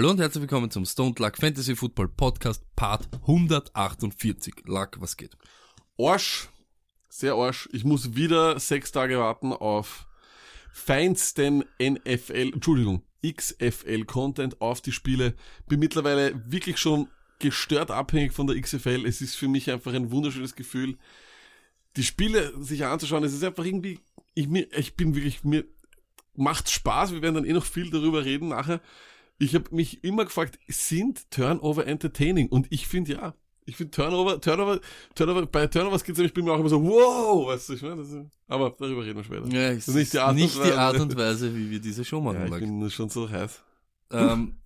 Hallo 0.00 0.12
und 0.12 0.18
herzlich 0.18 0.40
willkommen 0.40 0.70
zum 0.70 0.86
Stone 0.86 1.14
Luck 1.18 1.36
Fantasy 1.36 1.76
Football 1.76 2.08
Podcast 2.08 2.64
Part 2.74 3.06
148. 3.20 4.62
Luck, 4.64 4.96
was 4.98 5.14
geht? 5.14 5.36
Arsch, 5.98 6.48
sehr 7.10 7.34
Arsch. 7.34 7.68
Ich 7.72 7.84
muss 7.84 8.16
wieder 8.16 8.58
sechs 8.58 8.92
Tage 8.92 9.18
warten 9.18 9.52
auf 9.52 10.06
feinsten 10.72 11.66
NFL, 11.78 12.52
Entschuldigung, 12.54 13.02
XFL-Content 13.22 14.62
auf 14.62 14.80
die 14.80 14.92
Spiele. 14.92 15.34
Bin 15.68 15.80
mittlerweile 15.80 16.50
wirklich 16.50 16.78
schon 16.78 17.08
gestört 17.38 17.90
abhängig 17.90 18.32
von 18.32 18.46
der 18.46 18.58
XFL. 18.58 19.04
Es 19.04 19.20
ist 19.20 19.34
für 19.34 19.48
mich 19.48 19.70
einfach 19.70 19.92
ein 19.92 20.10
wunderschönes 20.10 20.54
Gefühl, 20.54 20.96
die 21.96 22.04
Spiele 22.04 22.54
sich 22.58 22.86
anzuschauen. 22.86 23.24
Es 23.24 23.34
ist 23.34 23.44
einfach 23.44 23.66
irgendwie, 23.66 24.00
ich, 24.32 24.48
ich 24.50 24.96
bin 24.96 25.14
wirklich, 25.14 25.44
mir 25.44 25.66
macht 26.36 26.70
Spaß. 26.70 27.12
Wir 27.12 27.20
werden 27.20 27.34
dann 27.34 27.44
eh 27.44 27.52
noch 27.52 27.66
viel 27.66 27.90
darüber 27.90 28.24
reden 28.24 28.48
nachher. 28.48 28.80
Ich 29.40 29.54
habe 29.54 29.74
mich 29.74 30.04
immer 30.04 30.24
gefragt, 30.26 30.58
sind 30.68 31.30
Turnover 31.30 31.86
entertaining? 31.86 32.48
Und 32.48 32.66
ich 32.70 32.86
finde 32.86 33.14
ja. 33.14 33.34
Ich 33.64 33.76
finde 33.76 33.90
Turnover, 33.90 34.40
Turnover, 34.40 34.80
Turnover, 35.14 35.46
bei 35.46 35.66
Turnovers 35.66 36.04
geht's 36.04 36.18
nämlich 36.18 36.34
bei 36.34 36.42
mir 36.42 36.52
auch 36.52 36.58
immer 36.58 36.68
so, 36.68 36.82
wow, 36.82 37.46
weißt 37.48 37.68
du, 37.68 37.72
ich 37.74 37.82
meine, 37.82 38.02
ist, 38.02 38.16
aber 38.48 38.74
darüber 38.78 39.04
reden 39.04 39.16
wir 39.16 39.24
später. 39.24 39.46
Ja, 39.48 39.72
das 39.74 39.88
ist 39.88 39.94
nicht 39.94 40.12
die 40.12 40.18
Art, 40.18 40.34
nicht 40.34 40.56
und, 40.56 40.60
Weise. 40.62 40.72
die 40.72 40.78
Art 40.78 41.00
und 41.00 41.16
Weise, 41.16 41.56
wie 41.56 41.70
wir 41.70 41.80
diese 41.80 42.04
Show 42.04 42.20
machen. 42.20 42.48
Ja, 42.48 42.54
ich 42.54 42.60
bin 42.60 42.90
schon 42.90 43.08
so 43.08 43.30
heiß. 43.30 43.62
ähm, 44.10 44.56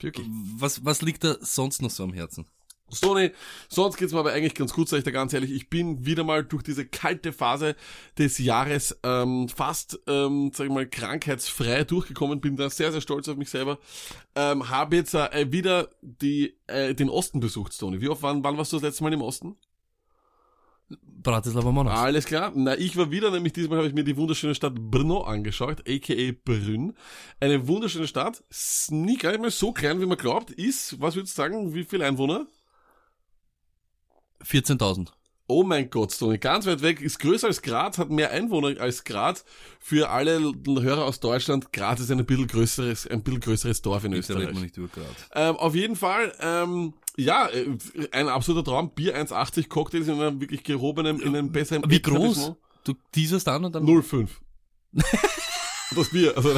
Wirklich. 0.00 0.26
was, 0.58 0.84
was 0.84 1.02
liegt 1.02 1.22
da 1.22 1.36
sonst 1.40 1.82
noch 1.82 1.90
so 1.90 2.04
am 2.04 2.12
Herzen? 2.12 2.46
Sony, 2.88 3.32
sonst 3.68 3.96
geht's 3.96 4.12
mir 4.12 4.20
aber 4.20 4.32
eigentlich 4.32 4.54
ganz 4.54 4.72
gut, 4.72 4.88
sag 4.88 4.98
ich 4.98 5.04
dir 5.04 5.12
ganz 5.12 5.32
ehrlich. 5.32 5.50
Ich 5.50 5.68
bin 5.68 6.06
wieder 6.06 6.22
mal 6.22 6.44
durch 6.44 6.62
diese 6.62 6.86
kalte 6.86 7.32
Phase 7.32 7.74
des 8.16 8.38
Jahres 8.38 8.98
ähm, 9.02 9.48
fast, 9.48 9.98
ähm, 10.06 10.52
sag 10.54 10.66
ich 10.66 10.72
mal, 10.72 10.86
krankheitsfrei 10.86 11.84
durchgekommen. 11.84 12.40
Bin 12.40 12.56
da 12.56 12.70
sehr, 12.70 12.92
sehr 12.92 13.00
stolz 13.00 13.28
auf 13.28 13.36
mich 13.36 13.50
selber. 13.50 13.78
Ähm, 14.36 14.68
habe 14.68 14.96
jetzt 14.96 15.14
äh, 15.14 15.50
wieder 15.50 15.90
die, 16.00 16.56
äh, 16.68 16.94
den 16.94 17.10
Osten 17.10 17.40
besucht, 17.40 17.72
Sony. 17.72 18.00
Wie 18.00 18.08
oft 18.08 18.22
wann, 18.22 18.44
wann 18.44 18.56
warst 18.56 18.72
du 18.72 18.76
das 18.76 18.84
letzte 18.84 19.02
Mal 19.02 19.12
im 19.12 19.22
Osten? 19.22 19.56
Bratislava 21.26 21.72
Monas. 21.72 21.98
Alles 21.98 22.26
klar. 22.26 22.52
Na, 22.54 22.78
ich 22.78 22.96
war 22.96 23.10
wieder, 23.10 23.32
nämlich 23.32 23.52
diesmal 23.52 23.78
habe 23.78 23.88
ich 23.88 23.94
mir 23.94 24.04
die 24.04 24.16
wunderschöne 24.16 24.54
Stadt 24.54 24.74
Brno 24.76 25.22
angeschaut, 25.22 25.82
aka 25.88 26.32
Brünn. 26.44 26.94
Eine 27.40 27.66
wunderschöne 27.66 28.06
Stadt, 28.06 28.44
nie 28.90 29.16
gar 29.16 29.32
nicht 29.32 29.40
mehr 29.40 29.50
so 29.50 29.72
klein, 29.72 30.00
wie 30.00 30.06
man 30.06 30.18
glaubt, 30.18 30.52
ist, 30.52 31.00
was 31.00 31.16
würdest 31.16 31.36
du 31.36 31.42
sagen, 31.42 31.74
wie 31.74 31.82
viele 31.82 32.06
Einwohner? 32.06 32.46
14.000. 34.46 35.08
Oh 35.48 35.62
mein 35.62 35.90
Gott, 35.90 36.12
Stoney, 36.12 36.38
ganz 36.38 36.66
weit 36.66 36.82
weg, 36.82 37.00
ist 37.00 37.20
größer 37.20 37.46
als 37.46 37.62
Graz, 37.62 37.98
hat 37.98 38.10
mehr 38.10 38.32
Einwohner 38.32 38.80
als 38.80 39.04
Graz. 39.04 39.44
Für 39.78 40.10
alle 40.10 40.40
Hörer 40.66 41.04
aus 41.04 41.20
Deutschland, 41.20 41.72
Graz 41.72 42.00
ist 42.00 42.10
ein 42.10 42.24
bisschen 42.26 42.48
größeres, 42.48 43.06
ein 43.06 43.22
bisschen 43.22 43.40
größeres 43.40 43.80
Dorf 43.80 44.04
in 44.04 44.12
Österreich. 44.12 44.52
man 44.52 44.62
nicht 44.62 44.76
über 44.76 44.88
Graz. 44.88 45.06
Ähm, 45.34 45.56
auf 45.56 45.76
jeden 45.76 45.94
Fall, 45.94 46.32
ähm, 46.40 46.94
ja, 47.16 47.48
äh, 47.48 47.76
ein 48.10 48.28
absoluter 48.28 48.64
Traum. 48.64 48.90
Bier 48.90 49.16
1,80 49.16 49.68
Cocktails 49.68 50.08
in 50.08 50.20
einem 50.20 50.40
wirklich 50.40 50.64
gehobenen, 50.64 51.20
in 51.20 51.28
einem 51.28 51.52
besseren 51.52 51.88
Wie 51.88 52.02
groß? 52.02 52.54
Du 52.82 52.94
teaserst 53.12 53.46
an 53.46 53.66
und 53.66 53.74
dann... 53.74 53.84
0,5. 53.84 54.28
das 55.94 56.08
Bier, 56.10 56.36
also. 56.36 56.54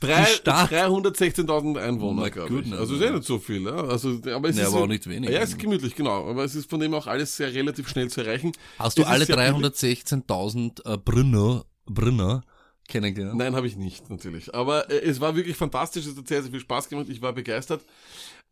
Drei, 0.00 0.24
Die 0.24 0.30
Stadt. 0.36 0.70
316.000 0.72 1.78
Einwohner, 1.78 2.22
My 2.22 2.30
glaube 2.30 2.62
ich. 2.64 2.72
Also 2.72 2.94
ist 2.96 3.02
eh 3.02 3.10
nicht 3.10 3.24
so 3.24 3.38
viel, 3.38 3.62
ja. 3.64 3.74
Also, 3.84 4.18
aber 4.32 4.48
es 4.48 4.56
Nee, 4.56 4.62
ist 4.62 4.68
aber 4.68 4.78
so, 4.78 4.84
auch 4.84 4.86
nicht 4.88 5.06
wenig. 5.08 5.28
Ja, 5.30 5.40
es 5.40 5.50
ist 5.50 5.58
gemütlich, 5.58 5.94
genau. 5.94 6.26
Aber 6.28 6.42
es 6.44 6.54
ist 6.54 6.70
von 6.70 6.80
dem 6.80 6.94
auch 6.94 7.06
alles 7.06 7.36
sehr 7.36 7.52
relativ 7.52 7.88
schnell 7.88 8.08
zu 8.08 8.22
erreichen. 8.22 8.52
Hast 8.78 8.96
du 8.98 9.02
Es 9.02 9.08
alle 9.08 9.26
sehr 9.26 9.36
billig. 9.36 9.68
316.000 9.68 10.90
äh, 10.94 10.96
Brünner, 10.96 11.64
Brünner 11.86 12.42
kennengelernt? 12.88 13.36
Nein, 13.38 13.54
habe 13.54 13.66
ich 13.66 13.76
nicht, 13.76 14.08
natürlich. 14.08 14.54
Aber 14.54 14.90
äh, 14.90 15.00
es 15.02 15.20
war 15.20 15.36
wirklich 15.36 15.56
fantastisch, 15.56 16.06
es 16.06 16.16
hat 16.16 16.26
sehr, 16.26 16.42
sehr 16.42 16.50
viel 16.50 16.60
Spaß 16.60 16.88
gemacht, 16.88 17.06
ich 17.10 17.20
war 17.20 17.32
begeistert. 17.34 17.82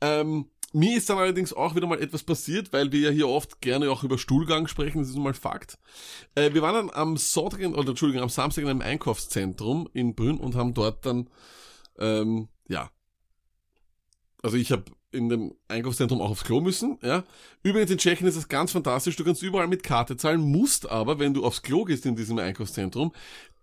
Ähm, 0.01 0.47
mir 0.73 0.97
ist 0.97 1.09
dann 1.09 1.19
allerdings 1.19 1.53
auch 1.53 1.75
wieder 1.75 1.87
mal 1.87 2.01
etwas 2.01 2.23
passiert, 2.23 2.73
weil 2.73 2.93
wir 2.93 3.01
ja 3.01 3.11
hier 3.11 3.29
oft 3.29 3.61
gerne 3.61 3.91
auch 3.91 4.05
über 4.05 4.19
Stuhlgang 4.19 4.69
sprechen, 4.69 4.99
das 4.99 5.09
ist 5.09 5.15
nun 5.15 5.25
mal 5.25 5.35
Fakt. 5.35 5.79
Äh, 6.35 6.53
wir 6.53 6.63
waren 6.63 6.75
dann 6.75 6.91
am 6.95 7.17
Sonntag, 7.17 7.61
oder 7.61 7.89
Entschuldigung, 7.89 8.23
am 8.23 8.29
Samstag 8.29 8.63
in 8.63 8.69
einem 8.69 8.83
Einkaufszentrum 8.83 9.89
in 9.93 10.15
Brünn 10.15 10.39
und 10.39 10.55
haben 10.55 10.75
dort 10.75 11.07
dann, 11.07 11.31
ähm, 11.99 12.49
ja, 12.69 12.91
also 14.43 14.57
ich 14.57 14.71
habe 14.71 14.85
in 15.11 15.31
dem 15.31 15.55
Einkaufszentrum 15.69 16.21
auch 16.21 16.31
aufs 16.31 16.45
Klo 16.45 16.61
müssen, 16.61 16.99
ja. 17.03 17.25
Übrigens 17.63 17.91
in 17.91 17.99
Tschechien 17.99 18.29
ist 18.29 18.37
das 18.37 18.49
ganz 18.49 18.73
fantastisch, 18.73 19.17
du 19.17 19.25
kannst 19.25 19.43
überall 19.43 19.67
mit 19.67 19.83
Karte 19.83 20.19
zahlen, 20.19 20.41
musst 20.41 20.89
aber, 20.91 21.19
wenn 21.19 21.33
du 21.33 21.45
aufs 21.45 21.63
Klo 21.63 21.85
gehst 21.85 22.05
in 22.05 22.15
diesem 22.15 22.39
Einkaufszentrum, 22.39 23.13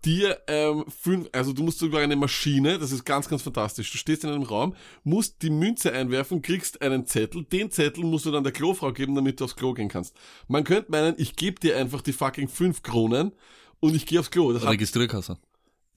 dir 0.06 0.42
ähm, 0.48 0.86
fünf, 0.88 1.30
also 1.32 1.54
du 1.54 1.64
musst 1.64 1.82
über 1.82 2.00
eine 2.00 2.16
Maschine, 2.16 2.78
das 2.78 2.92
ist 2.92 3.06
ganz, 3.06 3.28
ganz 3.28 3.42
fantastisch. 3.42 3.92
Du 3.92 3.98
stehst 3.98 4.24
in 4.24 4.30
einem 4.30 4.44
Raum, 4.44 4.76
musst 5.04 5.42
die 5.42 5.50
Münze 5.50 5.92
einwerfen, 5.92 6.42
kriegst 6.42 6.82
einen 6.82 7.06
Zettel, 7.06 7.44
den 7.44 7.72
Zettel 7.72 8.04
musst 8.04 8.26
du 8.26 8.32
dann 8.32 8.44
der 8.44 8.54
Klofrau 8.54 8.94
geben, 8.94 9.16
damit 9.16 9.40
du 9.40 9.46
aufs 9.46 9.56
Klo 9.56 9.74
gehen 9.74 9.90
kannst. 9.90 10.16
Man 10.48 10.64
könnte 10.64 10.92
meinen, 10.92 11.16
ich 11.18 11.36
gebe 11.36 11.60
dir 11.60 11.78
einfach 11.78 12.02
die 12.02 12.14
fucking 12.14 12.48
fünf 12.48 12.84
Kronen 12.84 13.32
und 13.80 13.96
ich 13.96 14.06
gehe 14.06 14.20
aufs 14.20 14.32
Klo. 14.32 14.54
Das 14.54 14.64
hat, 14.64 14.72
Registrierkasse. 14.72 15.38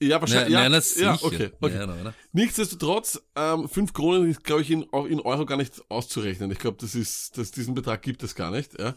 ja, 0.01 0.19
wahrscheinlich. 0.19 0.53
Nein, 0.53 0.63
ja, 0.63 0.69
nein, 0.69 0.81
sicher. 0.81 1.05
ja, 1.05 1.13
okay. 1.21 1.51
okay. 1.59 1.75
Ja, 1.75 1.85
nein, 1.85 2.03
nein. 2.03 2.13
Nichtsdestotrotz, 2.31 3.21
ähm, 3.35 3.69
fünf 3.69 3.93
Kronen 3.93 4.29
ist, 4.29 4.43
glaube 4.43 4.61
ich, 4.61 4.71
in, 4.71 4.91
auch 4.91 5.05
in 5.05 5.19
Euro 5.19 5.45
gar 5.45 5.57
nicht 5.57 5.81
auszurechnen. 5.89 6.51
Ich 6.51 6.59
glaube, 6.59 6.77
das 6.81 6.95
ist, 6.95 7.37
das, 7.37 7.51
diesen 7.51 7.75
Betrag 7.75 8.01
gibt 8.01 8.23
es 8.23 8.35
gar 8.35 8.51
nicht. 8.51 8.79
Ja. 8.79 8.95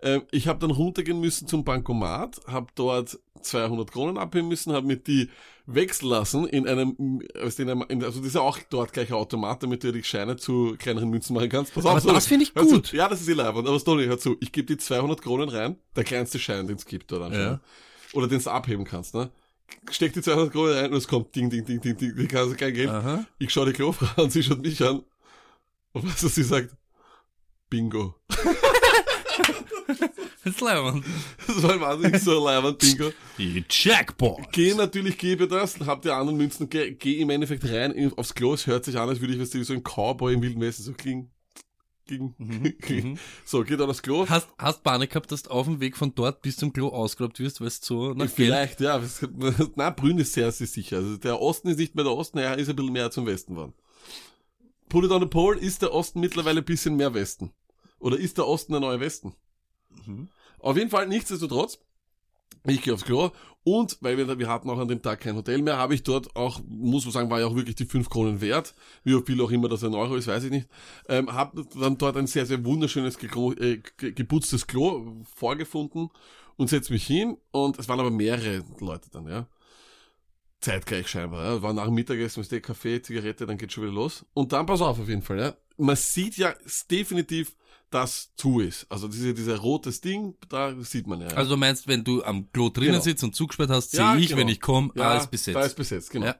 Ähm, 0.00 0.22
ich 0.30 0.48
habe 0.48 0.58
dann 0.58 0.70
runtergehen 0.70 1.20
müssen 1.20 1.46
zum 1.46 1.64
Bankomat, 1.64 2.40
habe 2.46 2.68
dort 2.74 3.18
200 3.46 3.90
Kronen 3.90 4.18
abheben 4.18 4.48
müssen, 4.48 4.72
habe 4.72 4.86
mir 4.86 4.96
die 4.96 5.30
wechseln 5.66 6.08
lassen 6.08 6.46
in 6.46 6.66
einem, 6.66 7.20
also 7.34 7.62
in 7.62 7.70
einem, 7.70 7.84
in, 7.88 8.04
also 8.04 8.18
das 8.20 8.28
ist 8.28 8.34
ja 8.34 8.40
auch 8.40 8.58
dort 8.70 8.92
gleich 8.92 9.08
ein 9.08 9.14
Automat, 9.14 9.62
damit 9.62 9.82
du 9.82 9.92
die 9.92 10.04
Scheine 10.04 10.36
zu 10.36 10.76
kleineren 10.78 11.10
Münzen 11.10 11.34
machen 11.34 11.48
kannst. 11.48 11.74
Pass 11.74 11.84
Aber 11.84 12.12
das 12.12 12.26
finde 12.26 12.44
ich 12.44 12.54
hör 12.54 12.66
zu. 12.66 12.74
gut. 12.76 12.92
Ja, 12.92 13.08
das 13.08 13.20
ist 13.20 13.28
ihr 13.28 13.34
Leibwand. 13.34 13.66
Aber 13.66 13.80
Stoney, 13.80 14.06
hör 14.06 14.18
zu, 14.18 14.36
ich 14.40 14.52
gebe 14.52 14.66
die 14.66 14.76
200 14.76 15.20
Kronen 15.20 15.48
rein, 15.48 15.76
der 15.96 16.04
kleinste 16.04 16.38
Schein, 16.38 16.66
den 16.66 16.76
es 16.76 16.86
gibt 16.86 17.10
dort 17.10 17.22
anscheinend. 17.22 17.60
Oder 18.12 18.28
den 18.28 18.40
du 18.40 18.50
abheben 18.50 18.84
kannst, 18.84 19.14
ne? 19.14 19.30
Steck 19.90 20.12
die 20.12 20.22
200 20.22 20.52
Kronen 20.52 20.74
rein 20.74 20.90
und 20.92 20.98
es 20.98 21.08
kommt 21.08 21.34
ding, 21.34 21.50
ding, 21.50 21.64
ding, 21.64 21.80
ding, 21.80 21.96
ding, 21.96 22.14
die 22.16 22.28
kannst 22.28 22.52
du 22.52 22.56
kein 22.56 22.72
Geld. 22.72 22.88
Aha. 22.90 23.26
Ich 23.38 23.52
schaue 23.52 23.66
die 23.66 23.72
Klofrau 23.72 24.22
an, 24.22 24.30
sie 24.30 24.42
schaut 24.42 24.62
mich 24.62 24.80
an. 24.82 25.02
Und 25.92 26.04
du, 26.04 26.08
was 26.08 26.34
sie 26.34 26.44
sagt? 26.44 26.76
Bingo. 27.68 28.14
Das 30.44 30.60
leibend. 30.60 31.04
Das 31.46 31.60
war 31.64 31.80
wahnsinnig 31.80 32.22
so 32.22 32.38
ein 32.38 32.44
Leibwand, 32.44 32.78
Bingo. 32.78 33.10
Die 33.36 33.64
Jackpot. 33.68 34.52
Geh 34.52 34.74
natürlich, 34.74 35.18
gebe 35.18 35.48
das, 35.48 35.80
hab 35.80 36.02
die 36.02 36.10
anderen 36.10 36.36
Münzen, 36.38 36.68
geh, 36.70 36.92
geh 36.92 37.20
im 37.20 37.30
Endeffekt 37.30 37.64
rein 37.64 37.90
in, 37.90 38.12
aufs 38.16 38.32
Klo. 38.32 38.54
Es 38.54 38.66
hört 38.68 38.84
sich 38.84 38.96
an, 38.96 39.08
als 39.08 39.20
würde 39.20 39.34
ich, 39.34 39.40
was 39.40 39.52
wie 39.54 39.64
so 39.64 39.72
ein 39.72 39.82
Cowboy 39.82 40.34
im 40.34 40.42
Wilden 40.42 40.60
Westen 40.60 40.84
so 40.84 40.92
klingen. 40.92 41.30
mhm. 42.08 43.18
So, 43.44 43.64
geh 43.64 43.76
dann 43.76 43.90
aufs 43.90 44.02
Klo. 44.02 44.24
Hast, 44.28 44.46
hast 44.56 44.84
Panik 44.84 45.10
gehabt, 45.10 45.32
dass 45.32 45.42
du 45.42 45.50
auf 45.50 45.66
dem 45.66 45.80
Weg 45.80 45.96
von 45.96 46.14
dort 46.14 46.42
bis 46.42 46.56
zum 46.58 46.72
Klo 46.72 46.88
ausgeraubt 46.90 47.40
wirst, 47.40 47.60
weil 47.60 47.66
es 47.66 47.80
so 47.82 48.10
nach 48.14 48.26
Geld... 48.26 48.30
Vielleicht, 48.36 48.80
ja. 48.80 48.98
es- 48.98 49.26
Na, 49.74 49.90
Brünn 49.90 50.18
ist 50.18 50.32
sehr, 50.32 50.52
sehr 50.52 50.68
sicher. 50.68 50.98
Also 50.98 51.16
der 51.16 51.40
Osten 51.40 51.68
ist 51.70 51.78
nicht 51.80 51.96
mehr 51.96 52.04
der 52.04 52.14
Osten, 52.14 52.38
er 52.38 52.56
ist 52.56 52.68
ein 52.68 52.76
bisschen 52.76 52.92
mehr 52.92 53.10
zum 53.10 53.26
Westen 53.26 53.54
geworden. 53.54 53.74
Put 54.88 55.04
it 55.06 55.10
on 55.10 55.20
the 55.22 55.26
pole, 55.26 55.58
ist 55.58 55.82
der 55.82 55.92
Osten 55.92 56.20
mittlerweile 56.20 56.60
ein 56.60 56.64
bisschen 56.64 56.94
mehr 56.94 57.12
Westen? 57.14 57.50
Oder 58.06 58.18
ist 58.18 58.38
der 58.38 58.46
Osten 58.46 58.70
der 58.70 58.80
neue 58.80 59.00
Westen? 59.00 59.34
Mhm. 60.06 60.28
Auf 60.60 60.76
jeden 60.76 60.90
Fall, 60.90 61.08
nichtsdestotrotz, 61.08 61.80
ich 62.64 62.80
gehe 62.80 62.94
aufs 62.94 63.04
Klo 63.04 63.32
und, 63.64 63.98
weil 64.00 64.16
wir, 64.16 64.38
wir 64.38 64.48
hatten 64.48 64.70
auch 64.70 64.78
an 64.78 64.86
dem 64.86 65.02
Tag 65.02 65.18
kein 65.22 65.34
Hotel 65.34 65.60
mehr, 65.60 65.76
habe 65.76 65.96
ich 65.96 66.04
dort 66.04 66.36
auch, 66.36 66.60
muss 66.68 67.04
man 67.04 67.10
sagen, 67.10 67.30
war 67.30 67.40
ja 67.40 67.46
auch 67.46 67.56
wirklich 67.56 67.74
die 67.74 67.84
fünf 67.84 68.08
Kronen 68.08 68.40
wert, 68.40 68.76
wie 69.02 69.20
viel 69.22 69.40
auch 69.40 69.50
immer 69.50 69.68
das 69.68 69.82
ein 69.82 69.92
Euro 69.96 70.14
ist, 70.14 70.28
weiß 70.28 70.44
ich 70.44 70.52
nicht, 70.52 70.68
ähm, 71.08 71.32
habe 71.32 71.66
dann 71.74 71.98
dort 71.98 72.16
ein 72.16 72.28
sehr, 72.28 72.46
sehr 72.46 72.64
wunderschönes, 72.64 73.16
äh, 73.20 73.82
ge- 73.96 74.12
geputztes 74.12 74.68
Klo 74.68 75.24
vorgefunden 75.34 76.10
und 76.56 76.70
setze 76.70 76.92
mich 76.92 77.04
hin 77.04 77.38
und 77.50 77.76
es 77.76 77.88
waren 77.88 77.98
aber 77.98 78.12
mehrere 78.12 78.64
Leute 78.78 79.10
dann, 79.10 79.26
ja. 79.26 79.48
Zeitgleich 80.60 81.08
scheinbar, 81.08 81.44
ja. 81.44 81.60
War 81.60 81.72
nach 81.72 81.86
dem 81.86 81.94
Mittagessen, 81.94 82.46
der 82.48 82.60
Kaffee, 82.60 83.02
Zigarette, 83.02 83.46
dann 83.46 83.58
geht 83.58 83.72
schon 83.72 83.82
wieder 83.82 83.94
los. 83.94 84.24
Und 84.32 84.52
dann 84.52 84.64
pass 84.64 84.80
auf 84.80 85.00
auf 85.00 85.08
jeden 85.08 85.22
Fall, 85.22 85.40
ja. 85.40 85.56
Man 85.76 85.96
sieht 85.96 86.36
ja 86.36 86.54
definitiv, 86.88 87.56
dass 87.90 88.34
zu 88.34 88.60
ist. 88.60 88.86
Also 88.90 89.06
diese, 89.08 89.32
dieser 89.32 89.58
rotes 89.58 90.00
Ding, 90.00 90.34
da 90.48 90.74
sieht 90.82 91.06
man 91.06 91.20
ja. 91.20 91.28
Also 91.28 91.50
du 91.52 91.56
meinst, 91.56 91.86
wenn 91.86 92.02
du 92.04 92.22
am 92.24 92.50
Klo 92.52 92.68
drinnen 92.68 92.92
Genau. 92.92 93.02
sitzt 93.04 93.22
und 93.24 93.34
zugesperrt 93.34 93.70
hast, 93.70 93.92
sehe 93.92 94.00
Ja, 94.00 94.16
ich, 94.16 94.28
genau. 94.28 94.40
wenn 94.40 94.48
ich 94.48 94.60
komme, 94.60 94.90
ja, 94.96 95.10
alles 95.10 95.28
besetzt. 95.28 95.56
Da 95.56 95.60
ist 95.62 95.76
besetzt, 95.76 96.10
genau. 96.10 96.26
Ja. 96.26 96.36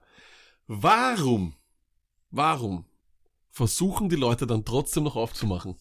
Warum, 0.67 1.55
warum 2.31 2.85
versuchen 3.51 4.09
die 4.09 4.17
Leute 4.17 4.47
dann 4.47 4.65
trotzdem 4.65 5.05
noch 5.05 5.17
aufzumachen? 5.17 5.77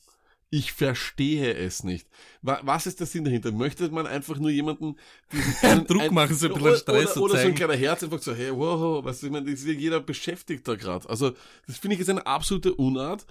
Ich 0.52 0.72
verstehe 0.72 1.54
es 1.56 1.84
nicht. 1.84 2.08
Wa- 2.44 2.62
Was 2.64 2.86
ist 2.86 3.00
der 3.00 3.08
Sinn 3.08 3.26
dahinter? 3.26 3.52
Möchte 3.52 3.90
man 3.90 4.06
einfach 4.06 4.38
nur 4.38 4.52
jemanden 4.52 4.96
diesen 5.32 5.86
Druck 5.88 6.12
machen, 6.12 6.36
so 6.36 6.48
ein 6.48 6.54
bisschen 6.54 6.78
Stress 6.78 7.18
oder, 7.18 7.34
oder 7.34 7.42
so 7.42 7.48
ein 7.48 7.56
kleiner 7.56 7.76
Herzinfarkt, 7.76 8.24
so, 8.24 8.34
hey, 8.34 8.56
wow, 8.56 9.04
was 9.04 9.24
ich 9.24 9.32
meine, 9.32 9.50
das 9.52 9.62
ist 9.62 9.66
ja 9.68 9.74
jeder 9.74 10.00
beschäftigt 10.00 10.66
da 10.68 10.76
gerade. 10.76 11.10
Also, 11.10 11.32
das 11.66 11.78
finde 11.80 11.96
ich 11.96 12.00
jetzt 12.00 12.10
eine 12.10 12.26
absolute 12.28 12.76
Unart. 12.76 13.26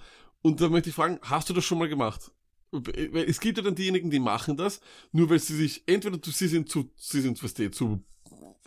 Und 0.45 0.61
da 0.61 0.69
möchte 0.69 0.89
ich 0.89 0.95
fragen, 0.95 1.17
hast 1.23 1.49
du 1.49 1.53
das 1.55 1.65
schon 1.65 1.79
mal 1.79 1.89
gemacht? 1.89 2.31
Weil 2.69 3.25
Es 3.27 3.39
gibt 3.39 3.57
ja 3.57 3.63
dann 3.63 3.73
diejenigen, 3.73 4.11
die 4.11 4.19
machen 4.19 4.55
das, 4.55 4.79
nur 5.11 5.27
weil 5.31 5.39
sie 5.39 5.55
sich, 5.55 5.81
entweder 5.87 6.19
sie 6.23 6.47
sind 6.47 6.69
zu, 6.69 6.91
sie 6.97 7.21
sind, 7.21 7.43
was 7.43 7.55
die, 7.55 7.71
zu 7.71 8.03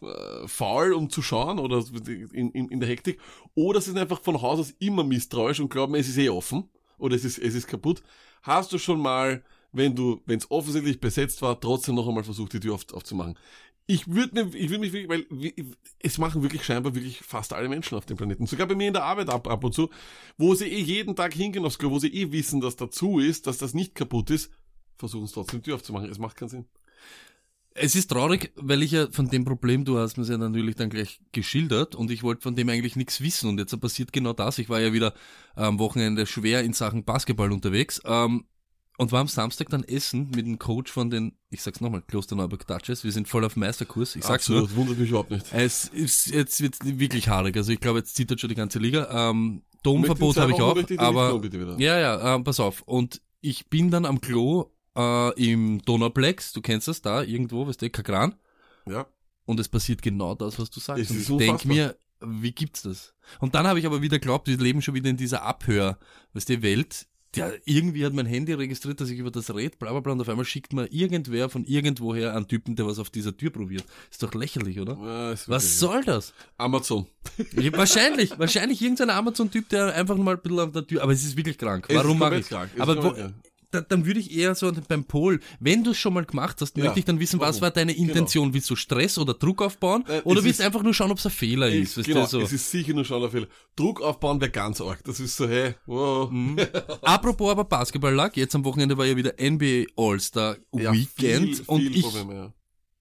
äh, 0.02 0.48
faul, 0.48 0.92
um 0.92 1.08
zu 1.08 1.22
schauen 1.22 1.60
oder 1.60 1.84
in, 2.32 2.50
in, 2.50 2.68
in 2.68 2.80
der 2.80 2.88
Hektik, 2.88 3.20
oder 3.54 3.80
sie 3.80 3.90
sind 3.90 3.98
einfach 4.00 4.20
von 4.20 4.42
Haus 4.42 4.58
aus 4.58 4.74
immer 4.80 5.04
misstrauisch 5.04 5.60
und 5.60 5.68
glauben, 5.68 5.94
es 5.94 6.08
ist 6.08 6.18
eh 6.18 6.30
offen 6.30 6.68
oder 6.98 7.14
es 7.14 7.24
ist, 7.24 7.38
es 7.38 7.54
ist 7.54 7.68
kaputt. 7.68 8.02
Hast 8.42 8.72
du 8.72 8.78
schon 8.78 9.00
mal, 9.00 9.44
wenn 9.70 9.94
du, 9.94 10.20
wenn 10.26 10.38
es 10.38 10.50
offensichtlich 10.50 10.98
besetzt 10.98 11.42
war, 11.42 11.60
trotzdem 11.60 11.94
noch 11.94 12.08
einmal 12.08 12.24
versucht, 12.24 12.54
die 12.54 12.60
Tür 12.60 12.74
auf, 12.74 12.92
aufzumachen? 12.92 13.38
Ich 13.90 14.06
würde 14.06 14.44
mir, 14.44 14.54
ich 14.54 14.68
würde 14.68 14.80
mich 14.80 14.92
wirklich, 14.92 15.08
weil 15.08 15.54
es 15.98 16.18
machen 16.18 16.42
wirklich 16.42 16.62
scheinbar 16.62 16.94
wirklich 16.94 17.20
fast 17.20 17.54
alle 17.54 17.70
Menschen 17.70 17.96
auf 17.96 18.04
dem 18.04 18.18
Planeten. 18.18 18.46
Sogar 18.46 18.66
bei 18.66 18.74
mir 18.74 18.88
in 18.88 18.92
der 18.92 19.04
Arbeit 19.04 19.30
ab, 19.30 19.48
ab 19.48 19.64
und 19.64 19.72
zu, 19.72 19.88
wo 20.36 20.54
sie 20.54 20.66
eh 20.66 20.80
jeden 20.80 21.16
Tag 21.16 21.32
hingehen 21.32 21.64
aufs 21.64 21.78
Klo, 21.78 21.90
wo 21.90 21.98
sie 21.98 22.12
eh 22.12 22.30
wissen, 22.30 22.60
dass 22.60 22.76
dazu 22.76 23.18
ist, 23.18 23.46
dass 23.46 23.56
das 23.56 23.72
nicht 23.72 23.94
kaputt 23.94 24.28
ist, 24.28 24.52
versuchen 24.98 25.24
es 25.24 25.32
trotzdem 25.32 25.60
die 25.60 25.64
Tür 25.64 25.76
aufzumachen. 25.76 26.10
Es 26.10 26.18
macht 26.18 26.36
keinen 26.36 26.50
Sinn. 26.50 26.66
Es 27.70 27.94
ist 27.94 28.08
traurig, 28.08 28.52
weil 28.56 28.82
ich 28.82 28.90
ja 28.90 29.10
von 29.10 29.30
dem 29.30 29.46
Problem, 29.46 29.86
du 29.86 29.96
hast 29.96 30.18
mir 30.18 30.24
ja 30.24 30.36
natürlich 30.36 30.74
dann 30.76 30.90
gleich 30.90 31.20
geschildert 31.32 31.94
und 31.94 32.10
ich 32.10 32.22
wollte 32.22 32.42
von 32.42 32.54
dem 32.54 32.68
eigentlich 32.68 32.94
nichts 32.94 33.22
wissen 33.22 33.48
und 33.48 33.58
jetzt 33.58 33.80
passiert 33.80 34.12
genau 34.12 34.34
das. 34.34 34.58
Ich 34.58 34.68
war 34.68 34.80
ja 34.80 34.92
wieder 34.92 35.14
am 35.54 35.78
Wochenende 35.78 36.26
schwer 36.26 36.62
in 36.62 36.74
Sachen 36.74 37.04
Basketball 37.04 37.52
unterwegs 37.52 38.02
ähm, 38.04 38.44
und 38.98 39.12
war 39.12 39.20
am 39.20 39.28
Samstag 39.28 39.68
dann 39.70 39.84
essen 39.84 40.28
mit 40.34 40.44
dem 40.44 40.58
Coach 40.58 40.90
von 40.92 41.08
den, 41.08 41.32
ich 41.50 41.62
sag's 41.62 41.80
nochmal, 41.80 42.02
Klosterneuburg 42.02 42.66
Duchess. 42.66 43.04
Wir 43.04 43.12
sind 43.12 43.28
voll 43.28 43.44
auf 43.44 43.56
Meisterkurs. 43.56 44.16
Ich 44.16 44.24
sag's 44.24 44.48
nur. 44.48 44.62
Absolut, 44.62 44.76
wundert 44.76 44.98
mich 44.98 45.08
überhaupt 45.10 45.30
nicht. 45.30 45.46
Es 45.52 45.86
ist 45.86 46.26
jetzt 46.26 46.60
wird's 46.60 46.80
wirklich 46.82 47.28
haarig. 47.28 47.56
Also 47.56 47.72
ich 47.72 47.80
glaube, 47.80 48.00
jetzt 48.00 48.16
zittert 48.16 48.40
schon 48.40 48.48
die 48.48 48.56
ganze 48.56 48.80
Liga. 48.80 49.30
Ähm, 49.30 49.62
Domverbot 49.84 50.36
habe 50.36 50.50
ich 50.50 50.60
auch, 50.60 50.76
aber 50.98 51.40
ja, 51.78 51.98
ja, 51.98 52.34
ähm, 52.34 52.42
pass 52.42 52.58
auf. 52.58 52.82
Und 52.82 53.22
ich 53.40 53.68
bin 53.68 53.92
dann 53.92 54.04
am 54.04 54.20
Klo 54.20 54.72
äh, 54.96 55.32
im 55.40 55.80
Donauplex, 55.82 56.52
du 56.52 56.60
kennst 56.60 56.88
das 56.88 57.00
da 57.00 57.22
irgendwo, 57.22 57.66
weißt 57.68 57.80
du, 57.80 57.90
Kagran. 57.90 58.34
ja. 58.86 59.06
Und 59.46 59.58
es 59.60 59.68
passiert 59.70 60.02
genau 60.02 60.34
das, 60.34 60.58
was 60.58 60.68
du 60.68 60.78
sagst. 60.78 61.10
Ich 61.10 61.26
denk 61.26 61.64
mir, 61.64 61.96
wie 62.20 62.52
gibt's 62.52 62.82
das? 62.82 63.14
Und 63.38 63.54
dann 63.54 63.66
habe 63.66 63.78
ich 63.78 63.86
aber 63.86 64.02
wieder 64.02 64.18
geglaubt, 64.18 64.46
wir 64.46 64.58
leben 64.58 64.82
schon 64.82 64.92
wieder 64.92 65.08
in 65.08 65.16
dieser 65.16 65.42
Abhör, 65.42 65.98
weißt 66.34 66.50
du, 66.50 66.60
Welt. 66.60 67.06
Der, 67.34 67.58
irgendwie 67.66 68.06
hat 68.06 68.14
mein 68.14 68.24
Handy 68.24 68.54
registriert, 68.54 69.00
dass 69.02 69.10
ich 69.10 69.18
über 69.18 69.30
das 69.30 69.54
red, 69.54 69.78
bla 69.78 69.90
bla 69.90 70.00
bla, 70.00 70.12
und 70.12 70.20
auf 70.22 70.28
einmal 70.30 70.46
schickt 70.46 70.72
mir 70.72 70.86
irgendwer 70.86 71.50
von 71.50 71.64
irgendwoher 71.64 72.34
einen 72.34 72.48
Typen, 72.48 72.74
der 72.74 72.86
was 72.86 72.98
auf 72.98 73.10
dieser 73.10 73.36
Tür 73.36 73.50
probiert. 73.50 73.84
Ist 74.10 74.22
doch 74.22 74.32
lächerlich, 74.32 74.80
oder? 74.80 74.96
Ja, 75.02 75.34
Was 75.46 75.78
soll 75.78 76.02
das? 76.04 76.32
Amazon. 76.56 77.06
Ja, 77.52 77.70
wahrscheinlich, 77.76 78.38
wahrscheinlich 78.38 78.80
irgendein 78.80 79.10
Amazon-Typ, 79.10 79.68
der 79.68 79.94
einfach 79.94 80.16
mal 80.16 80.36
ein 80.36 80.40
bisschen 80.40 80.60
auf 80.60 80.72
der 80.72 80.86
Tür, 80.86 81.02
aber 81.02 81.12
es 81.12 81.22
ist 81.22 81.36
wirklich 81.36 81.58
krank. 81.58 81.86
Warum 81.90 82.18
mache 82.18 82.38
ich? 82.38 82.48
krank. 82.48 82.70
Aber 82.78 83.02
wo. 83.02 83.14
Da, 83.70 83.80
dann 83.82 84.06
würde 84.06 84.20
ich 84.20 84.34
eher 84.36 84.54
so 84.54 84.72
beim 84.88 85.04
Pol, 85.04 85.40
wenn 85.60 85.84
du 85.84 85.90
es 85.90 85.98
schon 85.98 86.14
mal 86.14 86.24
gemacht 86.24 86.60
hast, 86.60 86.76
Ja, 86.76 86.84
möchte 86.84 87.00
ich 87.00 87.04
dann 87.04 87.20
wissen, 87.20 87.38
was 87.40 87.56
warum? 87.56 87.60
war 87.62 87.70
deine 87.70 87.92
Intention? 87.92 88.54
Willst 88.54 88.70
du 88.70 88.76
Stress 88.76 89.18
oder 89.18 89.34
Druck 89.34 89.60
aufbauen? 89.62 90.04
Nein, 90.08 90.22
oder 90.24 90.42
willst 90.44 90.60
du 90.60 90.62
ist- 90.62 90.66
einfach 90.66 90.82
nur 90.82 90.94
schauen, 90.94 91.10
ob 91.10 91.18
es 91.18 91.26
ein 91.26 91.30
Fehler 91.32 91.68
ist? 91.68 91.90
Es, 91.90 91.98
Weißt 91.98 92.08
genau, 92.08 92.26
so. 92.26 92.40
es 92.40 92.52
ist 92.52 92.70
sicher 92.70 92.94
nur 92.94 93.04
schon 93.04 93.22
ein 93.22 93.30
Fehler. 93.30 93.46
Druck 93.76 94.00
aufbauen 94.00 94.40
wäre 94.40 94.50
ganz 94.50 94.80
arg. 94.80 95.02
Das 95.04 95.20
ist 95.20 95.36
so, 95.36 95.46
hey, 95.48 95.74
wow. 95.86 96.30
Mhm. 96.30 96.56
Apropos 97.02 97.50
aber 97.50 97.64
Basketball-Lag, 97.64 98.36
jetzt 98.36 98.54
am 98.54 98.64
Wochenende 98.64 98.96
war 98.96 99.06
ja 99.06 99.16
wieder 99.16 99.34
NBA 99.38 99.84
All-Star 99.96 100.56
Ja, 100.74 100.92
Weekend 100.92 101.56
viel, 101.56 101.64
und 101.66 101.80
viel 101.80 101.96
ich, 101.96 102.02
Probleme, 102.02 102.34
ja. 102.34 102.52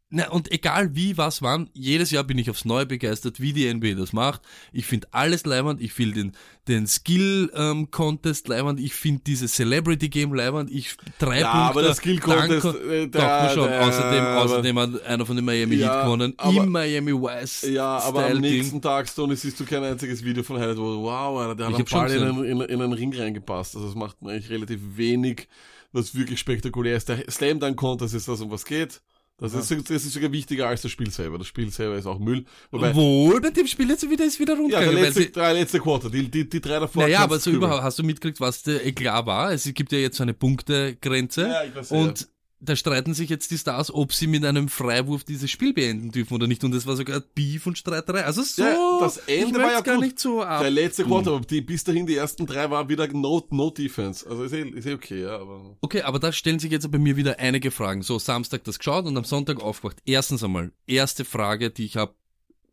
Na, 0.09 0.30
und 0.30 0.51
egal 0.54 0.95
wie, 0.95 1.18
was, 1.18 1.42
wann, 1.42 1.69
jedes 1.74 2.12
Jahr 2.12 2.24
bin 2.24 2.38
ich 2.38 2.50
aufs 2.50 2.63
Neue 2.63 2.86
begeistert, 2.86 3.42
wie 3.42 3.51
die 3.51 3.71
NBA 3.74 3.95
das 3.95 4.13
macht. 4.13 4.42
Ich 4.71 4.86
finde 4.86 5.07
alles 5.12 5.45
leibend, 5.45 5.81
ich 5.81 5.92
finde 5.92 6.15
den, 6.15 6.31
den 6.69 6.88
Skill-Contest 6.88 8.48
leibend, 8.48 8.80
ich 8.80 8.94
finde 8.94 9.21
dieses 9.25 9.54
Celebrity-Game 9.54 10.33
leibend, 10.33 10.71
ich 10.71 10.95
drei 11.19 11.39
Ja, 11.42 11.51
Punkte. 11.51 11.69
aber 11.71 11.81
der 11.83 11.94
Skill-Contest, 11.95 12.65
Dank- 12.65 12.75
äh, 12.86 13.07
der- 13.07 13.50
schon. 13.54 13.68
der- 13.69 13.88
außerdem, 13.88 14.24
aber- 14.24 14.42
außerdem 14.44 14.80
hat 14.80 15.01
einer 15.06 15.25
von 15.25 15.36
den 15.36 15.45
Miami 15.45 15.75
Ja, 15.75 15.94
Heat 15.95 16.04
gewonnen, 16.06 16.33
aber- 16.38 16.54
im 16.63 16.71
Miami 16.71 17.12
Vice. 17.13 17.62
Ja, 17.71 17.98
aber 18.00 18.27
am 18.27 18.38
nächsten. 18.39 18.81
Tag, 18.81 19.07
Stone, 19.09 19.36
siehst 19.36 19.59
du 19.59 19.65
kein 19.65 19.83
einziges 19.83 20.24
Video 20.24 20.44
von 20.44 20.57
Highlight, 20.59 20.77
wo, 20.77 21.04
wow, 21.04 21.39
Alter, 21.42 21.56
der 21.56 21.68
hat 21.68 21.89
schon 21.89 22.00
Ball 22.00 22.12
in 22.12 22.24
einen, 22.24 22.44
in, 22.45 22.62
in 22.62 22.81
einen 22.81 22.94
Ring 22.94 23.13
reingepasst. 23.15 23.75
Also 23.75 23.88
es 23.89 23.95
macht 23.95 24.18
eigentlich 24.24 24.50
relativ 24.50 24.80
wenig, 24.95 25.48
was 25.92 26.15
wirklich 26.15 26.39
spektakulär 26.39 26.95
ist. 26.98 27.09
Der 27.09 27.30
Slam 27.30 27.59
Dunk 27.59 27.77
Contest 27.77 28.13
ist 28.13 28.27
das, 28.27 28.39
um 28.42 28.51
was 28.51 28.65
geht. 28.65 29.01
Das, 29.39 29.53
ist, 29.53 29.71
das 29.71 30.03
ist 30.03 30.13
sogar 30.13 30.31
wichtiger 30.31 30.67
als 30.67 30.81
das 30.81 30.89
Spiel 30.89 31.11
selber. 31.11 31.37
Das 31.37 31.45
Spiel 31.45 31.69
selber 31.69 31.95
ist 31.95 32.07
auch 32.07 32.17
Müll. 32.17 32.43
Wobei, 32.71 32.95
Wohl, 32.95 33.39
bei 33.39 33.51
dem 33.51 33.67
Spiel 33.67 33.87
jetzt 33.87 34.09
wieder 34.09 34.25
ist 34.25 34.39
wieder 34.39 34.57
ja, 34.67 34.79
der 34.79 34.91
letzte, 34.91 35.27
drei 35.27 35.53
letzte 35.53 35.79
Quarter, 35.79 36.09
die, 36.09 36.27
die, 36.27 36.49
die 36.49 36.59
drei 36.59 36.79
davor. 36.79 37.03
Naja, 37.03 37.19
aber 37.19 37.37
so 37.37 37.51
überhaupt, 37.51 37.83
hast 37.83 37.99
du 37.99 38.03
mitgekriegt, 38.03 38.39
was 38.39 38.63
der 38.63 38.83
Eklat 38.83 39.27
war? 39.27 39.51
Es 39.51 39.71
gibt 39.75 39.91
ja 39.91 39.99
jetzt 39.99 40.17
so 40.17 40.23
eine 40.23 40.33
Punktegrenze. 40.33 41.41
Ja, 41.47 41.63
ich 41.63 41.75
weiß, 41.75 41.89
ja. 41.91 42.13
Da 42.59 42.75
streiten 42.75 43.13
sich 43.13 43.30
jetzt 43.30 43.51
die 43.51 43.57
Stars, 43.57 43.94
ob 43.94 44.13
sie 44.13 44.25
mit 44.25 44.44
einem 44.44 44.68
Freiwurf 44.68 45.24
dieses 45.24 45.51
Spiel 45.51 45.74
beenden 45.74 46.12
dürfen 46.12 46.33
oder 46.33 46.48
nicht. 46.48 46.63
Und 46.63 46.71
das 46.71 46.88
war 46.88 46.95
sogar 46.95 47.19
Beef 47.36 47.68
und 47.68 47.77
Streiterei. 47.77 48.24
Also 48.25 48.42
so, 48.42 48.63
Ja, 48.63 48.98
das 49.00 49.18
Ende 49.27 49.59
war 49.59 49.71
ja 49.71 49.81
gar 49.81 49.95
gut. 49.95 50.06
nicht 50.06 50.19
so 50.19 50.42
ab. 50.42 50.62
Der 50.62 50.71
letzte 50.71 51.04
Quarter, 51.04 51.33
aber 51.33 51.45
die, 51.45 51.62
bis 51.62 51.83
dahin 51.83 52.07
die 52.07 52.15
ersten 52.15 52.48
drei 52.48 52.69
waren 52.71 52.89
wieder 52.89 53.07
no, 53.09 53.45
no 53.51 53.69
Defense. 53.69 54.27
Also 54.27 54.44
ist 54.44 54.54
eh, 54.54 54.68
ist 54.69 54.88
eh 54.88 54.94
okay, 54.95 55.21
ja, 55.21 55.38
aber. 55.39 55.77
Okay, 55.81 56.01
aber 56.01 56.18
da 56.18 56.31
stellen 56.31 56.57
sich 56.57 56.71
jetzt 56.71 56.89
bei 56.92 56.98
mir 56.98 57.15
wieder 57.15 57.38
einige 57.38 57.69
Fragen. 57.69 58.01
So, 58.01 58.18
Samstag 58.18 58.63
das 58.63 58.80
geschaut 58.80 59.06
und 59.06 59.15
am 59.18 59.24
Sonntag 59.24 59.62
aufgewacht. 59.62 59.98
Erstens 60.06 60.44
einmal, 60.44 60.71
erste 60.88 61.25
Frage, 61.25 61.69
die 61.69 61.86
ich 61.86 61.98
habe, 61.98 62.15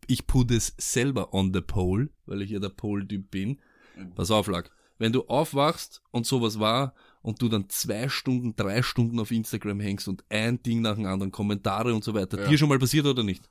ich 0.06 0.26
put 0.26 0.50
es 0.50 0.74
selber 0.78 1.34
on 1.34 1.52
the 1.52 1.60
pole, 1.60 2.08
weil 2.24 2.40
ich 2.40 2.50
ja 2.50 2.58
der 2.58 2.70
Pole-Typ 2.70 3.30
bin. 3.30 3.60
Pass 4.16 4.30
auf, 4.30 4.46
Lack. 4.48 4.70
Wenn 4.98 5.12
du 5.12 5.24
aufwachst 5.26 6.02
und 6.10 6.24
sowas 6.26 6.58
war 6.58 6.94
und 7.24 7.40
du 7.40 7.48
dann 7.48 7.68
zwei 7.70 8.08
Stunden, 8.10 8.54
drei 8.54 8.82
Stunden 8.82 9.18
auf 9.18 9.30
Instagram 9.30 9.80
hängst 9.80 10.06
und 10.08 10.22
ein 10.28 10.62
Ding 10.62 10.82
nach 10.82 10.94
dem 10.96 11.06
anderen, 11.06 11.32
Kommentare 11.32 11.94
und 11.94 12.04
so 12.04 12.12
weiter, 12.12 12.42
Ja. 12.42 12.48
dir 12.48 12.58
schon 12.58 12.68
mal 12.68 12.78
passiert 12.78 13.06
oder 13.06 13.22
nicht? 13.22 13.48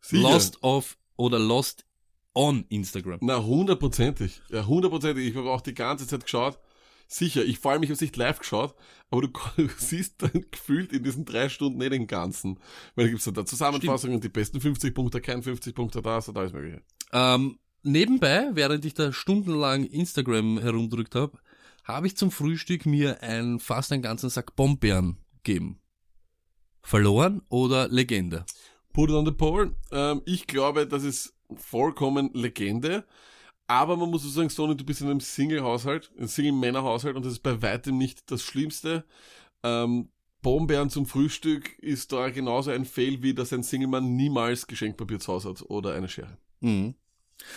Sicher. 0.00 0.22
Lost 0.22 0.62
off 0.62 0.96
oder 1.16 1.40
lost 1.40 1.84
on 2.32 2.64
Instagram. 2.68 3.18
Na, 3.20 3.44
hundertprozentig. 3.44 4.40
Ja, 4.50 4.64
hundertprozentig. 4.66 5.26
Ich 5.26 5.34
habe 5.34 5.50
auch 5.50 5.60
die 5.60 5.74
ganze 5.74 6.06
Zeit 6.06 6.22
geschaut. 6.22 6.60
Sicher, 7.08 7.44
ich 7.44 7.58
vor 7.58 7.72
allem, 7.72 7.82
ich 7.82 7.90
habe 7.90 8.00
nicht 8.00 8.16
live 8.16 8.38
geschaut, 8.38 8.74
aber 9.10 9.22
du 9.56 9.68
siehst 9.78 10.22
dann 10.22 10.44
gefühlt 10.50 10.92
in 10.92 11.02
diesen 11.02 11.24
drei 11.24 11.48
Stunden 11.48 11.78
nicht 11.78 11.90
den 11.92 12.06
Ganzen. 12.06 12.60
Weil 12.94 13.06
da 13.06 13.10
gibt's 13.10 13.24
dann 13.24 13.34
da 13.34 13.44
Zusammenfassungen 13.44 14.14
und 14.16 14.22
die 14.24 14.28
besten 14.28 14.60
50 14.60 14.94
Punkte, 14.94 15.20
kein 15.20 15.42
50 15.42 15.74
Punkte 15.74 16.02
da, 16.02 16.20
so 16.20 16.30
da 16.30 16.44
ist 16.44 16.52
mögliche. 16.54 16.82
Ähm, 17.12 17.58
nebenbei, 17.82 18.50
während 18.52 18.84
ich 18.84 18.94
da 18.94 19.12
stundenlang 19.12 19.84
Instagram 19.84 20.60
herumdrückt 20.60 21.16
habe, 21.16 21.36
habe 21.88 22.06
ich 22.06 22.16
zum 22.16 22.30
Frühstück 22.30 22.86
mir 22.86 23.22
ein, 23.22 23.58
fast 23.58 23.90
einen 23.92 24.02
ganzen 24.02 24.30
Sack 24.30 24.54
Bombeeren 24.54 25.16
gegeben. 25.42 25.80
Verloren 26.82 27.42
oder 27.48 27.88
Legende? 27.88 28.44
Put 28.92 29.10
it 29.10 29.16
on 29.16 29.24
the 29.26 29.32
pole. 29.32 29.74
Ähm, 29.90 30.22
ich 30.26 30.46
glaube, 30.46 30.86
das 30.86 31.02
ist 31.02 31.34
vollkommen 31.56 32.30
Legende. 32.34 33.04
Aber 33.66 33.96
man 33.96 34.10
muss 34.10 34.22
so 34.22 34.28
sagen, 34.28 34.48
Sony, 34.48 34.76
du 34.76 34.84
bist 34.84 35.02
in 35.02 35.08
einem 35.08 35.20
Single-Haushalt, 35.20 36.10
einem 36.16 36.28
Single-Männer-Haushalt 36.28 37.16
und 37.16 37.24
das 37.24 37.32
ist 37.32 37.42
bei 37.42 37.60
weitem 37.60 37.98
nicht 37.98 38.30
das 38.30 38.42
Schlimmste. 38.42 39.04
Ähm, 39.62 40.08
Bombeeren 40.40 40.88
zum 40.88 41.04
Frühstück 41.04 41.78
ist 41.78 42.12
da 42.12 42.30
genauso 42.30 42.70
ein 42.70 42.84
Fail, 42.84 43.22
wie 43.22 43.34
dass 43.34 43.52
ein 43.52 43.62
Single-Mann 43.62 44.16
niemals 44.16 44.66
Geschenkpapier 44.66 45.18
zu 45.18 45.32
Hause 45.32 45.50
hat 45.50 45.62
oder 45.68 45.94
eine 45.94 46.08
Schere. 46.08 46.38
Mhm. 46.60 46.94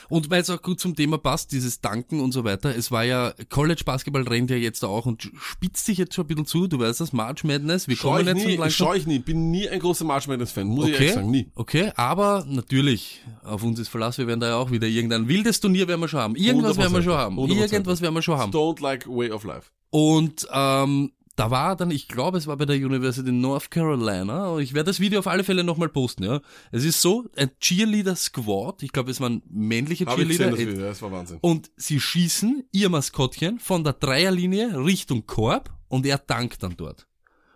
Und 0.10 0.30
weil 0.30 0.42
es 0.42 0.50
auch 0.50 0.62
gut 0.62 0.80
zum 0.80 0.96
Thema 0.96 1.18
passt, 1.18 1.52
dieses 1.52 1.82
Danken 1.82 2.20
und 2.20 2.32
so 2.32 2.44
weiter, 2.44 2.76
es 2.76 2.92
war 2.92 3.04
ja, 3.04 3.34
College 3.50 3.84
Basketball 3.86 4.24
rennt 4.24 4.50
ja 4.50 4.56
jetzt 4.56 4.86
auch 4.86 5.06
und 5.06 5.30
spitzt 5.42 5.86
sich 5.86 5.98
jetzt 5.98 6.14
schon 6.14 6.26
ein 6.26 6.28
bisschen 6.28 6.46
zu, 6.46 6.68
du 6.68 6.80
weißt 6.80 7.02
das, 7.02 7.14
March 7.14 7.44
Madness, 7.44 7.88
wir 7.88 7.96
Schau 7.96 8.10
kommen 8.12 8.22
ich 8.22 8.28
jetzt 8.28 8.46
nie, 8.46 8.56
langsam. 8.58 8.88
schau 8.88 8.94
ich 8.94 9.08
nie, 9.08 9.20
bin 9.20 9.52
nie 9.52 9.68
ein 9.68 9.80
großer 9.80 10.06
March 10.06 10.28
Madness-Fan, 10.28 10.68
muss 10.68 10.86
ich 10.88 10.94
Okay. 10.94 11.04
ehrlich 11.04 11.14
sagen, 11.16 11.32
nie. 11.32 11.52
Okay, 11.56 11.92
aber 11.96 12.46
natürlich, 12.48 13.22
auf 13.44 13.64
uns 13.64 13.80
ist 13.80 13.90
Verlass, 13.90 14.18
wir 14.18 14.28
werden 14.28 14.40
da 14.40 14.50
ja 14.50 14.56
auch 14.58 14.72
wieder 14.72 14.88
irgendein 14.88 15.28
wildes 15.28 15.60
Turnier 15.60 15.88
werden 15.88 16.00
wir 16.02 16.08
schon 16.08 16.20
haben. 16.20 16.36
Irgendwas 16.36 16.78
werden 16.78 16.94
wir 16.94 17.02
schon 17.04 17.14
haben. 17.18 17.38
100%. 17.40 17.72
Irgendwas 17.74 18.02
werden 18.02 18.14
wir 18.16 18.22
schon 18.22 18.38
haben. 18.38 18.52
Don't 18.52 18.82
like 18.82 19.08
way 19.08 19.32
of 19.32 19.44
life. 19.44 19.70
Und 19.90 20.48
ähm, 20.54 21.12
da 21.36 21.52
war 21.52 21.76
dann, 21.76 21.92
ich 21.92 22.08
glaube, 22.08 22.38
es 22.38 22.48
war 22.48 22.58
bei 22.58 22.66
der 22.66 22.76
University 22.76 23.32
North 23.32 23.72
Carolina, 23.72 24.58
ich 24.60 24.74
werde 24.74 24.90
das 24.90 25.00
Video 25.00 25.20
auf 25.20 25.28
alle 25.28 25.44
Fälle 25.44 25.64
nochmal 25.64 25.90
posten, 25.90 26.24
ja. 26.24 26.42
Es 26.72 26.84
ist 26.84 27.02
so, 27.02 27.30
ein 27.36 27.52
Cheerleader-Squad, 27.60 28.84
ich 28.84 28.92
glaube, 28.92 29.12
es 29.12 29.22
waren 29.22 29.42
männliche 29.50 30.06
Habe 30.06 30.24
ich 30.24 30.30
gesehen, 30.30 30.56
Cheerleader, 30.56 30.66
das 30.66 30.76
Video, 30.76 30.88
das 30.88 31.02
war 31.02 31.12
Wahnsinn. 31.12 31.38
und 31.42 31.72
sie 31.76 32.00
schießen 32.00 32.64
ihr 32.72 32.90
Maskottchen 32.90 33.60
von 33.60 33.84
der 33.84 33.94
Dreierlinie 33.94 34.84
Richtung 34.84 35.26
Korb 35.26 35.70
und 35.88 36.06
er 36.06 36.18
dankt 36.18 36.64
dann 36.64 36.76
dort. 36.78 37.08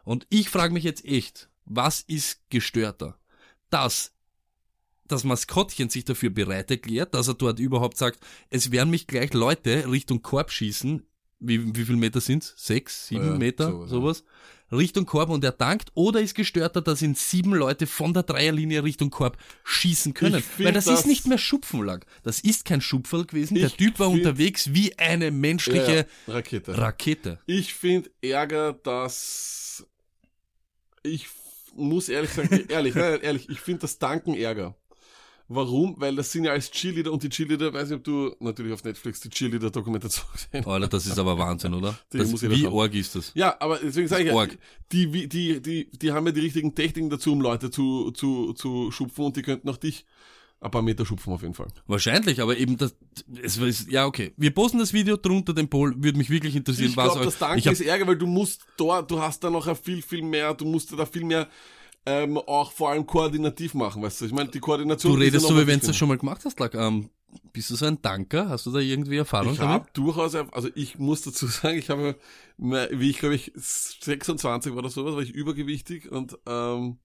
Und 0.03 0.27
ich 0.29 0.49
frage 0.49 0.73
mich 0.73 0.83
jetzt 0.83 1.03
echt, 1.05 1.49
was 1.65 2.01
ist 2.01 2.41
gestörter? 2.49 3.17
Dass 3.69 4.13
das 5.07 5.23
Maskottchen 5.23 5.89
sich 5.89 6.05
dafür 6.05 6.29
bereit 6.29 6.71
erklärt, 6.71 7.13
dass 7.13 7.27
er 7.27 7.35
dort 7.35 7.59
überhaupt 7.59 7.97
sagt, 7.97 8.19
es 8.49 8.71
werden 8.71 8.89
mich 8.89 9.07
gleich 9.07 9.33
Leute 9.33 9.89
Richtung 9.89 10.21
Korb 10.21 10.51
schießen. 10.51 11.05
Wie, 11.47 11.75
wie 11.75 11.85
viel 11.85 11.95
Meter 11.95 12.21
sind's? 12.21 12.53
Sechs, 12.57 13.07
sieben 13.07 13.25
Ja, 13.33 13.37
Meter, 13.37 13.71
sowas, 13.71 13.89
sowas. 13.89 14.23
Richtung 14.71 15.05
Korb 15.05 15.29
und 15.29 15.43
er 15.43 15.51
dankt 15.51 15.91
oder 15.93 16.19
ist 16.21 16.33
gestörter, 16.33 16.81
dass 16.81 17.01
ihn 17.03 17.13
sieben 17.13 17.53
Leute 17.53 17.85
von 17.85 18.13
der 18.15 18.23
Dreierlinie 18.23 18.83
Richtung 18.83 19.11
Korb 19.11 19.37
schießen 19.63 20.13
können. 20.15 20.43
Weil 20.57 20.73
das, 20.73 20.85
das- 20.85 21.01
ist 21.01 21.05
nicht 21.05 21.27
mehr 21.27 21.37
Schupfenlag. 21.37 22.05
Das 22.23 22.39
ist 22.39 22.65
kein 22.65 22.81
Schupferl 22.81 23.25
gewesen. 23.25 23.55
Der 23.55 23.69
Typ 23.69 23.99
war 23.99 24.09
unterwegs 24.09 24.73
wie 24.73 24.97
eine 24.97 25.29
menschliche 25.29 26.07
Ja, 26.27 26.33
Rakete. 26.33 26.77
Rakete. 26.77 27.39
Ich 27.45 27.73
finde 27.75 28.09
Ärger, 28.21 28.73
dass 28.73 29.85
ich 31.03 31.27
muss 31.75 32.09
ehrlich 32.09 32.31
sagen, 32.31 32.65
ehrlich, 32.69 32.95
nein, 32.95 33.19
ehrlich, 33.21 33.49
ich 33.49 33.59
finde 33.59 33.81
das 33.81 33.99
Danken 33.99 34.33
Ärger. 34.33 34.75
Warum? 35.47 35.95
Weil 35.99 36.15
das 36.15 36.31
sind 36.31 36.45
ja 36.45 36.51
als 36.53 36.71
Cheerleader 36.71 37.11
und 37.11 37.21
die 37.21 37.29
Cheerleader, 37.29 37.71
weiß 37.73 37.89
nicht, 37.89 37.97
ob 37.99 38.03
du 38.03 38.35
natürlich 38.39 38.73
auf 38.73 38.83
Netflix 38.83 39.19
die 39.19 39.29
Cheerleader-Dokumentation 39.29 40.25
gesehen 40.33 40.65
Alter, 40.65 40.87
das 40.87 41.05
ist 41.05 41.19
aber 41.19 41.37
Wahnsinn, 41.37 41.73
oder? 41.75 41.97
Die 42.11 42.17
Das, 42.17 42.31
muss 42.31 42.41
wie 42.41 42.65
org 42.65 42.93
ist 42.95 43.15
das? 43.15 43.31
Ja, 43.35 43.55
aber 43.59 43.77
deswegen 43.77 44.07
sage 44.07 44.23
ich 44.23 44.29
ja, 44.33 44.47
die, 44.91 45.13
wie- 45.13 45.27
die, 45.27 45.61
die, 45.61 45.89
die 45.91 46.11
haben 46.11 46.25
ja 46.25 46.31
die 46.31 46.39
richtigen 46.41 46.73
Techniken 46.73 47.09
dazu, 47.09 47.31
um 47.31 47.41
Leute 47.41 47.69
zu, 47.69 48.11
zu, 48.11 48.53
zu 48.53 48.91
schupfen 48.91 49.25
und 49.25 49.35
die 49.37 49.43
könnten 49.43 49.69
auch 49.69 49.77
dich 49.77 50.05
ein 50.61 50.71
paar 50.71 50.81
Meter 50.81 51.05
schupfen 51.05 51.31
auf 51.31 51.43
jeden 51.43 51.53
Fall. 51.53 51.67
Wahrscheinlich, 51.85 52.41
aber 52.41 52.57
eben 52.57 52.77
das, 52.77 52.95
es 53.43 53.57
ist, 53.57 53.91
ja 53.91 54.05
okay. 54.07 54.33
Wir 54.37 54.49
posten 54.51 54.79
das 54.79 54.93
Video 54.93 55.15
drunter 55.15 55.53
den 55.53 55.69
Poll, 55.69 55.93
würde 56.01 56.17
mich 56.17 56.31
wirklich 56.31 56.55
interessieren, 56.55 56.89
Ich 56.89 56.97
was 56.97 57.05
glaube, 57.05 57.19
euch- 57.19 57.25
das 57.25 57.37
Danke 57.37 57.59
ich 57.59 57.67
hab, 57.67 57.73
ist 57.73 57.81
Ärger, 57.81 58.07
weil 58.07 58.17
du 58.17 58.25
musst 58.25 58.65
dort, 58.77 59.11
du 59.11 59.19
hast 59.21 59.43
da 59.43 59.51
noch 59.51 59.77
viel, 59.77 60.01
viel 60.01 60.23
mehr, 60.23 60.55
du 60.55 60.65
musst 60.65 60.91
da 60.97 61.05
viel 61.05 61.23
mehr 61.25 61.47
ähm, 62.05 62.37
auch 62.37 62.71
vor 62.71 62.91
allem 62.91 63.05
koordinativ 63.05 63.73
machen, 63.73 64.01
weißt 64.01 64.21
du? 64.21 64.25
Ich 64.25 64.33
meine, 64.33 64.49
die 64.49 64.59
Koordination 64.59 65.13
Du 65.13 65.19
redest 65.19 65.47
so, 65.47 65.55
wie 65.57 65.67
wenn 65.67 65.79
du 65.79 65.87
das 65.87 65.97
schon 65.97 66.07
mal 66.07 66.17
gemacht 66.17 66.41
hast, 66.45 66.59
Lack. 66.59 66.75
Ähm, 66.75 67.09
bist 67.51 67.69
du 67.69 67.75
so 67.75 67.85
ein 67.85 68.01
Danker? 68.01 68.49
Hast 68.49 68.65
du 68.65 68.71
da 68.71 68.79
irgendwie 68.79 69.17
Erfahrung 69.17 69.53
Ich 69.53 69.57
damit? 69.57 69.73
habe 69.73 69.89
durchaus, 69.93 70.35
also 70.35 70.69
ich 70.75 70.99
muss 70.99 71.21
dazu 71.21 71.47
sagen, 71.47 71.77
ich 71.77 71.89
habe, 71.89 72.15
wie 72.57 73.09
ich 73.09 73.19
glaube 73.19 73.35
ich 73.35 73.51
26 73.55 74.71
oder 74.73 74.89
sowas, 74.89 75.15
war 75.15 75.21
ich 75.21 75.31
übergewichtig 75.31 76.11
und 76.11 76.37
ähm, 76.47 76.97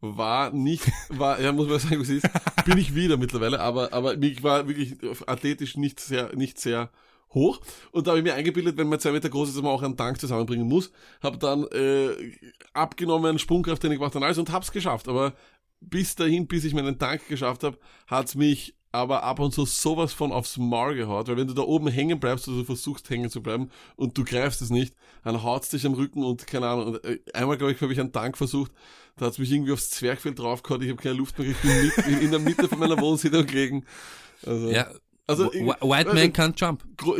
war 0.00 0.50
nicht, 0.50 0.84
war, 1.08 1.40
ja 1.40 1.52
muss 1.52 1.68
man 1.68 1.78
sagen, 1.78 1.98
wie 1.98 2.02
es 2.02 2.10
ist, 2.10 2.28
bin 2.64 2.78
ich 2.78 2.94
wieder 2.94 3.16
mittlerweile, 3.16 3.60
aber 3.60 3.92
aber 3.92 4.20
ich 4.22 4.42
war 4.42 4.68
wirklich 4.68 4.96
athletisch 5.26 5.76
nicht 5.76 6.00
sehr, 6.00 6.34
nicht 6.36 6.60
sehr 6.60 6.90
hoch. 7.34 7.60
Und 7.90 8.06
da 8.06 8.12
habe 8.12 8.18
ich 8.18 8.24
mir 8.24 8.34
eingebildet, 8.34 8.76
wenn 8.76 8.88
man 8.88 9.00
zwei 9.00 9.12
Meter 9.12 9.28
groß 9.28 9.48
ist, 9.48 9.56
dass 9.56 9.62
man 9.62 9.72
auch 9.72 9.82
einen 9.82 9.96
Tank 9.96 10.20
zusammenbringen 10.20 10.68
muss, 10.68 10.92
habe 11.22 11.38
dann 11.38 11.64
äh, 11.68 12.10
abgenommen, 12.72 13.38
Sprungkrafttraining 13.38 13.98
gemacht 13.98 14.16
und 14.16 14.22
alles 14.22 14.38
und 14.38 14.52
hab's 14.52 14.72
geschafft, 14.72 15.08
aber 15.08 15.34
bis 15.80 16.14
dahin, 16.14 16.46
bis 16.46 16.64
ich 16.64 16.74
meinen 16.74 16.98
Tank 16.98 17.26
geschafft 17.28 17.64
habe, 17.64 17.78
hat's 18.06 18.34
mich 18.34 18.74
aber 18.92 19.22
ab 19.22 19.40
und 19.40 19.52
zu 19.52 19.64
sowas 19.64 20.12
von 20.12 20.32
aufs 20.32 20.58
Maul 20.58 20.94
gehaut, 20.94 21.26
weil 21.28 21.38
wenn 21.38 21.48
du 21.48 21.54
da 21.54 21.62
oben 21.62 21.88
hängen 21.88 22.20
bleibst 22.20 22.46
oder 22.46 22.58
du 22.58 22.64
versuchst 22.64 23.08
hängen 23.08 23.30
zu 23.30 23.42
bleiben 23.42 23.70
und 23.96 24.18
du 24.18 24.22
greifst 24.22 24.60
es 24.60 24.68
nicht, 24.68 24.94
dann 25.24 25.42
haut's 25.42 25.70
dich 25.70 25.86
am 25.86 25.94
Rücken 25.94 26.22
und 26.22 26.46
keine 26.46 26.68
Ahnung. 26.68 26.86
Und 26.88 27.04
äh, 27.04 27.18
einmal, 27.32 27.56
glaube 27.56 27.72
ich, 27.72 27.80
habe 27.80 27.92
ich 27.92 27.98
einen 27.98 28.12
Tank 28.12 28.36
versucht, 28.36 28.70
da 29.16 29.26
hat's 29.26 29.38
mich 29.38 29.50
irgendwie 29.50 29.72
aufs 29.72 29.90
Zwergfeld 29.90 30.38
draufgehauen, 30.38 30.82
ich 30.82 30.90
habe 30.90 31.02
keine 31.02 31.14
Luft 31.14 31.38
mehr 31.38 31.48
gekriegt, 31.48 31.62
bin 31.62 31.86
mit, 31.86 32.06
in, 32.06 32.26
in 32.26 32.30
der 32.30 32.40
Mitte 32.40 32.68
von 32.68 32.78
meiner 32.78 33.00
Wohnsiedlung 33.00 33.46
gelegen. 33.46 33.86
Also, 34.44 34.70
Ja, 34.70 34.88
also 35.32 35.52
Wh- 35.52 35.80
White 35.80 36.14
Man 36.14 36.32
can't 36.32 36.54
jump. 36.58 36.84
gro- 36.96 37.18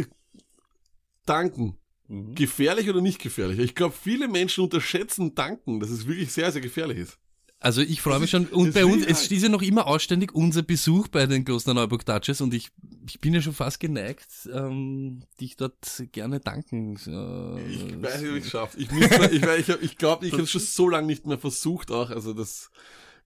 Tanken. 1.26 1.76
Gefährlich 2.08 2.90
oder 2.90 3.00
nicht 3.00 3.20
gefährlich? 3.20 3.58
Ich 3.58 3.74
glaube, 3.74 3.94
viele 4.00 4.28
Menschen 4.28 4.64
unterschätzen 4.64 5.34
Tanken, 5.34 5.80
dass 5.80 5.88
es 5.90 6.06
wirklich 6.06 6.30
sehr, 6.32 6.52
sehr 6.52 6.60
gefährlich 6.60 6.98
ist. 6.98 7.18
Also 7.58 7.80
ich 7.80 8.02
freue 8.02 8.18
mich 8.18 8.28
schon. 8.30 8.42
ist- 8.44 8.52
Und 8.52 8.74
bei 8.74 8.80
ist 8.80 8.86
uns, 8.86 9.06
es 9.06 9.24
steht 9.24 9.40
ja 9.40 9.48
noch 9.48 9.62
immer 9.62 9.86
ausständig 9.86 10.34
unser 10.34 10.62
Besuch 10.62 11.06
bei 11.08 11.26
den 11.26 11.44
Klosterneuburg 11.44 12.04
Touches 12.04 12.40
und 12.40 12.52
ich, 12.54 12.70
ich 13.06 13.20
bin 13.20 13.32
ja 13.34 13.40
schon 13.40 13.54
fast 13.54 13.78
geneigt, 13.78 14.26
ähm, 14.52 15.22
dich 15.40 15.56
dort 15.56 16.02
gerne 16.10 16.40
danken. 16.40 16.96
Äh, 16.96 17.72
Ich 17.72 18.02
weiß 18.02 18.20
nicht, 18.20 18.30
ob 18.32 18.36
ich 18.36 18.44
es 18.44 18.50
schaffe. 18.50 18.78
Ich, 18.80 18.90
müsste- 18.90 19.30
ich, 19.30 19.42
ich, 19.44 19.70
hab- 19.70 19.82
ich 19.82 19.96
glaube, 19.96 20.26
ich 20.26 20.32
habe 20.32 20.42
es 20.42 20.50
schon 20.50 20.60
so 20.60 20.88
lange 20.88 21.06
nicht 21.06 21.24
mehr 21.24 21.38
versucht 21.38 21.92
auch. 21.92 22.10
Also 22.10 22.32
das 22.34 22.70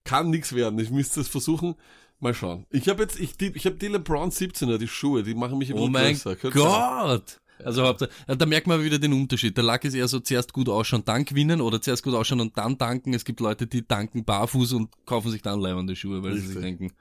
kann 0.03 0.29
nichts 0.29 0.53
werden. 0.53 0.77
Ich 0.79 0.91
müsste 0.91 1.19
es 1.19 1.27
versuchen. 1.27 1.73
Mal 2.19 2.33
schauen. 2.33 2.65
Ich 2.71 2.89
habe 2.89 3.03
jetzt, 3.03 3.19
ich, 3.19 3.37
die- 3.37 3.51
ich 3.55 3.65
habe 3.65 3.75
die 3.75 3.87
LeBron 3.87 4.31
17er, 4.31 4.77
die 4.77 4.87
Schuhe, 4.87 5.23
die 5.23 5.35
machen 5.35 5.57
mich 5.59 5.71
ein 5.71 5.77
Oh 5.77 5.87
mein 5.87 6.13
größer. 6.13 6.35
Könnte 6.35 6.57
sein. 6.59 6.67
Gott! 6.67 7.39
Also 7.63 7.83
ja, 7.83 8.35
da 8.35 8.45
merkt 8.45 8.67
man 8.67 8.83
wieder 8.83 8.99
den 8.99 9.13
Unterschied. 9.13 9.57
Der 9.57 9.63
Lack 9.63 9.83
ist 9.83 9.95
eher 9.95 10.07
so 10.07 10.19
zuerst 10.19 10.53
gut 10.53 10.69
ausschauen, 10.69 11.03
dann 11.05 11.25
gewinnen 11.25 11.59
oder 11.59 11.81
zuerst 11.81 12.03
gut 12.03 12.13
ausschauen 12.13 12.39
und 12.41 12.55
dann 12.57 12.77
danken. 12.77 13.13
Es 13.15 13.25
gibt 13.25 13.39
Leute, 13.39 13.65
die 13.65 13.87
danken 13.87 14.23
barfuß 14.25 14.73
und 14.73 14.89
kaufen 15.07 15.31
sich 15.31 15.41
dann 15.41 15.59
leibende 15.59 15.95
Schuhe, 15.95 16.21
weil 16.21 16.33
sie 16.33 16.41
sich 16.41 16.55
Richtig. 16.57 16.63
denken, 16.79 16.95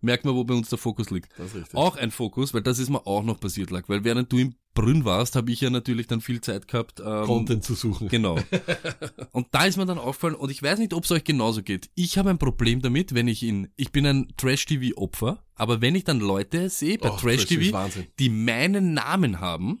merkt 0.00 0.24
man, 0.24 0.34
wo 0.34 0.42
bei 0.42 0.54
uns 0.54 0.68
der 0.68 0.78
Fokus 0.78 1.10
liegt. 1.10 1.30
Das 1.38 1.46
ist 1.48 1.54
richtig. 1.56 1.74
Auch 1.76 1.96
ein 1.96 2.10
Fokus, 2.10 2.52
weil 2.54 2.62
das 2.62 2.80
ist 2.80 2.90
mir 2.90 3.06
auch 3.06 3.22
noch 3.22 3.38
passiert, 3.38 3.70
Lack. 3.70 3.88
Weil 3.88 4.02
während 4.02 4.32
du 4.32 4.38
im 4.38 4.54
Brünn 4.74 5.04
warst, 5.04 5.36
habe 5.36 5.52
ich 5.52 5.60
ja 5.60 5.70
natürlich 5.70 6.06
dann 6.08 6.20
viel 6.20 6.40
Zeit 6.40 6.66
gehabt. 6.68 7.00
Ähm, 7.00 7.24
Content 7.26 7.64
zu 7.64 7.74
suchen. 7.74 8.08
Genau. 8.08 8.36
Und 9.32 9.46
da 9.52 9.64
ist 9.64 9.76
mir 9.76 9.86
dann 9.86 9.98
aufgefallen, 9.98 10.34
und 10.34 10.50
ich 10.50 10.62
weiß 10.62 10.78
nicht, 10.80 10.92
ob 10.92 11.04
es 11.04 11.10
euch 11.12 11.24
genauso 11.24 11.62
geht. 11.62 11.90
Ich 11.94 12.18
habe 12.18 12.30
ein 12.30 12.38
Problem 12.38 12.82
damit, 12.82 13.14
wenn 13.14 13.28
ich 13.28 13.42
in, 13.42 13.68
ich 13.76 13.92
bin 13.92 14.04
ein 14.06 14.32
Trash-TV-Opfer, 14.36 15.42
aber 15.54 15.80
wenn 15.80 15.94
ich 15.94 16.04
dann 16.04 16.20
Leute 16.20 16.68
sehe 16.68 16.98
bei 16.98 17.10
Oh, 17.10 17.16
Trash-TV 17.16 17.72
Wahnsinn. 17.72 18.06
die 18.18 18.28
meinen 18.28 18.94
Namen 18.94 19.40
haben 19.40 19.80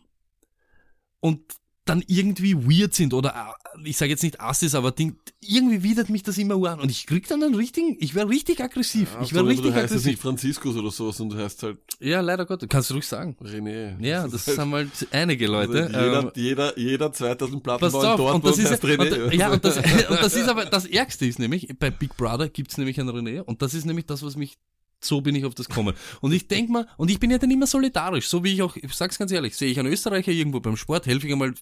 und 1.20 1.40
dann 1.84 2.02
irgendwie 2.06 2.54
weird 2.54 2.94
sind 2.94 3.12
oder 3.12 3.54
äh, 3.74 3.88
ich 3.88 3.96
sage 3.96 4.10
jetzt 4.10 4.22
nicht 4.22 4.40
Assis, 4.40 4.74
aber 4.74 4.90
Ding, 4.90 5.16
irgendwie 5.40 5.82
widert 5.82 6.08
mich 6.08 6.22
das 6.22 6.38
immer 6.38 6.54
an 6.70 6.80
und 6.80 6.90
ich 6.90 7.06
krieg 7.06 7.28
dann 7.28 7.42
einen 7.42 7.54
richtigen, 7.54 7.96
ich 8.00 8.14
wäre 8.14 8.28
richtig 8.28 8.60
aggressiv. 8.60 9.12
Ja, 9.14 9.22
ich 9.22 9.34
wäre 9.34 9.46
richtig 9.46 9.66
du 9.66 9.74
heißt 9.74 9.92
jetzt 9.92 10.06
nicht 10.06 10.14
aggressiv. 10.14 10.20
Franziskus 10.20 10.76
oder 10.76 10.90
sowas 10.90 11.20
und 11.20 11.30
du 11.30 11.36
heißt 11.36 11.62
halt 11.62 11.78
Ja, 12.00 12.20
leider 12.20 12.46
Gott, 12.46 12.64
kannst 12.70 12.88
du 12.90 12.94
ruhig 12.94 13.06
sagen. 13.06 13.36
René. 13.42 14.02
Ja, 14.02 14.26
das 14.26 14.46
sind 14.46 14.72
halt 14.72 14.90
einige 15.10 15.46
Leute. 15.46 15.84
Also 15.84 15.98
jeder, 15.98 16.20
ähm, 16.20 16.30
jeder, 16.34 16.78
jeder 16.78 17.12
2000 17.12 17.62
Platten 17.62 17.92
war 17.92 18.12
auf, 18.12 18.16
Dortmund 18.16 18.44
und 18.44 18.50
das 18.50 18.58
ist, 18.58 18.70
heißt 18.70 18.84
und, 18.84 18.90
René. 18.90 19.34
ja, 19.34 19.52
und 19.52 19.64
das, 19.64 19.76
und 20.08 20.20
das 20.22 20.36
ist 20.36 20.48
aber, 20.48 20.64
das 20.64 20.86
Ärgste 20.86 21.26
ist 21.26 21.38
nämlich, 21.38 21.68
bei 21.78 21.90
Big 21.90 22.16
Brother 22.16 22.48
gibt's 22.48 22.78
nämlich 22.78 22.98
einen 22.98 23.10
René 23.10 23.40
und 23.40 23.60
das 23.60 23.74
ist 23.74 23.84
nämlich 23.84 24.06
das, 24.06 24.22
was 24.22 24.36
mich, 24.36 24.56
so 25.00 25.20
bin 25.20 25.34
ich 25.34 25.44
auf 25.44 25.54
das 25.54 25.68
gekommen. 25.68 25.94
Und 26.22 26.32
ich 26.32 26.48
denk 26.48 26.70
mal, 26.70 26.88
und 26.96 27.10
ich 27.10 27.20
bin 27.20 27.30
ja 27.30 27.36
dann 27.36 27.50
immer 27.50 27.66
solidarisch, 27.66 28.28
so 28.28 28.42
wie 28.42 28.54
ich 28.54 28.62
auch, 28.62 28.74
ich 28.76 28.94
sag's 28.94 29.18
ganz 29.18 29.32
ehrlich, 29.32 29.54
sehe 29.54 29.70
ich 29.70 29.78
einen 29.78 29.92
Österreicher 29.92 30.32
irgendwo 30.32 30.60
beim 30.60 30.78
Sport, 30.78 31.06
helfe 31.06 31.26
ich 31.26 31.32
einmal 31.34 31.52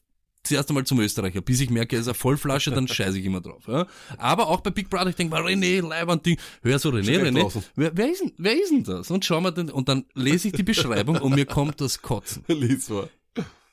zuerst 0.42 0.68
einmal 0.68 0.84
zum 0.84 1.00
Österreicher, 1.00 1.40
bis 1.40 1.61
ich 1.61 1.70
merke, 1.70 1.96
er 1.96 2.00
ist 2.00 2.08
eine 2.08 2.14
Vollflasche, 2.14 2.70
dann 2.70 2.88
scheiße 2.88 3.18
ich 3.18 3.25
immer 3.25 3.40
drauf. 3.40 3.64
Ja? 3.66 3.87
Aber 4.18 4.49
auch 4.49 4.61
bei 4.61 4.70
Big 4.70 4.90
Brother, 4.90 5.11
ich 5.11 5.16
denk 5.16 5.30
mal, 5.30 5.42
René, 5.42 5.87
Leiband 5.87 6.25
Ding, 6.26 6.38
hör 6.62 6.78
so 6.78 6.90
René, 6.90 7.02
gleich 7.02 7.32
René, 7.32 7.40
draußen. 7.40 7.64
wer, 7.76 7.96
wer, 7.96 8.11
ist 8.11 8.22
denn, 8.22 8.32
wer 8.38 8.61
ist 8.61 8.70
denn 8.70 8.84
das? 8.84 9.11
Und 9.11 9.25
schau 9.25 9.40
mal, 9.40 9.52
den, 9.52 9.70
und 9.70 9.88
dann 9.88 10.04
lese 10.14 10.49
ich 10.49 10.54
die 10.54 10.62
Beschreibung 10.62 11.16
und 11.16 11.34
mir 11.34 11.46
kommt 11.46 11.80
das 11.80 12.02
Kotzen. 12.02 12.44
Lies 12.49 12.88
vor. 12.88 13.08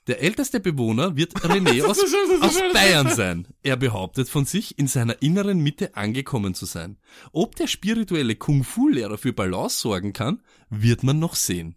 Der 0.07 0.23
älteste 0.23 0.59
Bewohner 0.59 1.15
wird 1.15 1.35
René 1.43 1.83
aus, 1.83 1.97
schön, 1.99 2.41
aus. 2.41 2.59
Bayern 2.73 3.13
sein. 3.13 3.47
Er 3.61 3.77
behauptet 3.77 4.27
von 4.27 4.45
sich, 4.45 4.79
in 4.79 4.87
seiner 4.87 5.21
inneren 5.21 5.59
Mitte 5.59 5.95
angekommen 5.95 6.55
zu 6.55 6.65
sein. 6.65 6.97
Ob 7.31 7.55
der 7.55 7.67
spirituelle 7.67 8.35
Kung-Fu-Lehrer 8.35 9.19
für 9.19 9.33
Balance 9.33 9.79
sorgen 9.79 10.13
kann, 10.13 10.41
wird 10.69 11.03
man 11.03 11.19
noch 11.19 11.35
sehen. 11.35 11.75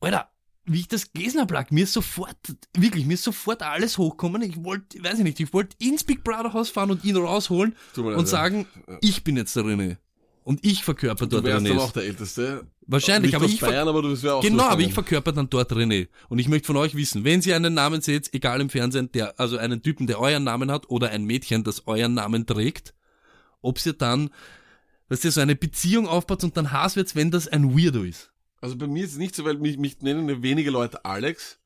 Alter, 0.00 0.30
wie 0.68 0.80
ich 0.80 0.88
das 0.88 1.12
gelesen 1.12 1.40
hab, 1.40 1.50
lag 1.50 1.70
mir 1.70 1.84
ist 1.84 1.92
sofort, 1.92 2.36
wirklich, 2.76 3.06
mir 3.06 3.14
ist 3.14 3.24
sofort 3.24 3.62
alles 3.62 3.98
hochkommen. 3.98 4.42
Ich 4.42 4.62
wollte, 4.62 5.02
weiß 5.02 5.18
ich 5.18 5.24
nicht, 5.24 5.40
ich 5.40 5.52
wollte 5.52 5.76
ins 5.78 6.04
Big 6.04 6.22
Brother 6.24 6.52
Haus 6.52 6.70
fahren 6.70 6.90
und 6.90 7.04
ihn 7.04 7.16
rausholen 7.16 7.74
mir 7.96 8.02
leid, 8.02 8.18
und 8.18 8.24
ja. 8.24 8.30
sagen, 8.30 8.66
ich 9.00 9.24
bin 9.24 9.36
jetzt 9.36 9.56
der 9.56 9.64
René. 9.64 9.96
Und 10.44 10.64
ich 10.64 10.82
verkörper 10.82 11.26
Du 11.26 11.36
dort 11.36 11.44
wärst 11.44 11.66
dann 11.66 11.76
René. 11.76 11.80
auch 11.80 11.92
der 11.92 12.04
Älteste. 12.04 12.66
Wahrscheinlich, 12.86 13.32
Nicht 13.32 13.36
aber 13.36 13.44
ich 13.44 13.60
Bayern, 13.60 13.86
aber 13.86 14.00
du 14.00 14.16
Genau, 14.40 14.64
aber 14.64 14.80
ich 14.80 14.94
verkörper 14.94 15.32
dann 15.32 15.50
dort 15.50 15.70
René. 15.72 16.08
Und 16.30 16.38
ich 16.38 16.48
möchte 16.48 16.68
von 16.68 16.78
euch 16.78 16.94
wissen, 16.94 17.22
wenn 17.22 17.42
ihr 17.42 17.54
einen 17.54 17.74
Namen 17.74 18.00
seht, 18.00 18.32
egal 18.32 18.62
im 18.62 18.70
Fernsehen, 18.70 19.12
der, 19.12 19.38
also 19.38 19.58
einen 19.58 19.82
Typen, 19.82 20.06
der 20.06 20.18
euren 20.18 20.44
Namen 20.44 20.70
hat, 20.70 20.88
oder 20.88 21.10
ein 21.10 21.24
Mädchen, 21.24 21.64
das 21.64 21.86
euren 21.86 22.14
Namen 22.14 22.46
trägt, 22.46 22.94
ob 23.60 23.84
ihr 23.84 23.92
dann, 23.92 24.30
dass 25.10 25.22
ihr 25.22 25.32
so 25.32 25.42
eine 25.42 25.54
Beziehung 25.54 26.08
aufbaut 26.08 26.44
und 26.44 26.56
dann 26.56 26.72
Hass 26.72 26.96
wird's, 26.96 27.14
wenn 27.14 27.30
das 27.30 27.46
ein 27.46 27.76
Weirdo 27.76 28.04
ist. 28.04 28.32
Also 28.60 28.76
bei 28.76 28.86
mir 28.86 29.04
ist 29.04 29.12
es 29.12 29.18
nicht 29.18 29.34
so, 29.34 29.44
weil 29.44 29.56
mich, 29.58 29.78
mich 29.78 30.00
nennen 30.02 30.42
wenige 30.42 30.70
Leute 30.70 31.04
Alex. 31.04 31.58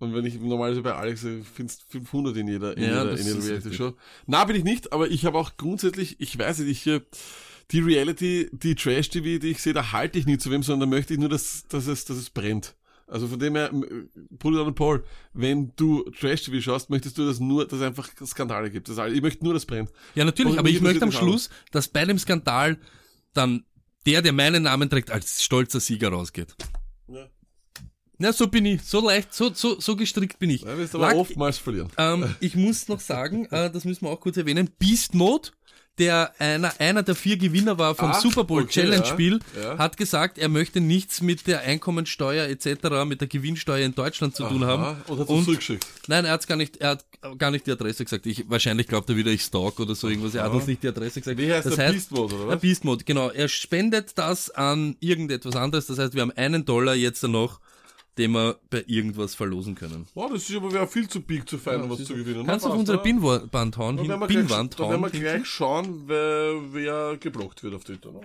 Und 0.00 0.12
wenn 0.14 0.26
ich 0.26 0.38
normalerweise 0.38 0.82
bei 0.82 0.92
Alex 0.94 1.24
äh, 1.24 1.40
findest 1.42 1.84
500 1.88 2.36
in 2.36 2.46
jeder, 2.48 2.76
in 2.76 2.82
Ja, 2.82 3.04
jeder, 3.04 3.18
in 3.18 3.26
jeder 3.26 3.38
Reality 3.42 3.52
richtig. 3.68 3.76
Show. 3.76 3.94
Na, 4.26 4.44
bin 4.44 4.54
ich 4.56 4.64
nicht, 4.64 4.92
aber 4.92 5.10
ich 5.10 5.24
habe 5.24 5.38
auch 5.38 5.56
grundsätzlich, 5.56 6.16
ich 6.20 6.38
weiß 6.38 6.58
nicht, 6.58 6.86
ich, 6.86 6.92
äh, 6.92 7.00
die 7.70 7.80
Reality, 7.80 8.50
die 8.52 8.74
Trash-TV, 8.74 9.38
die 9.40 9.48
ich 9.52 9.62
sehe, 9.62 9.72
da 9.72 9.92
halte 9.92 10.18
ich 10.18 10.26
nie 10.26 10.36
zu 10.36 10.50
wem, 10.50 10.62
sondern 10.62 10.90
da 10.90 10.96
möchte 10.96 11.14
ich 11.14 11.20
nur, 11.20 11.30
dass, 11.30 11.64
dass 11.68 11.86
es, 11.86 12.04
dass 12.04 12.18
es 12.18 12.28
brennt. 12.28 12.74
Also 13.06 13.28
von 13.28 13.38
dem 13.38 13.54
her, 13.54 13.70
m- 13.70 14.10
Bruder 14.30 14.66
und 14.66 14.74
Paul, 14.74 15.04
wenn 15.32 15.72
du 15.76 16.02
Trash-TV 16.10 16.60
schaust, 16.60 16.90
möchtest 16.90 17.16
du, 17.16 17.24
dass 17.24 17.40
nur, 17.40 17.66
dass 17.66 17.78
es 17.78 17.84
einfach 17.86 18.10
Skandale 18.26 18.70
gibt. 18.70 18.90
Das, 18.90 18.98
ich 19.10 19.22
möchte 19.22 19.42
nur, 19.42 19.54
dass 19.54 19.62
es 19.62 19.66
brennt. 19.66 19.90
Ja, 20.16 20.26
natürlich, 20.26 20.52
Und 20.52 20.58
aber 20.58 20.68
ich 20.68 20.82
möchte 20.82 21.04
am 21.04 21.12
Schluss, 21.12 21.48
dass 21.70 21.88
bei 21.88 22.04
dem 22.04 22.18
Skandal 22.18 22.76
dann 23.32 23.64
der, 24.06 24.22
der 24.22 24.32
meinen 24.32 24.62
Namen 24.62 24.88
trägt, 24.88 25.10
als 25.10 25.42
stolzer 25.42 25.80
Sieger 25.80 26.10
rausgeht. 26.10 26.54
Ja. 27.08 27.26
Na, 28.18 28.32
so 28.32 28.48
bin 28.48 28.64
ich, 28.64 28.82
so 28.82 29.06
leicht, 29.06 29.34
so, 29.34 29.52
so, 29.52 29.78
so 29.78 29.94
gestrickt 29.94 30.38
bin 30.38 30.48
ich. 30.48 30.62
Da 30.62 30.78
wirst 30.78 30.94
aber 30.94 31.08
Lack- 31.08 31.16
oftmals 31.16 31.58
verlieren. 31.58 31.90
Ähm, 31.98 32.34
ich 32.40 32.54
muss 32.56 32.88
noch 32.88 33.00
sagen, 33.00 33.44
äh, 33.50 33.70
das 33.70 33.84
müssen 33.84 34.06
wir 34.06 34.10
auch 34.10 34.20
kurz 34.20 34.38
erwähnen, 34.38 34.70
Beast 34.78 35.14
Mode, 35.14 35.50
der 35.98 36.32
einer, 36.38 36.72
einer 36.78 37.02
der 37.02 37.14
vier 37.14 37.36
Gewinner 37.36 37.78
war 37.78 37.94
vom 37.94 38.10
Ah, 38.10 38.20
Super 38.20 38.44
Bowl 38.44 38.62
okay, 38.62 38.72
Challenge 38.82 39.04
ja, 39.04 39.04
Spiel, 39.04 39.40
ja. 39.60 39.78
hat 39.78 39.96
gesagt, 39.96 40.38
er 40.38 40.48
möchte 40.48 40.80
nichts 40.80 41.20
mit 41.20 41.46
der 41.46 41.60
Einkommensteuer 41.62 42.46
etc., 42.48 43.04
mit 43.06 43.20
der 43.20 43.28
Gewinnsteuer 43.28 43.84
in 43.84 43.94
Deutschland 43.94 44.36
zu 44.36 44.44
tun 44.44 44.64
haben. 44.64 44.82
Aha, 44.82 44.96
Und 45.08 45.18
hat 45.20 45.26
zurückgeschickt. 45.28 45.86
Nein, 46.08 46.24
er 46.24 46.32
hat's 46.32 46.46
gar 46.46 46.56
nicht, 46.56 46.76
er 46.78 46.90
hat 46.90 47.04
gar 47.38 47.50
nicht 47.50 47.66
die 47.66 47.72
Adresse 47.72 48.04
gesagt. 48.04 48.26
Ich, 48.26 48.48
wahrscheinlich 48.48 48.86
glaubt 48.86 49.08
er 49.08 49.16
wieder, 49.16 49.30
ich 49.30 49.42
stalk 49.42 49.80
oder 49.80 49.94
so 49.94 50.08
irgendwas. 50.08 50.34
Er 50.34 50.44
hat 50.44 50.52
uns 50.52 50.66
nicht 50.66 50.82
die 50.82 50.88
Adresse 50.88 51.20
gesagt. 51.20 51.38
Wie 51.38 51.52
heißt 51.52 51.66
das 51.66 51.78
heißt, 51.78 51.92
Beast 51.94 52.12
Mode, 52.12 52.34
oder 52.34 52.44
Der 52.44 52.54
was? 52.56 52.60
Beast 52.60 52.84
Mode, 52.84 53.04
genau. 53.04 53.30
Er 53.30 53.48
spendet 53.48 54.16
das 54.18 54.50
an 54.50 54.96
irgendetwas 55.00 55.56
anderes. 55.56 55.86
Das 55.86 55.98
heißt, 55.98 56.14
wir 56.14 56.22
haben 56.22 56.32
einen 56.32 56.64
Dollar 56.64 56.94
jetzt 56.94 57.22
noch, 57.24 57.60
den 58.18 58.32
wir 58.32 58.58
bei 58.70 58.82
irgendwas 58.86 59.34
verlosen 59.34 59.74
können. 59.74 60.06
Wow, 60.14 60.30
das 60.32 60.48
ist 60.48 60.56
aber 60.56 60.72
wäre 60.72 60.86
viel 60.86 61.08
zu 61.08 61.20
big 61.20 61.48
zu 61.48 61.58
fein, 61.58 61.82
um 61.82 61.90
was 61.90 62.04
zu 62.04 62.14
gewinnen. 62.14 62.46
Kannst 62.46 62.64
du 62.64 62.70
auf 62.70 62.78
unsere 62.78 62.98
oder? 62.98 63.04
Pinwand 63.04 63.76
hauen, 63.76 63.98
hin, 63.98 64.08
werden 64.08 64.20
wir 64.20 64.26
gleich, 64.26 64.46
Pinwand 64.46 64.80
da 64.80 64.88
werden 64.88 65.02
wir 65.02 65.10
gleich 65.10 65.46
schauen, 65.46 66.04
wer, 66.06 66.54
wer 66.72 67.16
geblockt 67.18 67.62
wird 67.62 67.74
auf 67.74 67.84
Twitter. 67.84 68.12
Ne? 68.12 68.20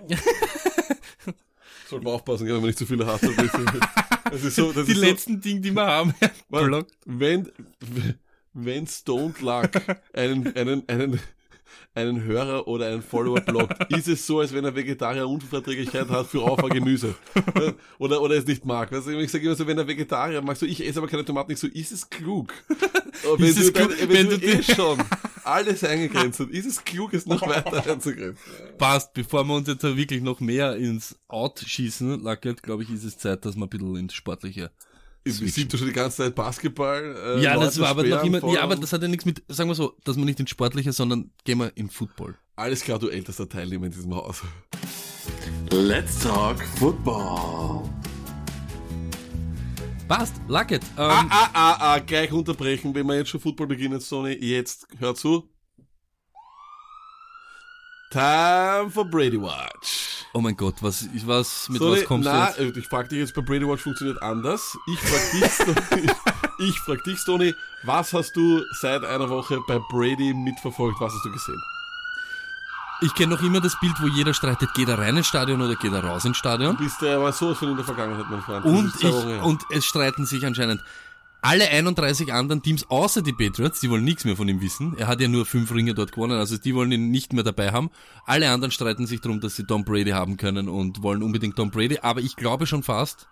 Sollte 1.88 2.04
man 2.04 2.14
aufpassen, 2.14 2.46
wenn 2.46 2.54
man 2.54 2.64
nicht 2.64 2.78
zu 2.78 2.86
viele 2.86 3.06
hat. 3.06 3.20
Das 3.22 4.44
ist 4.44 4.56
so, 4.56 4.72
das 4.72 4.86
Die 4.86 4.92
ist 4.92 4.98
letzten 4.98 5.40
Dinge, 5.42 5.60
die 5.60 5.72
wir 5.72 5.86
haben. 5.86 6.14
so, 6.50 6.58
blockt. 6.64 6.92
wenn, 7.04 7.50
wenn 8.54 8.86
Stoned 8.86 9.42
Luck 9.42 9.70
einen, 10.14 10.56
einen, 10.56 10.88
einen, 10.88 11.20
einen 11.94 12.22
Hörer 12.22 12.66
oder 12.66 12.86
einen 12.86 13.02
Follower 13.02 13.40
blockt, 13.40 13.92
ist 13.96 14.08
es 14.08 14.26
so, 14.26 14.40
als 14.40 14.52
wenn 14.54 14.64
er 14.64 14.74
Vegetarier 14.74 15.28
Unverträglichkeit 15.28 16.08
hat 16.08 16.26
für 16.26 16.42
Auf 16.42 16.62
Gemüse. 16.62 17.14
Oder, 17.98 18.20
oder 18.22 18.36
es 18.36 18.46
nicht 18.46 18.64
mag. 18.64 18.92
Also 18.92 19.10
ich 19.10 19.30
sage 19.30 19.44
immer 19.44 19.54
so, 19.54 19.66
wenn 19.66 19.78
er 19.78 19.86
Vegetarier 19.86 20.40
mag, 20.42 20.56
so 20.56 20.66
ich 20.66 20.84
esse 20.86 20.98
aber 20.98 21.08
keine 21.08 21.24
Tomaten, 21.24 21.52
ich 21.52 21.58
so, 21.58 21.66
ist 21.66 21.92
es 21.92 22.08
klug? 22.08 22.52
Wenn 23.36 23.46
Ist 23.46 23.58
es 23.58 23.66
du, 23.66 23.72
dann, 23.72 23.88
klug, 23.88 24.00
wenn, 24.00 24.10
wenn 24.10 24.30
du, 24.30 24.38
du 24.38 24.46
eh 24.46 24.62
schon 24.62 24.98
alles 25.44 25.84
eingegrenzt 25.84 26.40
hast, 26.40 26.50
ist 26.50 26.66
es 26.66 26.82
klug, 26.82 27.12
es 27.14 27.26
noch 27.26 27.46
weiter 27.46 27.86
einzugrenzen? 27.90 28.42
Passt, 28.78 29.12
bevor 29.12 29.44
wir 29.44 29.54
uns 29.54 29.68
jetzt 29.68 29.82
wirklich 29.82 30.22
noch 30.22 30.40
mehr 30.40 30.76
ins 30.76 31.18
Out 31.28 31.62
schießen, 31.64 32.22
Lackert, 32.22 32.62
glaube 32.62 32.82
ich, 32.82 32.90
ist 32.90 33.04
es 33.04 33.18
Zeit, 33.18 33.44
dass 33.44 33.54
wir 33.54 33.64
ein 33.64 33.68
bisschen 33.68 33.96
ins 33.96 34.14
Sportliche. 34.14 34.70
Ich 35.24 35.34
Switchen. 35.34 35.68
sieb 35.70 35.78
schon 35.78 35.86
die 35.86 35.92
ganze 35.92 36.18
Zeit 36.18 36.34
Basketball. 36.34 37.36
Äh, 37.38 37.42
ja, 37.42 37.54
das 37.54 37.76
Leute 37.76 37.80
war 37.80 37.88
aber 37.90 38.04
noch 38.04 38.24
immer, 38.24 38.52
ja, 38.52 38.62
aber 38.62 38.74
das 38.76 38.92
hat 38.92 39.02
ja 39.02 39.08
nichts 39.08 39.24
mit, 39.24 39.42
sagen 39.48 39.70
wir 39.70 39.74
so, 39.74 39.94
dass 40.04 40.16
wir 40.16 40.24
nicht 40.24 40.40
ins 40.40 40.50
Sportliche, 40.50 40.92
sondern 40.92 41.30
gehen 41.44 41.58
wir 41.58 41.70
in 41.76 41.88
Football. 41.88 42.36
Alles 42.56 42.82
klar, 42.82 42.98
du 42.98 43.08
ältester 43.08 43.48
Teilnehmer 43.48 43.86
in 43.86 43.92
diesem 43.92 44.14
Haus. 44.14 44.42
Let's 45.70 46.18
talk 46.18 46.60
football. 46.78 47.88
Passt, 50.08 50.34
Lackert, 50.48 50.82
ähm, 50.98 51.04
Ah, 51.08 51.26
ah, 51.30 51.50
ah, 51.54 51.76
ah, 51.94 51.98
gleich 52.00 52.32
unterbrechen, 52.32 52.94
wenn 52.94 53.06
wir 53.06 53.16
jetzt 53.16 53.30
schon 53.30 53.40
Football 53.40 53.68
beginnen, 53.68 54.00
Sony. 54.00 54.32
Jetzt, 54.34 54.86
hör 54.98 55.14
zu. 55.14 55.48
Time 58.12 58.90
for 58.90 59.06
Brady 59.06 59.40
Watch. 59.40 60.26
oh 60.34 60.40
mein 60.42 60.54
Gott, 60.54 60.74
was, 60.82 61.08
was, 61.24 61.68
mit 61.70 61.80
Sony, 61.80 61.96
was 61.96 62.04
kommst 62.04 62.26
na, 62.26 62.50
du 62.50 62.62
jetzt? 62.62 62.76
äh, 62.76 62.80
ich 62.80 62.86
frag 62.86 63.08
dich 63.08 63.18
jetzt, 63.20 63.34
bei 63.34 63.40
Brady 63.40 63.66
Watch 63.66 63.82
funktioniert 63.82 64.22
anders. 64.22 64.76
Ich 64.86 65.00
frag 65.00 65.30
dich, 65.32 65.50
Sony, 65.50 66.10
ich 66.58 66.78
frag 66.80 67.02
dich, 67.04 67.18
Sony, 67.20 67.54
was 67.84 68.12
hast 68.12 68.36
du 68.36 68.62
seit 68.80 69.02
einer 69.02 69.30
Woche 69.30 69.60
bei 69.66 69.78
Brady 69.90 70.34
mitverfolgt? 70.34 71.00
Was 71.00 71.14
hast 71.14 71.24
du 71.24 71.32
gesehen? 71.32 71.62
Ich 73.00 73.14
kenne 73.14 73.34
noch 73.34 73.42
immer 73.42 73.62
das 73.62 73.80
Bild, 73.80 73.94
wo 74.02 74.06
jeder 74.08 74.34
streitet, 74.34 74.74
geht 74.74 74.88
er 74.88 74.98
rein 74.98 75.16
ins 75.16 75.26
Stadion 75.26 75.62
oder 75.62 75.74
geht 75.76 75.92
er 75.92 76.04
raus 76.04 76.26
ins 76.26 76.36
Stadion? 76.36 76.76
Du 76.76 76.84
bist 76.84 77.00
ja 77.00 77.16
aber 77.16 77.32
sowas 77.32 77.58
von 77.58 77.70
in 77.70 77.76
der 77.76 77.84
Vergangenheit, 77.86 78.26
mein 78.28 78.42
Freund. 78.42 78.64
Und 78.66 78.92
ich, 79.00 79.42
und 79.42 79.62
es 79.70 79.86
streiten 79.86 80.26
sich 80.26 80.44
anscheinend 80.44 80.82
alle 81.42 81.68
31 81.68 82.32
anderen 82.32 82.62
Teams 82.62 82.88
außer 82.88 83.20
die 83.20 83.32
Patriots, 83.32 83.80
die 83.80 83.90
wollen 83.90 84.04
nichts 84.04 84.24
mehr 84.24 84.36
von 84.36 84.48
ihm 84.48 84.60
wissen. 84.60 84.96
Er 84.96 85.08
hat 85.08 85.20
ja 85.20 85.26
nur 85.26 85.44
fünf 85.44 85.74
Ringe 85.74 85.92
dort 85.92 86.12
gewonnen, 86.12 86.38
also 86.38 86.56
die 86.56 86.74
wollen 86.74 86.92
ihn 86.92 87.10
nicht 87.10 87.32
mehr 87.32 87.42
dabei 87.42 87.72
haben. 87.72 87.90
Alle 88.26 88.48
anderen 88.50 88.70
streiten 88.70 89.06
sich 89.06 89.20
darum, 89.20 89.40
dass 89.40 89.56
sie 89.56 89.64
Tom 89.64 89.84
Brady 89.84 90.12
haben 90.12 90.36
können 90.36 90.68
und 90.68 91.02
wollen 91.02 91.22
unbedingt 91.22 91.56
Tom 91.56 91.70
Brady. 91.70 91.98
Aber 92.00 92.20
ich 92.20 92.36
glaube 92.36 92.66
schon 92.66 92.84
fast, 92.84 93.28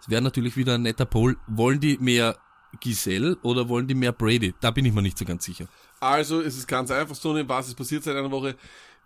es 0.00 0.08
wäre 0.08 0.22
natürlich 0.22 0.56
wieder 0.56 0.74
ein 0.74 0.82
netter 0.82 1.04
Poll, 1.04 1.36
wollen 1.46 1.80
die 1.80 1.98
mehr 1.98 2.38
Giselle 2.80 3.36
oder 3.42 3.68
wollen 3.68 3.86
die 3.86 3.94
mehr 3.94 4.12
Brady? 4.12 4.54
Da 4.62 4.70
bin 4.70 4.86
ich 4.86 4.94
mir 4.94 5.02
nicht 5.02 5.18
so 5.18 5.26
ganz 5.26 5.44
sicher. 5.44 5.66
Also, 6.00 6.40
es 6.40 6.56
ist 6.56 6.66
ganz 6.66 6.90
einfach, 6.90 7.14
Sony, 7.14 7.46
was 7.46 7.68
ist 7.68 7.76
passiert 7.76 8.04
seit 8.04 8.16
einer 8.16 8.30
Woche? 8.30 8.56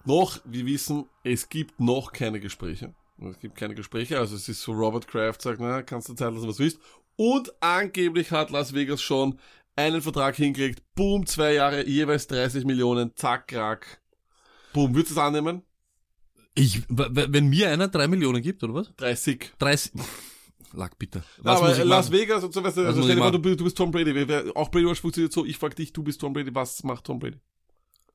Noch, 0.04 0.38
wir 0.44 0.64
wissen, 0.64 1.06
es 1.24 1.48
gibt 1.48 1.80
noch 1.80 2.12
keine 2.12 2.38
Gespräche. 2.38 2.94
Es 3.20 3.40
gibt 3.40 3.56
keine 3.56 3.74
Gespräche, 3.74 4.18
also 4.20 4.36
es 4.36 4.48
ist 4.48 4.62
so, 4.62 4.72
Robert 4.72 5.08
Kraft 5.08 5.42
sagt, 5.42 5.60
na, 5.60 5.82
kannst 5.82 6.08
du 6.08 6.14
Zeit 6.14 6.32
lassen, 6.32 6.46
was 6.46 6.56
du 6.56 6.62
willst. 6.62 6.80
Und 7.20 7.52
angeblich 7.60 8.30
hat 8.30 8.50
Las 8.50 8.74
Vegas 8.74 9.02
schon 9.02 9.40
einen 9.74 10.00
Vertrag 10.02 10.36
hingelegt, 10.36 10.84
boom, 10.94 11.26
zwei 11.26 11.54
Jahre, 11.54 11.84
jeweils 11.84 12.28
30 12.28 12.64
Millionen, 12.64 13.10
zack, 13.16 13.48
krack. 13.48 14.00
Boom, 14.72 14.94
würdest 14.94 15.10
du 15.10 15.14
es 15.14 15.26
annehmen? 15.26 15.62
Ich, 16.54 16.82
wenn 16.88 17.48
mir 17.48 17.70
einer 17.70 17.88
drei 17.88 18.06
Millionen 18.06 18.40
gibt, 18.40 18.62
oder 18.62 18.74
was? 18.74 18.94
30. 18.96 19.52
30. 19.58 19.92
Lack 20.74 20.96
bitte. 20.96 21.24
Ja, 21.44 21.60
Was 21.60 21.78
ich 21.78 21.84
Las 21.84 22.10
machen? 22.10 22.20
Vegas 22.20 22.44
und 22.44 22.54
so, 22.54 22.62
weißt 22.62 22.76
du, 22.76 22.86
also 22.86 23.02
stell 23.02 23.16
dir 23.16 23.24
ich 23.24 23.30
vor, 23.30 23.40
du, 23.40 23.56
du 23.56 23.64
bist 23.64 23.76
Tom 23.76 23.90
Brady. 23.90 24.52
Auch 24.54 24.70
Brady 24.70 24.86
Watch 24.86 25.00
funktioniert 25.00 25.32
so, 25.32 25.44
ich 25.44 25.58
frag 25.58 25.74
dich, 25.74 25.92
du 25.92 26.04
bist 26.04 26.20
Tom 26.20 26.32
Brady, 26.32 26.54
was 26.54 26.84
macht 26.84 27.04
Tom 27.04 27.18
Brady? 27.18 27.38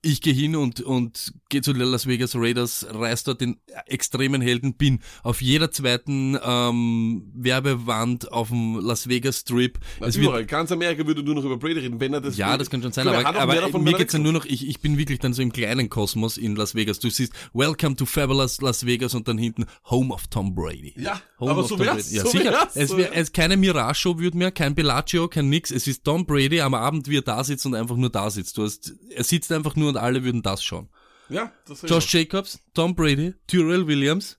Ich 0.04 0.22
gehe 0.22 0.34
hin 0.34 0.56
und, 0.56 0.82
und 0.82 1.34
gehe 1.48 1.62
zu 1.62 1.72
den 1.72 1.82
Las 1.84 2.08
Vegas 2.08 2.36
Raiders, 2.36 2.86
reiß 2.90 3.24
dort 3.24 3.40
den 3.42 3.58
extremen 3.86 4.42
Helden, 4.42 4.76
bin 4.76 5.00
auf 5.24 5.42
jeder 5.42 5.72
zweiten 5.72 6.38
ähm, 6.44 7.32
Werbewand 7.34 8.32
auf 8.32 8.50
dem 8.50 8.80
Las 8.80 9.08
Vegas 9.08 9.40
Strip. 9.40 9.80
Na, 10.00 10.08
Es 10.08 10.16
wird, 10.16 10.26
überall. 10.26 10.46
Ganz 10.46 10.72
Amerika 10.74 11.08
würde 11.08 11.24
nur 11.24 11.36
noch 11.36 11.46
über 11.46 11.58
Brady 11.58 11.80
reden, 11.80 12.00
wenn 12.02 12.14
er 12.14 12.20
das 12.20 12.36
ja, 12.38 12.52
will. 12.52 12.58
das 12.58 12.70
kann 12.70 12.82
schon 12.82 12.92
sein, 12.92 13.08
er 13.08 13.26
aber, 13.26 13.40
aber 13.40 13.56
davon, 13.56 13.84
mir 13.84 13.92
geht's 13.92 14.14
wegkommt. 14.14 14.24
nur 14.24 14.34
noch, 14.34 14.46
ich, 14.46 14.68
ich 14.68 14.82
bin 14.82 14.98
wirklich 14.98 15.20
dann 15.20 15.34
so 15.34 15.42
im 15.42 15.54
kleinen 15.54 15.90
Kosmos 15.90 16.38
in 16.38 16.56
Las 16.58 16.76
Vegas. 16.76 17.00
Du 17.00 17.10
siehst, 17.10 17.32
Welcome 17.54 17.96
to 17.96 18.06
Fabulous 18.06 18.60
Las 18.60 18.86
Vegas 18.86 19.16
und 19.16 19.30
dann 19.30 19.38
hinten 19.38 19.66
Home 19.90 20.14
of 20.14 20.28
Tom 20.28 20.54
Brady. 20.54 20.94
Ja, 20.98 21.22
Home 21.40 21.52
aber 21.52 21.62
of 21.62 21.70
so 21.70 21.80
wär's, 21.80 22.10
Brady. 22.10 22.16
Ja, 22.18 22.24
so 22.24 22.30
sicher. 22.30 22.52
wär's, 22.52 22.76
es 22.76 22.98
wäre 22.98 23.14
es 23.14 23.32
keine 23.32 23.56
Mirage-Show 23.56 24.20
wird 24.20 24.36
mehr, 24.36 24.52
kein 24.52 24.76
Bellagio, 24.76 25.30
kein 25.30 25.48
nix. 25.48 25.72
Es 25.72 25.88
ist 25.88 26.04
Tom 26.04 26.26
Brady 26.26 26.60
am 26.60 26.74
Abend, 26.74 27.08
wie 27.08 27.18
er 27.18 27.22
da 27.22 27.42
sitzt 27.44 27.66
und 27.66 27.74
einfach 27.74 27.96
nur 27.96 28.10
da 28.10 28.30
sitzt. 28.30 28.58
Du 28.58 28.64
hast, 28.64 28.94
er 29.10 29.24
sitzt 29.24 29.50
einfach 29.52 29.78
nur 29.78 29.93
und 29.96 30.02
alle 30.02 30.24
würden 30.24 30.42
das 30.42 30.64
schauen. 30.64 30.90
Ja, 31.30 31.52
das 31.68 31.82
Josh 31.84 32.14
Jacobs, 32.14 32.60
Tom 32.74 32.96
Brady, 32.96 33.34
Tyrell 33.48 33.88
Williams, 33.88 34.38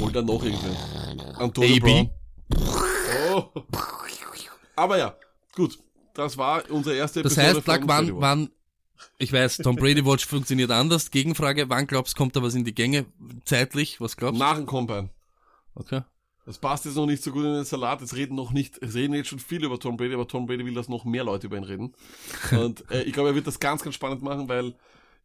Hol 0.00 0.12
dann 0.12 0.26
noch 0.26 0.42
irgendwen. 0.42 0.76
Antonio 1.36 1.76
AB. 1.76 1.80
Brown. 1.80 2.10
Oh. 3.30 3.50
Aber 4.76 4.98
ja, 4.98 5.16
gut. 5.54 5.78
Das 6.14 6.36
war 6.36 6.68
unsere 6.70 6.96
erste 6.96 7.22
Das 7.22 7.36
Episode 7.36 7.58
heißt, 7.58 7.66
lag 7.66 7.78
von 7.78 7.86
Brady 7.86 8.12
wann, 8.12 8.20
wann, 8.20 8.50
ich 9.18 9.32
weiß, 9.32 9.58
Tom 9.58 9.76
Brady 9.76 10.04
Watch 10.04 10.26
funktioniert 10.26 10.70
anders. 10.70 11.10
Gegenfrage, 11.12 11.68
wann 11.68 11.86
glaubst 11.86 12.16
kommt 12.16 12.34
da 12.34 12.42
was 12.42 12.54
in 12.54 12.64
die 12.64 12.74
Gänge? 12.74 13.06
Zeitlich, 13.44 14.00
was 14.00 14.16
glaubst 14.16 14.40
du? 14.40 14.44
Nach 14.44 14.56
dem 14.56 14.66
Combine. 14.66 15.10
Okay. 15.74 16.02
Das 16.48 16.56
passt 16.56 16.86
jetzt 16.86 16.96
noch 16.96 17.04
nicht 17.04 17.22
so 17.22 17.30
gut 17.30 17.44
in 17.44 17.52
den 17.52 17.64
Salat. 17.66 18.00
Es 18.00 18.16
reden 18.16 18.34
noch 18.34 18.52
nicht, 18.52 18.82
es 18.82 18.94
reden 18.94 19.12
jetzt 19.12 19.28
schon 19.28 19.38
viele 19.38 19.66
über 19.66 19.78
Tom 19.78 19.98
Brady, 19.98 20.14
aber 20.14 20.26
Tom 20.26 20.46
Brady 20.46 20.64
will, 20.64 20.72
dass 20.72 20.88
noch 20.88 21.04
mehr 21.04 21.22
Leute 21.22 21.46
über 21.46 21.58
ihn 21.58 21.64
reden. 21.64 21.92
Und 22.52 22.90
äh, 22.90 23.02
ich 23.02 23.12
glaube, 23.12 23.28
er 23.28 23.34
wird 23.34 23.46
das 23.46 23.60
ganz, 23.60 23.82
ganz 23.82 23.94
spannend 23.94 24.22
machen, 24.22 24.48
weil 24.48 24.74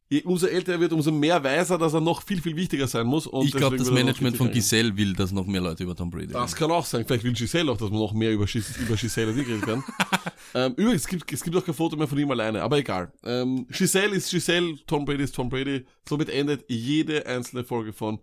je, 0.09 0.21
umso 0.23 0.47
älter 0.47 0.73
er 0.73 0.81
wird, 0.81 0.91
umso 0.91 1.13
mehr 1.13 1.41
weiß 1.41 1.69
er, 1.69 1.77
dass 1.77 1.93
er 1.93 2.01
noch 2.01 2.23
viel, 2.23 2.41
viel 2.41 2.57
wichtiger 2.57 2.89
sein 2.89 3.07
muss. 3.07 3.25
Und 3.25 3.45
Ich 3.45 3.53
glaube, 3.53 3.77
das 3.77 3.89
Management 3.89 4.35
von 4.35 4.51
Giselle 4.51 4.97
will, 4.97 5.13
dass 5.13 5.31
noch 5.31 5.47
mehr 5.47 5.61
Leute 5.61 5.83
über 5.83 5.95
Tom 5.95 6.09
Brady 6.09 6.25
reden. 6.25 6.33
Das 6.33 6.57
kann 6.57 6.69
auch 6.69 6.85
sein. 6.85 7.05
Vielleicht 7.07 7.23
will 7.23 7.31
Giselle 7.31 7.71
auch, 7.71 7.77
dass 7.77 7.89
man 7.89 7.99
noch 7.99 8.11
mehr 8.11 8.33
über, 8.33 8.45
Gis 8.45 8.75
über 8.75 8.97
Giselle 8.97 9.31
und 9.31 9.39
ich 9.39 9.47
reden 9.47 9.61
kann. 9.61 9.81
ähm, 10.55 10.73
übrigens, 10.75 11.03
es 11.03 11.07
gibt, 11.07 11.31
es 11.31 11.41
gibt 11.41 11.55
auch 11.55 11.63
kein 11.63 11.73
Foto 11.73 11.95
mehr 11.95 12.09
von 12.09 12.17
ihm 12.17 12.31
alleine, 12.31 12.61
aber 12.61 12.79
egal. 12.79 13.13
Ähm, 13.23 13.65
Giselle 13.69 14.13
ist 14.13 14.29
Giselle, 14.29 14.75
Tom 14.87 15.05
Brady 15.05 15.23
ist 15.23 15.35
Tom 15.35 15.47
Brady. 15.47 15.85
Somit 16.05 16.27
endet 16.27 16.65
jede 16.67 17.25
einzelne 17.25 17.63
Folge 17.63 17.93
von 17.93 18.19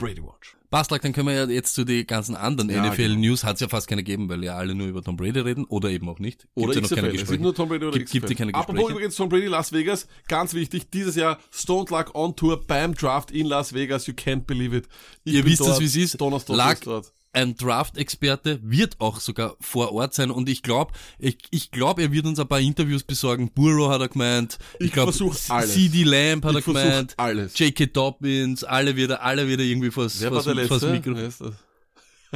Brady 0.00 0.22
Watch. 0.22 0.56
Bastlag, 0.70 1.02
dann 1.02 1.12
können 1.12 1.26
wir 1.26 1.34
ja 1.34 1.46
jetzt 1.46 1.74
zu 1.74 1.84
den 1.84 2.06
ganzen 2.06 2.36
anderen 2.36 2.70
Ja, 2.70 2.84
NFL-News, 2.86 3.42
hat 3.42 3.54
es 3.56 3.60
ja 3.60 3.68
fast 3.68 3.88
keine 3.88 4.04
gegeben, 4.04 4.28
weil 4.28 4.44
ja 4.44 4.56
alle 4.56 4.74
nur 4.76 4.86
über 4.86 5.02
Tom 5.02 5.16
Brady 5.16 5.40
reden 5.40 5.64
oder 5.64 5.90
eben 5.90 6.08
auch 6.08 6.20
nicht. 6.20 6.42
Gibt's 6.42 6.52
Oder 6.54 6.74
ja 6.74 6.80
noch 6.82 6.88
keine 6.90 7.00
XFL. 7.00 7.06
Es 7.06 7.12
Gespräche. 7.12 7.26
sind 7.32 7.42
nur 7.42 7.54
Tom 7.56 7.68
Brady 7.68 7.84
oder 7.86 7.98
Gibt- 7.98 8.10
gibt 8.12 8.36
keine 8.36 8.54
Apropos 8.54 8.74
Gespräche. 8.76 8.92
übrigens 8.92 9.16
Tom 9.16 9.28
Brady 9.28 9.46
Las 9.46 9.72
Vegas, 9.72 10.06
ganz 10.28 10.54
wichtig, 10.54 10.88
dieses 10.90 11.16
Jahr 11.16 11.38
Stone 11.50 11.86
Luck 11.90 12.14
on 12.14 12.36
Tour 12.36 12.64
beim 12.66 12.94
Draft 12.94 13.32
in 13.32 13.46
Las 13.46 13.72
Vegas. 13.72 14.06
You 14.06 14.14
can't 14.14 14.44
believe 14.46 14.76
it. 14.76 14.86
Ich 15.24 15.34
Ihr 15.34 15.44
wisst 15.44 15.60
es, 15.62 15.66
dort. 15.66 15.80
wie 15.80 15.84
es 15.86 15.96
ist. 15.96 16.20
Donnerstag 16.20 16.56
Luck 16.56 16.72
ist 16.74 16.86
dort. 16.86 17.12
Ein 17.32 17.56
Draft-Experte, 17.56 18.58
wird 18.62 19.00
auch 19.00 19.20
sogar 19.20 19.56
vor 19.60 19.92
Ort 19.92 20.14
sein 20.14 20.30
und 20.30 20.48
ich 20.48 20.62
glaube, 20.62 20.92
ich, 21.18 21.38
ich 21.50 21.70
glaube, 21.70 22.02
er 22.02 22.12
wird 22.12 22.26
uns 22.26 22.40
ein 22.40 22.48
paar 22.48 22.60
Interviews 22.60 23.04
besorgen. 23.04 23.50
Burrow 23.54 23.90
hat 23.90 24.00
er 24.00 24.08
gemeint. 24.08 24.58
Ich, 24.78 24.86
Ich 24.86 24.92
glaube. 24.92 25.12
CD 25.12 26.02
Lamb 26.04 26.44
hat 26.44 26.52
Ich 26.52 26.58
er 26.58 26.62
gemeint. 26.62 27.14
alles. 27.16 27.58
J.K. 27.58 27.86
Dobbins, 27.86 28.64
alle 28.64 28.96
wieder, 28.96 29.22
alle 29.22 29.46
wieder 29.46 29.62
irgendwie 29.62 29.90
vors, 29.90 30.20
Wer 30.20 30.32
war 30.32 30.42
vors, 30.42 30.54
der 30.56 30.66
vors 30.66 30.82
Letzte? 30.82 31.10
Mikro. 31.10 31.14
Das? 31.14 31.38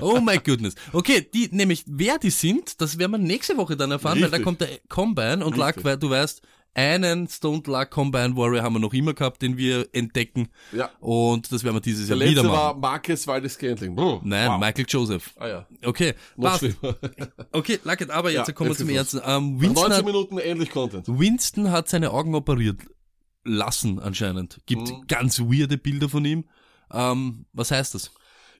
Oh 0.01 0.21
my 0.21 0.39
goodness. 0.39 0.75
Okay, 0.93 1.29
die, 1.33 1.49
nämlich, 1.53 1.85
wer 1.87 2.19
die 2.19 2.31
sind, 2.31 2.81
das 2.81 2.99
werden 2.99 3.13
wir 3.13 3.19
nächste 3.19 3.57
Woche 3.57 3.77
dann 3.77 3.91
erfahren, 3.93 4.17
weil 4.21 4.23
da 4.31 4.37
Richtig. 4.37 4.45
kommt 4.45 4.61
der 4.61 4.79
Combine 4.89 5.45
und 5.45 5.57
Richtig. 5.59 5.77
Luck, 5.77 5.85
weil 5.85 5.97
du 5.99 6.11
weißt, 6.11 6.43
einen 6.75 7.29
Stone 7.29 7.63
Luck 7.67 7.91
Combine 7.91 8.37
Warrior 8.37 8.63
haben 8.63 8.73
wir 8.75 8.81
noch 8.81 8.93
immer 8.93 9.15
gehabt, 9.15 9.43
den 9.43 9.57
wir 9.57 9.89
entdecken. 9.93 10.49
Ja. 10.73 10.91
Und 11.01 11.51
das 11.53 11.63
werden 11.65 11.77
wir 11.77 11.81
dieses 11.81 12.09
Der 12.09 12.17
Jahr 12.17 12.29
wieder 12.29 12.43
letzte 12.43 12.49
machen. 12.57 12.61
war 12.65 12.75
Marcus 12.77 13.27
Waldes 13.27 13.55
Scantling. 13.55 13.97
Oh, 13.99 14.21
Nein, 14.25 14.49
wow. 14.51 14.59
Michael 14.61 14.87
Joseph. 14.89 15.33
Ah 15.39 15.47
ja, 15.49 15.67
Okay, 15.85 16.15
noch 16.37 16.51
passt. 16.51 16.59
schlimmer. 16.61 16.97
Okay, 17.53 17.79
Luckett, 17.85 18.11
aber 18.11 18.31
jetzt 18.31 18.49
Ja, 18.49 18.55
kommen 18.55 18.71
wir 18.71 18.77
zum 18.77 18.89
Ernsten. 18.89 19.21
Ähm, 19.25 19.61
Winston, 19.61 19.75
19 19.91 19.93
hat, 19.99 20.05
Minuten 20.05 20.39
endlich 20.39 20.71
Content. 20.71 21.07
Winston 21.09 21.71
hat 21.71 21.89
seine 21.89 22.11
Augen 22.11 22.35
operiert 22.35 22.81
lassen 23.45 24.01
anscheinend. 24.01 24.61
Gibt 24.67 24.89
Mhm. 24.91 25.07
ganz 25.07 25.39
weirde 25.41 25.79
Bilder 25.79 26.09
von 26.09 26.25
ihm. 26.25 26.45
Ähm, 26.93 27.47
was 27.53 27.71
heißt 27.71 27.95
das? 27.95 28.11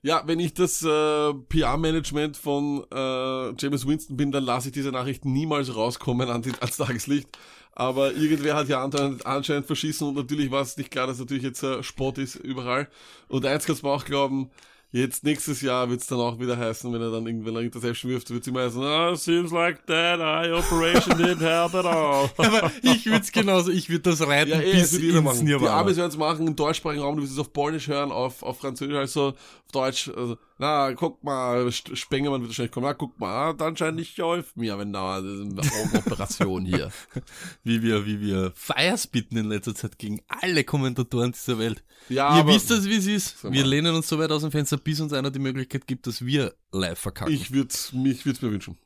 Ja, 0.03 0.23
wenn 0.27 0.39
ich 0.39 0.53
das 0.53 0.83
äh, 0.83 1.33
PR-Management 1.49 2.37
von 2.37 2.85
äh, 2.93 3.55
James 3.59 3.87
Winston 3.87 4.17
bin, 4.19 4.33
dann 4.33 4.45
lasse 4.45 4.69
ich 4.69 4.75
diese 4.75 4.91
Nachricht 4.93 5.25
niemals 5.25 5.75
rauskommen 5.75 6.29
an 6.29 6.43
die, 6.43 6.53
ans 6.61 6.77
Tageslicht. 6.77 7.29
Aber 7.75 8.13
irgendwer 8.13 8.55
hat 8.55 8.69
ja 8.69 8.83
anscheinend, 8.85 9.27
anscheinend 9.27 9.67
verschissen 9.67 10.09
und 10.09 10.15
natürlich 10.15 10.51
war 10.51 10.63
es 10.63 10.77
nicht 10.77 10.91
klar, 10.91 11.07
dass 11.07 11.19
natürlich 11.19 11.43
jetzt 11.43 11.63
äh, 11.63 11.83
Sport 11.83 12.19
ist 12.19 12.37
überall. 12.37 12.89
Und 13.29 13.45
eins 13.47 13.67
kannst 13.67 13.83
du 13.83 13.87
mir 13.87 13.93
auch 13.93 14.05
glauben, 14.05 14.51
Jetzt 14.95 15.25
nächstes 15.25 15.61
Jahr 15.61 15.91
wird's 15.91 16.07
dann 16.07 16.21
auch 16.21 16.39
wieder 16.39 16.57
heißen, 16.57 16.93
wenn 16.93 17.03
er 17.03 17.11
dann 17.11 17.27
irgendwann 17.27 17.57
eine 17.57 17.67
Interception 17.67 18.13
wirft, 18.13 18.31
wird's 18.31 18.47
immer 18.47 18.63
heißen, 18.63 18.81
ah, 18.81 19.17
seems 19.17 19.51
like 19.51 19.85
that 19.87 20.21
eye 20.21 20.53
operation 20.53 21.19
didn't 21.19 21.41
help 21.41 21.75
at 21.75 21.85
all. 21.85 22.31
Aber 22.37 22.71
ich 22.81 23.05
würde 23.05 23.23
es 23.23 23.33
genauso, 23.33 23.73
ich 23.73 23.89
würde 23.91 24.11
das 24.11 24.25
reiten 24.25 24.53
Ja, 24.53 24.61
eh, 24.61 24.73
bis 24.75 24.93
ins 24.93 25.21
machen. 25.21 25.45
Die. 25.45 25.53
Amis 25.53 25.97
werden 25.97 26.11
es 26.11 26.17
machen, 26.17 26.47
im 26.47 26.55
deutschsprachigen 26.55 27.03
Raum, 27.03 27.17
du 27.17 27.23
wirst 27.25 27.33
es 27.33 27.41
auf 27.41 27.53
Polnisch 27.53 27.89
hören, 27.89 28.13
auf, 28.13 28.45
auf 28.45 28.61
Französisch, 28.61 28.95
also 28.95 29.35
Deutsch, 29.75 30.09
also, 30.09 30.39
na, 30.59 30.93
guck 30.95 31.23
mal, 31.25 31.71
Spengemann 31.73 32.41
wird 32.41 32.51
wahrscheinlich 32.51 32.73
kommen, 32.73 32.87
na, 32.87 32.95
guck 32.95 33.19
mal, 33.19 33.49
hat 33.49 33.63
anscheinend 33.63 33.99
nicht 33.99 34.17
geholfen 34.17 34.61
mir, 34.61 34.79
wenn 34.79 34.93
da 34.93 35.19
eine 35.19 35.61
Augenoperation 35.61 36.65
hier. 36.65 36.91
wie 37.65 37.83
wir, 37.83 38.07
wie 38.07 38.21
wir 38.21 38.53
Fires 38.55 39.07
bitten 39.07 39.37
in 39.37 39.47
letzter 39.47 39.75
Zeit 39.75 39.99
gegen 39.99 40.21
alle 40.29 40.65
Kommentatoren 40.65 41.33
dieser 41.33 41.59
Welt. 41.59 41.85
Ja, 42.09 42.37
Ihr 42.37 42.41
aber 42.41 42.55
wisst 42.55 42.71
das, 42.71 42.87
wie 42.87 42.97
es 42.97 43.07
ist. 43.07 43.53
Wir 43.53 43.65
lehnen 43.65 43.95
uns 43.95 44.09
so 44.09 44.19
weit 44.19 44.31
aus 44.31 44.43
dem 44.43 44.51
Fenster, 44.51 44.77
bis 44.77 45.01
uns 45.01 45.13
einer 45.13 45.31
die 45.31 45.39
Möglichkeit 45.39 45.87
gibt, 45.87 46.07
dass 46.07 46.25
wir 46.25 46.55
live 46.73 46.99
verkacken. 46.99 47.33
ich 47.33 47.53
würde 47.53 47.75
mich 47.93 48.25
würd's 48.25 48.43
mir 48.43 48.51
wünschen. 48.51 48.79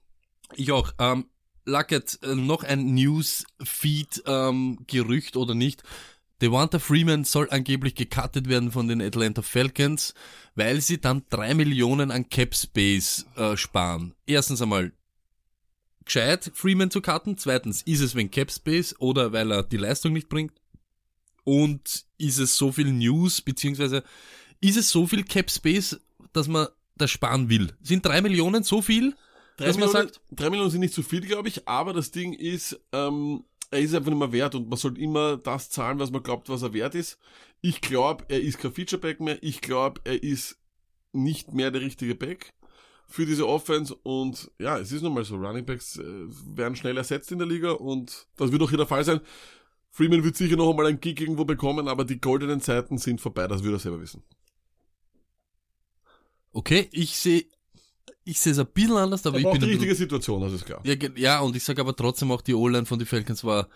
Ich 0.55 0.72
auch. 0.72 0.92
Ähm, 0.98 1.27
Luckett, 1.68 2.18
äh, 2.22 2.35
noch 2.35 2.64
ein 2.64 2.94
News-Feed, 2.94 4.22
ähm, 4.27 4.79
Gerücht 4.87 5.37
oder 5.37 5.55
nicht. 5.55 5.83
Devonta 6.40 6.79
Freeman 6.79 7.24
soll 7.24 7.48
angeblich 7.51 7.96
gecuttet 7.96 8.48
werden 8.48 8.70
von 8.70 8.87
den 8.87 9.03
Atlanta 9.03 9.42
Falcons, 9.42 10.14
weil 10.55 10.81
sie 10.81 11.01
dann 11.01 11.24
drei 11.31 11.55
Millionen 11.55 12.11
an 12.11 12.29
Cap 12.29 12.55
Space 12.55 13.27
äh, 13.37 13.57
sparen. 13.57 14.14
Erstens 14.27 14.62
einmal 14.62 14.92
gescheit, 16.05 16.51
Freeman 16.55 16.90
zu 16.90 17.01
cutten. 17.01 17.38
Zweitens, 17.38 17.83
ist 17.83 18.01
es 18.01 18.14
wegen 18.14 18.31
Cap 18.31 18.53
Space 18.53 18.94
oder 18.98 19.33
weil 19.33 19.51
er 19.53 19.62
die 19.62 19.77
Leistung 19.77 20.12
nicht 20.12 20.29
bringt? 20.29 20.53
Und 21.44 22.05
ist 22.18 22.38
es 22.38 22.57
so 22.57 22.72
viel 22.72 22.92
News, 22.92 23.40
beziehungsweise 23.40 24.05
ist 24.61 24.77
es 24.77 24.90
so 24.90 25.07
viel 25.07 25.24
Cap 25.24 25.51
Space, 25.51 25.98
dass 26.33 26.46
man 26.46 26.68
das 26.96 27.11
sparen 27.11 27.48
will? 27.48 27.72
Sind 27.83 28.05
drei 28.05 28.20
Millionen 28.20 28.62
so 28.62 28.83
viel, 28.83 29.14
dass 29.57 29.77
man 29.77 29.88
Millionen, 29.88 30.09
sagt, 30.09 30.20
drei 30.31 30.51
Millionen 30.51 30.70
sind 30.70 30.81
nicht 30.81 30.94
zu 30.94 31.03
viel, 31.03 31.22
glaube 31.22 31.48
ich, 31.48 31.66
aber 31.66 31.92
das 31.92 32.11
Ding 32.11 32.33
ist, 32.33 32.79
ähm, 32.92 33.44
er 33.70 33.81
ist 33.81 33.94
einfach 33.94 34.11
nicht 34.11 34.18
mehr 34.18 34.33
wert 34.33 34.54
und 34.54 34.68
man 34.68 34.78
sollte 34.78 35.00
immer 35.00 35.37
das 35.37 35.70
zahlen, 35.70 35.98
was 35.98 36.11
man 36.11 36.22
glaubt, 36.22 36.48
was 36.48 36.62
er 36.62 36.72
wert 36.72 36.94
ist. 36.94 37.18
Ich 37.61 37.81
glaube, 37.81 38.24
er 38.28 38.40
ist 38.40 38.59
kein 38.59 38.72
Featureback 38.72 39.20
mehr. 39.20 39.38
Ich 39.42 39.61
glaube, 39.61 40.00
er 40.04 40.22
ist 40.22 40.59
nicht 41.12 41.52
mehr 41.52 41.70
der 41.70 41.83
richtige 41.83 42.14
Back 42.14 42.54
für 43.07 43.24
diese 43.24 43.48
Offense 43.48 43.94
und 43.94 44.50
ja, 44.59 44.78
es 44.78 44.92
ist 44.92 45.02
nun 45.02 45.14
mal 45.14 45.24
so, 45.24 45.37
Runningbacks 45.37 45.98
äh, 45.98 46.04
werden 46.04 46.76
schnell 46.76 46.96
ersetzt 46.96 47.33
in 47.33 47.38
der 47.38 47.48
Liga 47.48 47.72
und 47.72 48.26
das 48.37 48.52
wird 48.52 48.62
auch 48.62 48.68
hier 48.68 48.78
der 48.78 48.87
Fall 48.87 49.04
sein. 49.04 49.20
Freeman 49.90 50.22
wird 50.22 50.37
sicher 50.37 50.57
noch 50.57 50.70
einmal 50.70 50.87
einen 50.87 51.00
Gig 51.00 51.18
irgendwo 51.20 51.46
bekommen, 51.46 51.88
aber 51.88 52.04
die 52.04 52.20
goldenen 52.20 52.61
Zeiten 52.61 52.98
sind 52.98 53.20
vorbei, 53.20 53.48
das 53.48 53.64
wird 53.64 53.74
er 53.74 53.78
selber 53.78 54.00
wissen. 54.00 54.22
okay, 56.52 56.88
ich 56.92 57.16
sehe 57.16 57.46
ich 58.28 58.38
sehe 58.40 58.52
es 58.52 58.58
ein 58.58 58.66
bisschen 58.66 58.96
anders, 58.96 59.24
aber 59.26 59.36
Er 59.36 59.38
ich 59.40 59.44
braucht 59.44 59.54
bin 59.60 59.68
die 59.68 59.72
richtige 59.74 59.94
Situation, 59.94 60.40
das 60.42 60.52
ist 60.52 60.66
klar. 60.66 60.80
ja, 60.84 60.94
ja, 61.16 61.40
und 61.40 61.56
ich 61.56 61.64
sage 61.64 61.80
aber 61.80 61.94
trotzdem 61.96 62.30
auch, 62.30 62.42
die 62.42 62.54
O-Line 62.54 62.86
von 62.86 62.98
den 62.98 63.06
Falcons 63.06 63.42
war 63.44 63.68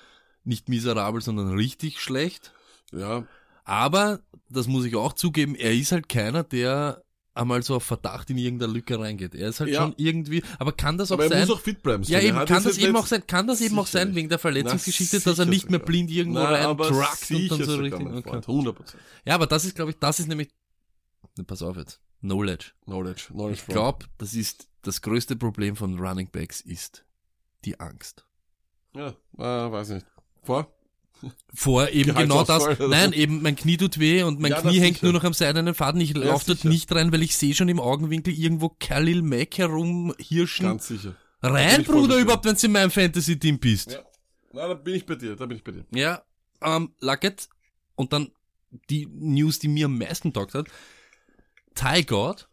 nicht 0.44 0.68
miserabel, 0.68 1.20
sondern 1.22 1.54
richtig 1.54 2.00
schlecht. 2.00 2.52
Ja, 2.92 3.24
Aber, 3.64 4.20
das 4.50 4.66
muss 4.66 4.84
ich 4.84 4.96
auch 4.96 5.12
zugeben, 5.12 5.54
er 5.54 5.72
ist 5.72 5.92
halt 5.92 6.08
keiner, 6.08 6.42
der 6.44 7.02
einmal 7.34 7.62
so 7.62 7.76
auf 7.76 7.84
Verdacht 7.84 8.28
in 8.28 8.36
irgendeine 8.36 8.72
Lücke 8.72 8.98
reingeht. 8.98 9.34
Er 9.34 9.48
ist 9.48 9.60
halt 9.60 9.70
Ja. 9.70 9.80
schon 9.82 9.94
irgendwie, 9.96 10.42
aber 10.58 10.72
kann 10.72 10.98
das 10.98 11.10
auch 11.10 11.14
aber 11.14 11.24
er 11.24 11.28
sein? 11.30 11.40
muss 11.48 11.50
auch 11.56 11.60
fit 11.60 11.82
bleiben. 11.82 12.02
ja. 12.02 12.18
Er 12.18 12.24
eben, 12.24 12.44
kann 12.44 12.62
das 12.62 12.76
eben 12.76 12.94
auch 12.96 13.06
sein, 13.06 13.26
kann 13.26 13.46
das 13.46 13.60
eben 13.62 13.78
auch 13.78 13.86
sein 13.86 14.14
wegen 14.14 14.28
der 14.28 14.38
Verletzungsgeschichte, 14.38 15.16
Na, 15.24 15.30
dass 15.30 15.38
er 15.38 15.46
nicht 15.46 15.70
mehr 15.70 15.78
blind 15.78 16.10
irgendwo 16.10 16.40
Na, 16.40 16.50
rein 16.50 16.66
aber 16.66 16.88
truckt 16.88 17.30
und 17.30 17.50
dann 17.50 17.64
so 17.64 17.76
richtig, 17.76 18.06
okay. 18.06 18.22
Freund, 18.28 18.46
100%. 18.46 18.74
Ja, 19.24 19.34
aber 19.36 19.46
das 19.46 19.64
ist, 19.64 19.74
glaube 19.74 19.92
ich, 19.92 19.98
das 19.98 20.18
ist 20.20 20.26
nämlich, 20.28 20.50
Na, 21.38 21.44
pass 21.44 21.62
auf 21.62 21.76
jetzt, 21.78 22.00
Knowledge. 22.22 22.72
Knowledge, 22.84 23.24
Knowledge 23.32 23.60
Ich 23.60 23.66
glaube, 23.66 24.06
das 24.18 24.34
ist, 24.34 24.68
das 24.82 25.02
größte 25.02 25.36
Problem 25.36 25.76
von 25.76 25.98
Running 25.98 26.28
Backs 26.30 26.60
ist 26.60 27.04
die 27.64 27.78
Angst. 27.78 28.24
Ja, 28.94 29.08
äh, 29.38 29.72
weiß 29.72 29.90
nicht. 29.90 30.06
Vor? 30.42 30.72
Vor 31.54 31.88
eben 31.90 32.14
genau 32.14 32.42
das. 32.42 32.78
Nein, 32.80 33.12
eben 33.12 33.42
mein 33.42 33.54
Knie 33.54 33.76
tut 33.76 33.98
weh 34.00 34.22
und 34.24 34.40
mein 34.40 34.50
Ja, 34.52 34.60
Knie 34.60 34.80
hängt 34.80 34.96
sicher. 34.96 35.06
nur 35.06 35.12
noch 35.12 35.24
am 35.24 35.32
seidenen 35.34 35.74
Faden. 35.74 36.00
Ich 36.00 36.14
laufe 36.16 36.46
dort 36.46 36.64
nicht 36.64 36.92
rein, 36.92 37.12
weil 37.12 37.22
ich 37.22 37.36
sehe 37.36 37.54
schon 37.54 37.68
im 37.68 37.78
Augenwinkel 37.78 38.34
irgendwo 38.34 38.70
Khalil 38.70 39.22
Mack 39.22 39.58
herumhirschen. 39.58 40.66
Ganz 40.66 40.88
sicher. 40.88 41.14
rein, 41.40 41.84
Bruder, 41.84 42.18
überhaupt, 42.18 42.44
wenn 42.44 42.56
du 42.56 42.66
in 42.66 42.72
meinem 42.72 42.90
Fantasy-Team 42.90 43.58
bist. 43.60 43.92
Ja. 43.92 44.00
Na, 44.52 44.68
da 44.68 44.74
bin 44.74 44.94
ich 44.94 45.06
bei 45.06 45.14
dir, 45.14 45.36
da 45.36 45.46
bin 45.46 45.56
ich 45.56 45.64
bei 45.64 45.72
dir. 45.72 45.84
Ja, 45.94 46.22
ähm, 46.60 46.92
Luckett. 47.00 47.48
Und 47.94 48.12
dann 48.12 48.32
die 48.90 49.06
News, 49.06 49.58
die 49.60 49.68
mir 49.68 49.86
am 49.86 49.98
meisten 49.98 50.32
taugt 50.32 50.54
hat. 50.54 50.66
Ty 51.74 52.04
God, 52.04 52.48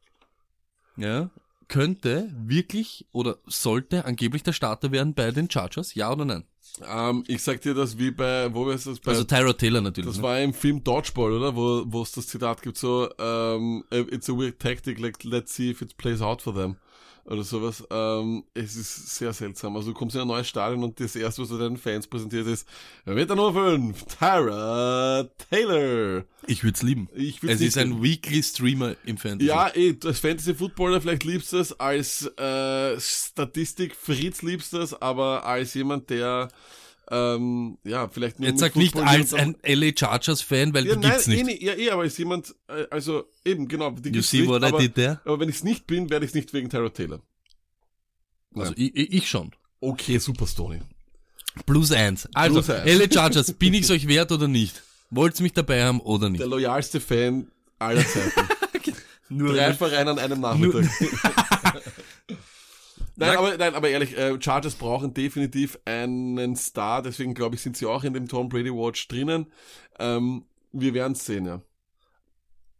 ja, 0.97 1.29
könnte 1.67 2.29
wirklich 2.35 3.05
oder 3.11 3.37
sollte 3.45 4.05
angeblich 4.05 4.43
der 4.43 4.53
Starter 4.53 4.91
werden 4.91 5.13
bei 5.13 5.31
den 5.31 5.49
Chargers, 5.49 5.95
ja 5.95 6.11
oder 6.11 6.25
nein? 6.25 6.43
Ähm, 6.87 7.23
ich 7.27 7.41
sag 7.41 7.61
dir 7.61 7.73
das 7.73 7.97
wie 7.97 8.11
bei, 8.11 8.53
wo 8.53 8.69
ist 8.69 8.87
das? 8.87 8.99
Bei, 8.99 9.11
Also 9.11 9.23
Tyrod 9.23 9.57
Taylor 9.57 9.81
natürlich. 9.81 10.09
das 10.09 10.17
ne? 10.17 10.23
war 10.23 10.39
im 10.39 10.53
Film 10.53 10.83
Dodgeball, 10.83 11.33
oder? 11.33 11.55
Wo, 11.55 11.83
wo 11.87 12.01
es 12.01 12.11
das 12.11 12.27
Zitat 12.27 12.61
gibt, 12.61 12.77
so, 12.77 13.09
ähm, 13.17 13.83
it's 13.91 14.29
a 14.29 14.33
weird 14.33 14.59
tactic, 14.59 14.99
like, 14.99 15.23
let's 15.23 15.53
see 15.53 15.71
if 15.71 15.81
it 15.81 15.97
plays 15.97 16.21
out 16.21 16.41
for 16.41 16.53
them. 16.53 16.77
Oder 17.29 17.43
sowas. 17.43 17.83
Ähm, 17.91 18.43
es 18.55 18.75
ist 18.75 19.17
sehr 19.17 19.31
seltsam. 19.33 19.75
Also 19.75 19.91
du 19.91 19.93
kommst 19.93 20.15
in 20.15 20.21
ein 20.21 20.27
neues 20.27 20.47
Stadion 20.47 20.83
und 20.83 20.99
das 20.99 21.15
erste, 21.15 21.43
was 21.43 21.49
du 21.49 21.59
deinen 21.59 21.77
Fans 21.77 22.07
präsentiert 22.07 22.47
ist, 22.47 22.67
Meter 23.05 23.35
Nummer 23.35 23.53
5, 23.53 24.03
Tyra 24.05 25.29
Taylor. 25.51 26.23
Ich 26.47 26.63
würde 26.63 26.75
es 26.75 26.81
lieben. 26.81 27.07
Ich 27.13 27.43
würd's 27.43 27.55
Es 27.55 27.61
ist 27.61 27.77
ein 27.77 28.01
Weekly 28.01 28.41
Streamer 28.41 28.95
im 29.05 29.17
Fantasy. 29.17 29.47
Ja, 29.47 29.69
eh, 29.75 29.95
als 30.03 30.19
Fantasy-Footballer 30.19 31.01
vielleicht 31.01 31.23
liebst 31.23 31.53
du 31.53 31.57
es, 31.57 31.79
als 31.79 32.25
äh, 32.37 32.99
Statistik 32.99 33.95
Fritz 33.95 34.41
liebst 34.41 34.73
du 34.73 34.79
es, 34.79 34.99
aber 34.99 35.45
als 35.45 35.75
jemand, 35.75 36.09
der 36.09 36.49
ähm, 37.11 37.77
ja, 37.83 38.07
vielleicht 38.07 38.39
nur 38.39 38.49
Jetzt 38.49 38.59
sag 38.59 38.75
nicht 38.75 38.95
als 38.95 39.33
ein 39.33 39.55
LA 39.65 39.91
Chargers 39.97 40.41
Fan, 40.41 40.73
weil 40.73 40.85
ja, 40.85 40.95
die 40.95 40.99
nein, 41.01 41.11
gibt's 41.11 41.27
eh, 41.27 41.31
nicht. 41.31 41.45
nicht. 41.45 41.61
Ja, 41.61 41.73
eh, 41.73 41.89
aber 41.89 42.03
als 42.03 42.17
jemand, 42.17 42.55
äh, 42.67 42.85
also 42.91 43.25
eben, 43.43 43.67
genau, 43.67 43.91
die 43.91 44.09
You 44.09 44.13
gibt's 44.13 44.29
see 44.29 44.41
nicht, 44.41 44.49
what 44.49 44.61
I 44.61 44.65
aber, 44.65 44.79
did 44.79 44.95
there? 44.95 45.19
aber 45.25 45.39
wenn 45.39 45.49
ich 45.49 45.55
es 45.55 45.63
nicht 45.63 45.87
bin, 45.87 46.09
werde 46.09 46.25
ich 46.25 46.31
es 46.31 46.35
nicht 46.35 46.53
wegen 46.53 46.69
Tyrod 46.69 46.93
Taylor. 46.93 47.21
Also 48.55 48.73
ich, 48.75 48.95
ich 48.95 49.29
schon. 49.29 49.51
Okay, 49.79 50.17
super, 50.17 50.45
Stoney. 50.47 50.81
Plus 51.65 51.91
eins. 51.91 52.27
Also, 52.33 52.61
Plus 52.61 52.69
eins. 52.69 52.99
LA 52.99 53.11
Chargers, 53.11 53.53
bin 53.53 53.73
ich's 53.73 53.89
euch 53.91 54.07
wert 54.07 54.31
oder 54.31 54.47
nicht? 54.47 54.83
Wollt's 55.09 55.39
mich 55.39 55.53
dabei 55.53 55.83
haben 55.83 55.99
oder 56.01 56.29
nicht? 56.29 56.41
Der 56.41 56.47
loyalste 56.47 56.99
Fan 56.99 57.47
aller 57.79 58.05
Zeiten. 58.05 58.47
Nur 59.29 59.53
Drei 59.53 59.73
Vereine 59.73 60.11
an 60.11 60.19
einem 60.19 60.41
Nachmittag. 60.41 60.85
Nein, 63.19 63.37
aber, 63.37 63.57
nein, 63.57 63.75
aber 63.75 63.89
ehrlich, 63.89 64.17
äh, 64.17 64.41
Chargers 64.41 64.75
brauchen 64.75 65.13
definitiv 65.13 65.77
einen 65.85 66.55
Star, 66.55 67.01
deswegen 67.01 67.33
glaube 67.33 67.55
ich, 67.55 67.61
sind 67.61 67.75
sie 67.75 67.85
auch 67.85 68.03
in 68.03 68.13
dem 68.13 68.27
Tom 68.27 68.49
Brady 68.49 68.71
Watch 68.71 69.07
drinnen. 69.07 69.47
Ähm, 69.99 70.45
wir 70.71 70.93
werden 70.93 71.13
es 71.13 71.25
sehen, 71.25 71.45
ja. 71.45 71.61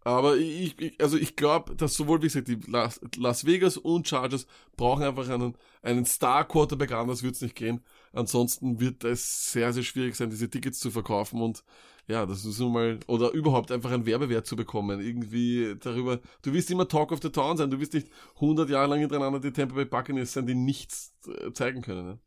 Aber 0.04 0.38
ich, 0.38 0.80
ich 0.80 1.02
also 1.02 1.18
ich 1.18 1.36
glaube, 1.36 1.76
dass 1.76 1.94
sowohl, 1.94 2.22
wie 2.22 2.28
gesagt, 2.28 2.48
die 2.48 2.60
Las, 2.68 3.02
Las 3.18 3.46
Vegas 3.46 3.78
und 3.78 4.08
Chargers 4.08 4.48
brauchen 4.78 5.04
einfach 5.04 5.28
einen, 5.30 5.56
einen 5.82 6.06
Star-Quarterback, 6.06 6.94
anders 6.94 7.22
wird 7.22 7.36
es 7.36 7.42
nicht 7.42 7.56
gehen. 7.56 7.84
Ansonsten 8.14 8.80
wird 8.80 9.04
es 9.04 9.52
sehr, 9.52 9.74
sehr 9.74 9.84
schwierig 9.84 10.16
sein, 10.16 10.30
diese 10.30 10.50
Tickets 10.50 10.80
zu 10.80 10.90
verkaufen 10.90 11.42
und 11.42 11.64
ja, 12.10 12.26
das 12.26 12.44
ist 12.44 12.60
nun 12.60 12.74
mal, 12.74 13.00
oder 13.06 13.32
überhaupt 13.32 13.72
einfach 13.72 13.92
einen 13.92 14.08
Werbewert 14.08 14.48
zu 14.48 14.56
bekommen. 14.56 15.00
Irgendwie 15.00 15.76
darüber, 15.80 16.20
du 16.42 16.54
wirst 16.54 16.72
immer 16.72 16.88
Talk 16.88 17.12
of 17.12 17.20
the 17.22 17.30
Town 17.30 17.56
sein, 17.56 17.70
du 17.70 17.80
wirst 17.80 17.94
nicht 17.94 18.08
100 18.36 18.68
Jahre 18.70 18.90
lang 18.90 19.00
hintereinander 19.00 19.40
die 19.40 19.52
Tampa 19.52 19.76
Bay 19.76 19.86
Buccaneers 19.86 20.34
sein, 20.34 20.48
die 20.48 20.56
nichts 20.56 21.14
äh, 21.28 21.54
zeigen 21.54 21.84
können. 21.84 22.06
Ne? 22.06 22.20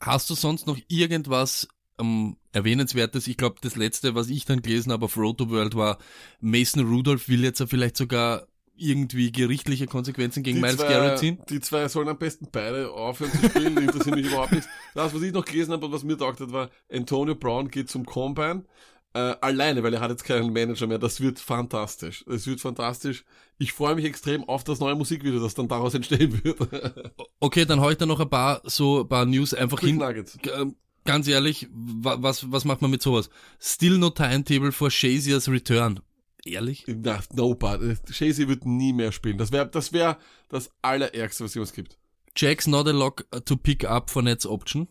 Hast 0.00 0.28
du 0.28 0.34
sonst 0.34 0.66
noch 0.66 0.76
irgendwas 0.88 1.68
ähm, 2.00 2.36
erwähnenswertes? 2.50 3.28
Ich 3.28 3.36
glaube, 3.36 3.56
das 3.60 3.76
letzte, 3.76 4.16
was 4.16 4.28
ich 4.28 4.44
dann 4.44 4.60
gelesen 4.60 4.90
habe 4.90 5.04
auf 5.04 5.16
Roto 5.16 5.50
World 5.50 5.76
war, 5.76 5.98
Mason 6.40 6.84
Rudolph 6.84 7.28
will 7.28 7.44
jetzt 7.44 7.60
ja 7.60 7.66
vielleicht 7.66 7.96
sogar 7.96 8.48
irgendwie 8.76 9.32
gerichtliche 9.32 9.86
Konsequenzen 9.86 10.42
gegen 10.42 10.60
Miles 10.60 10.76
Garrett 10.78 11.18
ziehen. 11.18 11.38
die 11.48 11.60
zwei 11.60 11.88
sollen 11.88 12.08
am 12.08 12.18
besten 12.18 12.48
beide 12.52 12.90
aufhören 12.90 13.32
zu 13.32 13.48
spielen, 13.48 13.74
die 13.74 13.84
interessieren 13.84 14.18
mich 14.20 14.26
überhaupt 14.26 14.52
nicht. 14.52 14.68
Das, 14.94 15.14
was 15.14 15.22
ich 15.22 15.32
noch 15.32 15.44
gelesen 15.44 15.72
habe 15.72 15.86
und 15.86 15.92
was 15.92 16.04
mir 16.04 16.18
taugt 16.18 16.40
hat, 16.40 16.52
war, 16.52 16.70
Antonio 16.92 17.34
Brown 17.34 17.68
geht 17.68 17.88
zum 17.88 18.04
Combine, 18.04 18.64
äh, 19.16 19.36
alleine, 19.40 19.82
weil 19.82 19.94
er 19.94 20.00
hat 20.00 20.10
jetzt 20.10 20.24
keinen 20.24 20.52
Manager 20.52 20.86
mehr. 20.86 20.98
Das 20.98 21.20
wird 21.20 21.38
fantastisch. 21.38 22.24
Das 22.26 22.46
wird 22.46 22.60
fantastisch. 22.60 23.24
Ich 23.58 23.72
freue 23.72 23.94
mich 23.94 24.04
extrem 24.04 24.44
auf 24.44 24.62
das 24.62 24.78
neue 24.78 24.94
Musikvideo, 24.94 25.40
das 25.40 25.54
dann 25.54 25.68
daraus 25.68 25.94
entstehen 25.94 26.44
wird. 26.44 26.58
Okay, 27.38 27.64
dann 27.64 27.80
hau 27.80 27.90
ich 27.90 27.98
da 27.98 28.06
noch 28.06 28.18
ein 28.18 28.30
paar 28.30 28.62
so 28.64 29.02
ein 29.02 29.08
paar 29.08 29.24
News 29.26 29.54
einfach 29.54 29.78
Quick 29.78 29.90
hin. 29.90 29.98
Nuggets. 29.98 30.38
Ähm, 30.54 30.74
Ganz 31.04 31.28
ehrlich, 31.28 31.68
wa 31.70 32.16
was, 32.20 32.50
was 32.50 32.64
macht 32.64 32.82
man 32.82 32.90
mit 32.90 33.00
sowas? 33.00 33.30
Still 33.60 33.98
no 33.98 34.10
timetable 34.10 34.72
for 34.72 34.90
Shaziers 34.90 35.48
return. 35.48 36.00
Ehrlich? 36.44 36.84
Na, 36.88 37.20
no, 37.32 37.54
but, 37.54 37.80
Shazy 38.10 38.48
wird 38.48 38.66
nie 38.66 38.92
mehr 38.92 39.12
spielen. 39.12 39.38
Das 39.38 39.52
wäre 39.52 39.68
das, 39.68 39.92
wär 39.92 40.18
das 40.48 40.70
Allerärgste, 40.82 41.44
was 41.44 41.54
es 41.54 41.72
gibt. 41.72 41.98
Jack's 42.36 42.66
not 42.66 42.88
a 42.88 42.92
lock 42.92 43.24
to 43.44 43.56
pick 43.56 43.84
up 43.84 44.10
for 44.10 44.22
Nets 44.22 44.46
Option. 44.46 44.88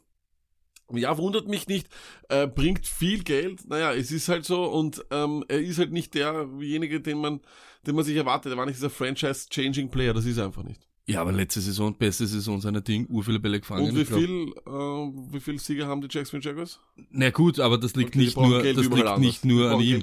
Ja, 0.93 1.17
wundert 1.17 1.47
mich 1.47 1.67
nicht, 1.67 1.87
äh, 2.29 2.47
bringt 2.47 2.85
viel 2.85 3.23
Geld. 3.23 3.67
Naja, 3.67 3.93
es 3.93 4.11
ist 4.11 4.29
halt 4.29 4.45
so 4.45 4.65
und 4.65 5.03
ähm, 5.09 5.43
er 5.47 5.59
ist 5.59 5.79
halt 5.79 5.91
nicht 5.91 6.13
derjenige, 6.13 7.01
den 7.01 7.17
man, 7.19 7.41
den 7.87 7.95
man 7.95 8.03
sich 8.03 8.15
erwartet. 8.15 8.51
Er 8.51 8.57
war 8.57 8.65
nicht 8.65 8.77
dieser 8.77 8.91
Franchise-Changing-Player, 8.91 10.13
das 10.13 10.25
ist 10.25 10.37
er 10.37 10.45
einfach 10.45 10.63
nicht. 10.63 10.81
Ja, 11.07 11.21
aber 11.21 11.31
letzte 11.31 11.61
Saison, 11.61 11.95
beste 11.95 12.25
Saison 12.25 12.59
seiner 12.61 12.81
Ding, 12.81 13.07
ur 13.09 13.23
viele 13.23 13.39
Bälle 13.39 13.59
gefangen. 13.59 13.89
Und 13.89 13.95
wie 13.95 14.05
viel, 14.05 14.53
äh, 14.65 15.33
wie 15.33 15.39
viel 15.39 15.59
Sieger 15.59 15.85
haben 15.87 16.01
die 16.01 16.07
Jacksonville 16.09 16.43
Jaguars? 16.43 16.79
Na 17.11 17.29
gut, 17.29 17.59
aber 17.59 17.77
das 17.77 17.95
liegt 17.95 18.09
Okay, 18.09 18.19
nicht 18.19 18.37
nur, 18.37 18.63
das 18.63 18.75
liegt 18.77 18.93
anders. 18.93 19.19
nicht 19.19 19.45
nur 19.45 19.69
an 19.71 19.81
ihm. 19.81 20.01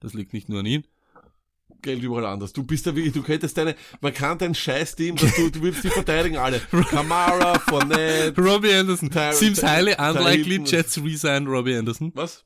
Das 0.00 0.14
liegt 0.14 0.32
nicht 0.32 0.48
nur 0.48 0.60
an 0.60 0.66
ihm. 0.66 0.82
Geld 1.84 2.02
überall 2.02 2.26
anders. 2.26 2.52
Du 2.52 2.64
bist 2.64 2.86
da 2.86 2.96
wirklich, 2.96 3.12
du 3.14 3.22
könntest 3.22 3.56
deine, 3.56 3.76
man 4.00 4.12
kann 4.12 4.36
dein 4.38 4.54
Scheiß-Team, 4.54 5.14
du, 5.16 5.50
du 5.50 5.62
willst 5.62 5.84
die 5.84 5.88
verteidigen 5.90 6.36
alle. 6.38 6.58
Kamara, 6.90 7.58
Fournette, 7.60 8.34
Robbie 8.40 8.72
Anderson. 8.72 9.10
Ty- 9.10 9.32
Seems 9.32 9.62
highly 9.62 9.94
unlikely. 9.98 10.60
Jets 10.64 10.98
resign 11.02 11.46
Robbie 11.46 11.76
Anderson. 11.76 12.10
was? 12.14 12.44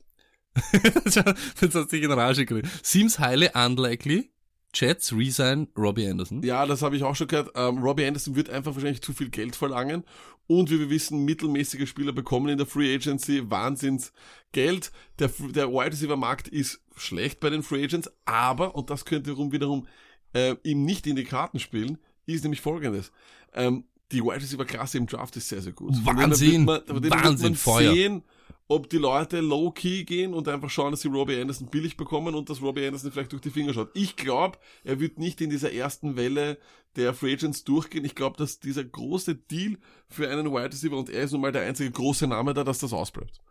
Jetzt 0.73 1.75
hat 1.75 1.89
sich 1.89 2.03
in 2.03 2.11
Rage 2.11 2.45
geredet. 2.45 2.69
Seems 2.83 3.19
highly 3.19 3.49
unlikely 3.53 4.31
Jets 4.73 5.13
resign 5.13 5.67
Robbie 5.77 6.07
Anderson. 6.07 6.43
Ja, 6.43 6.65
das 6.65 6.81
habe 6.81 6.95
ich 6.95 7.03
auch 7.03 7.15
schon 7.15 7.27
gehört. 7.27 7.51
Ähm, 7.55 7.79
Robbie 7.79 8.05
Anderson 8.05 8.35
wird 8.35 8.49
einfach 8.49 8.75
wahrscheinlich 8.75 9.01
zu 9.01 9.13
viel 9.13 9.29
Geld 9.29 9.55
verlangen. 9.55 10.03
Und 10.47 10.69
wie 10.71 10.79
wir 10.79 10.89
wissen, 10.89 11.25
mittelmäßige 11.25 11.87
Spieler 11.87 12.11
bekommen 12.11 12.49
in 12.49 12.57
der 12.57 12.67
Free 12.67 12.93
Agency 12.93 13.49
Wahnsinns 13.49 14.11
Geld. 14.51 14.91
Der, 15.19 15.29
der 15.49 15.69
Wide 15.71 15.91
Receiver 15.91 16.17
Markt 16.17 16.47
ist 16.47 16.81
schlecht 16.99 17.39
bei 17.39 17.49
den 17.49 17.63
Free 17.63 17.83
Agents, 17.83 18.11
aber, 18.25 18.75
und 18.75 18.89
das 18.89 19.05
könnte 19.05 19.31
rum 19.31 19.51
wiederum 19.51 19.87
äh, 20.33 20.55
ihm 20.63 20.85
nicht 20.85 21.07
in 21.07 21.15
die 21.15 21.23
Karten 21.23 21.59
spielen, 21.59 21.97
ist 22.25 22.43
nämlich 22.43 22.61
folgendes. 22.61 23.11
Ähm, 23.53 23.85
die 24.11 24.23
Wide 24.23 24.35
Receiver 24.35 24.65
Klasse 24.65 24.97
im 24.97 25.07
Draft 25.07 25.35
ist 25.35 25.49
sehr, 25.49 25.61
sehr 25.61 25.73
gut. 25.73 25.93
Wahnsinn. 26.03 26.65
man, 26.65 26.81
Wahnsinn, 26.87 27.55
Feuer. 27.55 27.93
sehen, 27.93 28.23
ob 28.67 28.89
die 28.89 28.97
Leute 28.97 29.39
low-key 29.39 30.03
gehen 30.03 30.33
und 30.33 30.47
einfach 30.47 30.69
schauen, 30.69 30.91
dass 30.91 31.01
sie 31.01 31.07
Robbie 31.07 31.39
Anderson 31.39 31.67
billig 31.67 31.97
bekommen 31.97 32.35
und 32.35 32.49
dass 32.49 32.61
Robbie 32.61 32.85
Anderson 32.85 33.11
vielleicht 33.11 33.31
durch 33.31 33.41
die 33.41 33.49
Finger 33.49 33.73
schaut. 33.73 33.89
Ich 33.93 34.15
glaube, 34.15 34.59
er 34.83 34.99
wird 34.99 35.17
nicht 35.17 35.41
in 35.41 35.49
dieser 35.49 35.73
ersten 35.73 36.15
Welle 36.15 36.57
der 36.95 37.13
Free 37.13 37.33
Agents 37.33 37.63
durchgehen. 37.63 38.05
Ich 38.05 38.15
glaube, 38.15 38.37
dass 38.37 38.59
dieser 38.59 38.83
große 38.83 39.35
Deal 39.35 39.77
für 40.07 40.29
einen 40.29 40.51
Wide 40.51 40.71
Receiver 40.71 40.97
und 40.97 41.09
er 41.09 41.23
ist 41.23 41.31
nun 41.31 41.41
mal 41.41 41.51
der 41.51 41.63
einzige 41.63 41.91
große 41.91 42.27
Name 42.27 42.53
da, 42.53 42.63
dass 42.63 42.79
das 42.79 42.93
ausbleibt. 42.93 43.41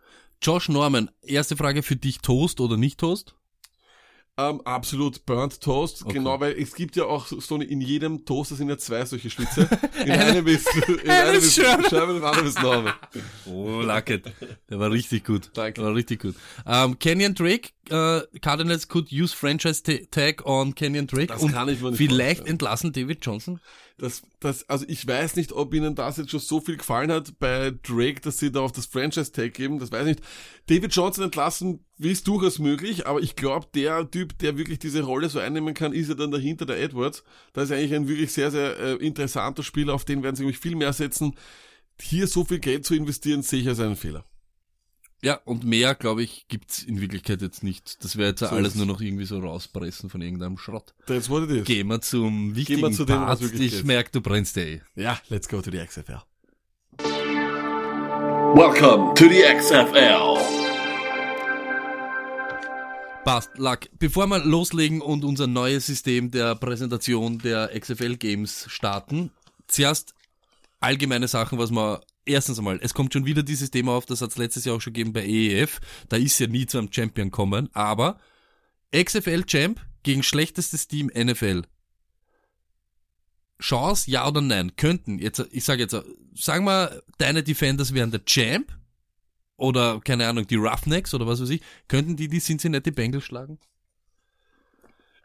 Josh 0.42 0.68
Norman, 0.68 1.10
erste 1.22 1.56
Frage 1.56 1.82
für 1.82 1.96
dich, 1.96 2.18
Toast 2.18 2.60
oder 2.60 2.76
nicht 2.76 2.98
Toast? 3.00 3.34
Ähm, 4.40 4.60
absolut 4.60 5.26
burnt 5.26 5.60
Toast, 5.60 6.04
Okay. 6.04 6.12
genau, 6.14 6.38
weil 6.38 6.52
es 6.52 6.72
gibt 6.76 6.94
ja 6.94 7.06
auch 7.06 7.26
so 7.26 7.56
eine, 7.56 7.64
in 7.64 7.80
jedem 7.80 8.24
Toast 8.24 8.56
sind 8.56 8.68
ja 8.68 8.78
zwei 8.78 9.04
solche 9.04 9.30
Schlitze. 9.30 9.62
In 10.04 10.12
Eine- 10.12 10.24
einem 10.26 10.46
ist, 10.46 10.68
in 10.76 11.10
eine 11.10 11.12
einem 11.30 11.38
ist. 11.38 11.54
Scherbe, 11.56 12.12
in 12.16 12.22
einem 12.22 12.46
ist 12.46 12.62
Norman. 12.62 12.94
Oh, 13.46 13.80
Lucket. 13.82 14.26
Der 14.70 14.78
war 14.78 14.92
richtig 14.92 15.24
gut. 15.24 15.50
Danke. 15.54 15.80
Der 15.80 15.88
war 15.88 15.94
richtig 15.96 16.22
gut. 16.22 16.36
Ähm, 16.64 16.96
Kenyon 17.00 17.34
Drake, 17.34 17.70
äh, 17.90 18.20
Cardinals 18.40 18.86
could 18.86 19.10
use 19.10 19.34
franchise 19.34 19.82
ta- 19.82 20.04
tag 20.12 20.46
on 20.46 20.72
Kenyon 20.72 21.08
Drake 21.08 21.26
Das 21.26 21.42
und 21.42 21.50
kann 21.50 21.68
ich 21.68 21.80
mir 21.80 21.88
nicht 21.90 21.98
vielleicht 21.98 22.18
vorstellen. 22.38 22.46
entlassen 22.46 22.92
David 22.92 23.18
Johnson. 23.26 23.58
Das, 23.98 24.22
das, 24.38 24.68
also 24.68 24.84
ich 24.88 25.04
weiß 25.06 25.34
nicht, 25.34 25.52
ob 25.52 25.74
ihnen 25.74 25.96
das 25.96 26.18
jetzt 26.18 26.30
schon 26.30 26.38
so 26.38 26.60
viel 26.60 26.76
gefallen 26.76 27.10
hat 27.10 27.38
bei 27.40 27.72
Drake, 27.82 28.20
dass 28.20 28.38
sie 28.38 28.52
da 28.52 28.60
auf 28.60 28.70
das 28.70 28.86
Franchise-Tag 28.86 29.52
geben, 29.54 29.80
das 29.80 29.90
weiß 29.90 30.06
ich 30.06 30.16
nicht. 30.16 30.22
David 30.66 30.94
Johnson 30.94 31.24
entlassen 31.24 31.84
ist 31.98 32.28
durchaus 32.28 32.60
möglich, 32.60 33.08
aber 33.08 33.20
ich 33.20 33.34
glaube, 33.34 33.66
der 33.74 34.08
Typ, 34.08 34.38
der 34.38 34.56
wirklich 34.56 34.78
diese 34.78 35.02
Rolle 35.02 35.28
so 35.28 35.40
einnehmen 35.40 35.74
kann, 35.74 35.92
ist 35.92 36.08
ja 36.08 36.14
dann 36.14 36.30
dahinter 36.30 36.64
der 36.64 36.80
Edwards. 36.80 37.24
Das 37.52 37.64
ist 37.64 37.72
eigentlich 37.72 37.94
ein 37.94 38.06
wirklich 38.06 38.32
sehr, 38.32 38.52
sehr 38.52 38.78
äh, 38.78 38.94
interessanter 38.94 39.64
Spieler, 39.64 39.94
auf 39.94 40.04
den 40.04 40.22
werden 40.22 40.36
sie 40.36 40.42
nämlich 40.42 40.60
viel 40.60 40.76
mehr 40.76 40.92
setzen. 40.92 41.34
Hier 42.00 42.28
so 42.28 42.44
viel 42.44 42.60
Geld 42.60 42.86
zu 42.86 42.94
investieren, 42.94 43.42
sehe 43.42 43.62
ich 43.62 43.68
als 43.68 43.80
einen 43.80 43.96
Fehler. 43.96 44.24
Ja, 45.20 45.40
und 45.44 45.64
mehr, 45.64 45.96
glaube 45.96 46.22
ich, 46.22 46.46
gibt's 46.46 46.80
in 46.84 47.00
Wirklichkeit 47.00 47.42
jetzt 47.42 47.64
nicht. 47.64 48.04
Das 48.04 48.16
wäre 48.16 48.28
jetzt 48.30 48.38
So 48.40 48.46
alles 48.46 48.74
es. 48.74 48.74
nur 48.76 48.86
noch 48.86 49.00
irgendwie 49.00 49.24
so 49.24 49.40
rauspressen 49.40 50.10
von 50.10 50.22
irgendeinem 50.22 50.58
Schrott. 50.58 50.94
That's 51.06 51.28
what 51.28 51.42
it 51.42 51.50
is. 51.50 51.64
Gehen 51.64 51.88
wir 51.88 52.00
zum 52.00 52.54
wichtigen 52.54 52.82
wir 52.82 52.92
zu 52.92 53.04
dem, 53.04 53.16
was 53.22 53.40
Part. 53.40 53.52
wirklich 53.52 53.74
Ich 53.74 53.84
merke, 53.84 54.12
du 54.12 54.20
brennst 54.20 54.56
eh. 54.58 54.80
Ja, 54.94 55.18
let's 55.28 55.48
go 55.48 55.60
to 55.60 55.72
the 55.72 55.78
XFL. 55.78 56.20
Welcome 58.54 59.14
to 59.14 59.24
the 59.28 59.42
XFL. 59.58 60.38
Passt, 63.24 63.50
Luck. 63.58 63.80
Bevor 63.98 64.28
wir 64.28 64.38
loslegen 64.44 65.00
und 65.00 65.24
unser 65.24 65.48
neues 65.48 65.86
System 65.86 66.30
der 66.30 66.54
Präsentation 66.54 67.38
der 67.38 67.68
XFL 67.78 68.16
Games 68.16 68.66
starten, 68.68 69.32
zuerst 69.66 70.14
allgemeine 70.78 71.26
Sachen, 71.26 71.58
was 71.58 71.72
man 71.72 71.98
Erstens 72.28 72.58
einmal, 72.58 72.78
es 72.82 72.92
kommt 72.92 73.12
schon 73.12 73.24
wieder 73.24 73.42
dieses 73.42 73.70
Thema 73.70 73.92
auf, 73.92 74.04
das 74.04 74.20
hat 74.20 74.30
es 74.30 74.36
letztes 74.36 74.64
Jahr 74.64 74.76
auch 74.76 74.80
schon 74.80 74.92
gegeben 74.92 75.12
bei 75.12 75.24
EEF. 75.24 75.80
Da 76.08 76.16
ist 76.16 76.38
ja 76.38 76.46
nie 76.46 76.66
zu 76.66 76.78
einem 76.78 76.92
Champion 76.92 77.30
kommen, 77.30 77.70
aber 77.72 78.20
XFL 78.94 79.44
Champ 79.44 79.80
gegen 80.02 80.22
schlechtestes 80.22 80.88
Team 80.88 81.10
NFL. 81.14 81.62
Chance, 83.60 84.10
ja 84.10 84.28
oder 84.28 84.40
nein? 84.40 84.76
Könnten, 84.76 85.18
jetzt, 85.18 85.44
ich 85.50 85.64
sage 85.64 85.82
jetzt, 85.82 85.96
sagen 86.34 86.64
wir, 86.64 87.02
deine 87.16 87.42
Defenders 87.42 87.94
wären 87.94 88.10
der 88.10 88.24
Champ 88.24 88.76
oder, 89.56 90.00
keine 90.00 90.28
Ahnung, 90.28 90.46
die 90.46 90.56
Roughnecks 90.56 91.14
oder 91.14 91.26
was 91.26 91.40
weiß 91.40 91.50
ich, 91.50 91.62
könnten 91.88 92.16
die 92.16 92.28
die 92.28 92.40
Cincinnati 92.40 92.90
Bengals 92.90 93.24
schlagen? 93.24 93.58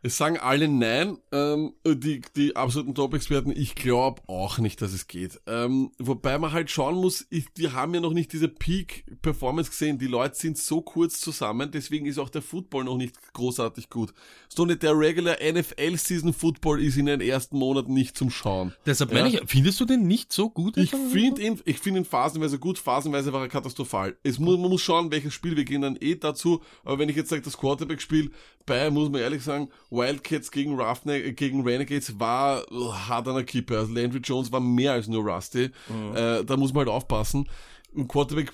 Es 0.05 0.17
sagen 0.17 0.37
alle 0.37 0.67
nein, 0.67 1.17
ähm, 1.31 1.75
die, 1.85 2.21
die 2.35 2.57
absoluten 2.57 2.93
Top-Experten, 2.93 3.51
ich 3.51 3.73
glaube 3.73 4.21
auch 4.27 4.57
nicht, 4.57 4.81
dass 4.81 4.91
es 4.91 5.07
geht. 5.07 5.39
Ähm, 5.47 5.91
wobei 5.97 6.37
man 6.37 6.51
halt 6.51 6.69
schauen 6.69 6.95
muss, 6.95 7.25
ich, 7.29 7.45
die 7.53 7.71
haben 7.71 7.93
ja 7.93 8.01
noch 8.01 8.11
nicht 8.11 8.33
diese 8.33 8.49
Peak-Performance 8.49 9.71
gesehen. 9.71 9.99
Die 9.99 10.07
Leute 10.07 10.35
sind 10.35 10.57
so 10.57 10.81
kurz 10.81 11.21
zusammen, 11.21 11.71
deswegen 11.71 12.05
ist 12.05 12.17
auch 12.19 12.27
der 12.27 12.41
Football 12.41 12.83
noch 12.83 12.97
nicht 12.97 13.15
großartig 13.31 13.89
gut. 13.89 14.13
So 14.49 14.65
nicht 14.65 14.83
der 14.83 14.91
regular 14.99 15.37
NFL-Season-Football 15.41 16.81
ist 16.81 16.97
in 16.97 17.05
den 17.05 17.21
ersten 17.21 17.57
Monaten 17.57 17.93
nicht 17.93 18.17
zum 18.17 18.29
Schauen. 18.29 18.73
Deshalb 18.85 19.13
Ja. 19.13 19.23
meine 19.23 19.29
ich, 19.33 19.41
findest 19.45 19.79
du 19.79 19.85
den 19.85 20.05
nicht 20.05 20.33
so 20.33 20.49
gut? 20.49 20.75
Ich 20.75 20.91
finde 20.91 21.41
ihn, 21.41 21.61
ich 21.63 21.79
finde 21.79 22.01
ihn 22.01 22.05
phasenweise 22.05 22.59
gut, 22.59 22.77
phasenweise 22.77 23.31
war 23.31 23.41
er 23.41 23.47
katastrophal. 23.47 24.17
Es 24.23 24.37
muss, 24.37 24.57
man 24.59 24.69
muss 24.69 24.81
schauen, 24.81 25.11
welches 25.11 25.33
Spiel, 25.33 25.55
wir 25.55 25.63
gehen 25.63 25.81
dann 25.81 25.97
eh 26.01 26.15
dazu, 26.15 26.61
aber 26.83 26.99
wenn 26.99 27.07
ich 27.07 27.15
jetzt 27.15 27.29
sage, 27.29 27.41
das 27.41 27.57
Quarterback-Spiel 27.57 28.31
bei, 28.65 28.89
muss 28.89 29.09
man 29.09 29.21
ehrlich 29.21 29.43
sagen, 29.43 29.69
Wildcats 29.93 30.51
gegen 30.51 30.79
Roughneck, 30.79 31.38
gegen 31.38 31.63
Renegades 31.63 32.19
war 32.19 32.69
uh, 32.71 32.93
hart 32.93 33.27
an 33.27 33.36
der 33.36 33.43
Kippe. 33.45 33.77
Also 33.77 33.93
Landry 33.93 34.19
Jones 34.19 34.51
war 34.51 34.60
mehr 34.60 34.93
als 34.93 35.08
nur 35.08 35.23
Rusty. 35.23 35.69
Äh, 36.15 36.43
da 36.43 36.58
muss 36.58 36.73
man 36.73 36.86
halt 36.86 36.89
aufpassen. 36.89 37.47
Und 37.93 38.08
Quarterback, 38.08 38.51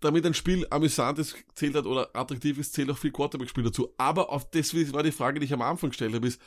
damit 0.00 0.24
ein 0.24 0.32
Spiel 0.32 0.66
amüsant 0.70 1.18
ist, 1.18 1.36
zählt 1.54 1.74
hat 1.74 1.84
oder 1.84 2.08
attraktiv 2.14 2.58
ist, 2.58 2.72
zählt 2.72 2.90
auch 2.90 2.96
viel 2.96 3.12
Quarterback-Spiel 3.12 3.64
dazu. 3.64 3.92
Aber 3.98 4.30
auf 4.30 4.50
das 4.50 4.74
war 4.94 5.02
die 5.02 5.12
Frage, 5.12 5.38
die 5.38 5.44
ich 5.46 5.52
am 5.52 5.60
Anfang 5.60 5.90
gestellt 5.90 6.14
habe, 6.14 6.26
ist, 6.26 6.40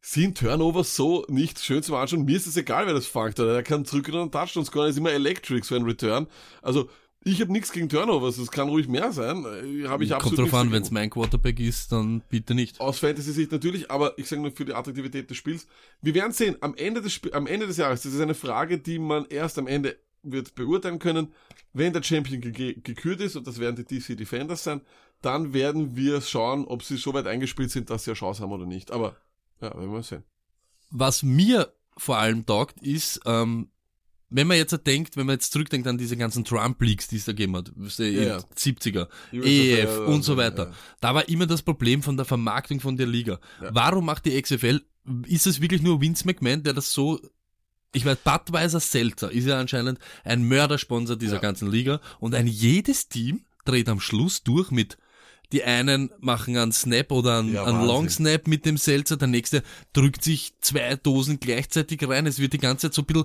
sind 0.00 0.38
Turnovers 0.38 0.96
so 0.96 1.24
nicht 1.28 1.58
schön 1.60 1.82
zum 1.82 1.94
Anschauen? 1.94 2.24
Mir 2.24 2.36
ist 2.36 2.46
es 2.46 2.56
egal, 2.56 2.86
wer 2.86 2.94
das 2.94 3.06
fängt. 3.06 3.40
Oder 3.40 3.54
er 3.54 3.62
kann 3.62 3.84
zurück 3.84 4.08
und 4.08 4.16
einen 4.16 4.30
Touchdown 4.30 4.64
scoren, 4.64 4.90
ist 4.90 4.98
immer 4.98 5.12
electric, 5.12 5.66
so 5.66 5.74
ein 5.74 5.84
Return. 5.84 6.26
Also, 6.60 6.90
ich 7.24 7.40
habe 7.40 7.52
nichts 7.52 7.72
gegen 7.72 7.88
Turnovers, 7.88 8.38
es 8.38 8.50
kann 8.50 8.68
ruhig 8.68 8.86
mehr 8.86 9.12
sein. 9.12 9.44
Äh, 9.44 9.88
Habe 9.88 10.04
ich 10.04 10.14
absolut 10.14 10.36
Kommt 10.36 10.52
drauf 10.52 10.60
an, 10.60 10.72
wenn 10.72 10.82
es 10.82 10.90
mein 10.90 11.08
Quarterback 11.08 11.58
ist, 11.58 11.90
dann 11.90 12.22
bitte 12.28 12.54
nicht. 12.54 12.80
Aus 12.80 12.98
Fantasy-Sicht 12.98 13.50
natürlich, 13.50 13.90
aber 13.90 14.18
ich 14.18 14.28
sage 14.28 14.42
nur 14.42 14.52
für 14.52 14.64
die 14.64 14.74
Attraktivität 14.74 15.30
des 15.30 15.36
Spiels. 15.36 15.66
Wir 16.02 16.14
werden 16.14 16.32
sehen, 16.32 16.56
am 16.60 16.74
Ende 16.76 17.00
des, 17.00 17.14
Sp 17.16 17.32
am 17.32 17.46
Ende 17.46 17.66
des 17.66 17.78
Jahres, 17.78 18.02
das 18.02 18.12
ist 18.12 18.20
eine 18.20 18.34
Frage, 18.34 18.78
die 18.78 18.98
man 18.98 19.24
erst 19.26 19.58
am 19.58 19.66
Ende 19.66 19.96
wird 20.22 20.54
beurteilen 20.54 20.98
können. 20.98 21.32
Wenn 21.72 21.92
der 21.92 22.02
Champion 22.02 22.40
ge 22.40 22.74
gekürt 22.80 23.20
ist, 23.20 23.36
und 23.36 23.46
das 23.46 23.58
werden 23.58 23.76
die 23.76 24.00
DC 24.00 24.16
Defenders 24.16 24.62
sein, 24.62 24.82
dann 25.22 25.54
werden 25.54 25.96
wir 25.96 26.20
schauen, 26.20 26.66
ob 26.66 26.82
sie 26.82 26.98
so 26.98 27.14
weit 27.14 27.26
eingespielt 27.26 27.70
sind, 27.70 27.88
dass 27.88 28.04
sie 28.04 28.10
eine 28.10 28.18
Chance 28.18 28.42
haben 28.42 28.52
oder 28.52 28.66
nicht. 28.66 28.90
Aber, 28.90 29.16
ja, 29.60 29.74
werden 29.74 29.92
wir 29.92 30.02
sehen. 30.02 30.24
Was 30.90 31.22
mir 31.22 31.72
vor 31.96 32.18
allem 32.18 32.44
taugt, 32.44 32.82
ist, 32.82 33.20
ähm, 33.24 33.70
wenn 34.30 34.46
man 34.46 34.56
jetzt 34.56 34.74
denkt, 34.86 35.16
wenn 35.16 35.26
man 35.26 35.34
jetzt 35.34 35.52
zurückdenkt 35.52 35.86
an 35.86 35.98
diese 35.98 36.16
ganzen 36.16 36.44
Trump-Leaks, 36.44 37.08
die 37.08 37.16
es 37.16 37.24
da 37.24 37.32
gegeben 37.32 37.56
hat, 37.56 37.70
Ja, 37.98 38.04
in 38.06 38.22
ja. 38.28 38.38
70er, 38.56 39.08
USFL, 39.32 39.46
EF 39.46 39.98
und 40.08 40.22
so 40.22 40.32
ja, 40.32 40.38
weiter, 40.38 40.64
ja. 40.66 40.72
da 41.00 41.14
war 41.14 41.28
immer 41.28 41.46
das 41.46 41.62
Problem 41.62 42.02
von 42.02 42.16
der 42.16 42.26
Vermarktung 42.26 42.80
von 42.80 42.96
der 42.96 43.06
Liga. 43.06 43.38
Ja. 43.62 43.70
Warum 43.74 44.06
macht 44.06 44.26
die 44.26 44.40
XFL, 44.40 44.80
ist 45.26 45.46
es 45.46 45.60
wirklich 45.60 45.82
nur 45.82 46.00
Vince 46.00 46.26
McMahon, 46.26 46.62
der 46.62 46.72
das 46.72 46.92
so, 46.92 47.20
ich 47.92 48.04
weiß, 48.04 48.18
Budweiser 48.24 48.80
Seltzer 48.80 49.30
ist 49.30 49.46
ja 49.46 49.58
anscheinend 49.60 49.98
ein 50.24 50.48
Mördersponsor 50.48 51.16
dieser 51.16 51.34
Ja. 51.36 51.40
ganzen 51.40 51.70
Liga 51.70 52.00
und 52.18 52.34
ein 52.34 52.46
jedes 52.46 53.08
Team 53.08 53.44
dreht 53.64 53.88
am 53.88 54.00
Schluss 54.00 54.42
durch 54.42 54.70
mit 54.70 54.98
die 55.54 55.64
einen 55.64 56.10
machen 56.20 56.56
einen 56.56 56.72
Snap 56.72 57.12
oder 57.12 57.38
einen, 57.38 57.54
Ja, 57.54 57.64
einen. 57.64 57.86
Long 57.86 58.08
Snap 58.10 58.46
mit 58.48 58.66
dem 58.66 58.76
Seltzer, 58.76 59.16
der 59.16 59.28
nächste 59.28 59.62
drückt 59.92 60.22
sich 60.24 60.52
zwei 60.60 60.96
Dosen 60.96 61.38
gleichzeitig 61.40 62.06
rein. 62.06 62.26
Es 62.26 62.38
wird 62.40 62.52
die 62.52 62.58
ganze 62.58 62.88
Zeit 62.88 62.94
so 62.94 63.02
ein 63.02 63.06
bisschen, 63.06 63.24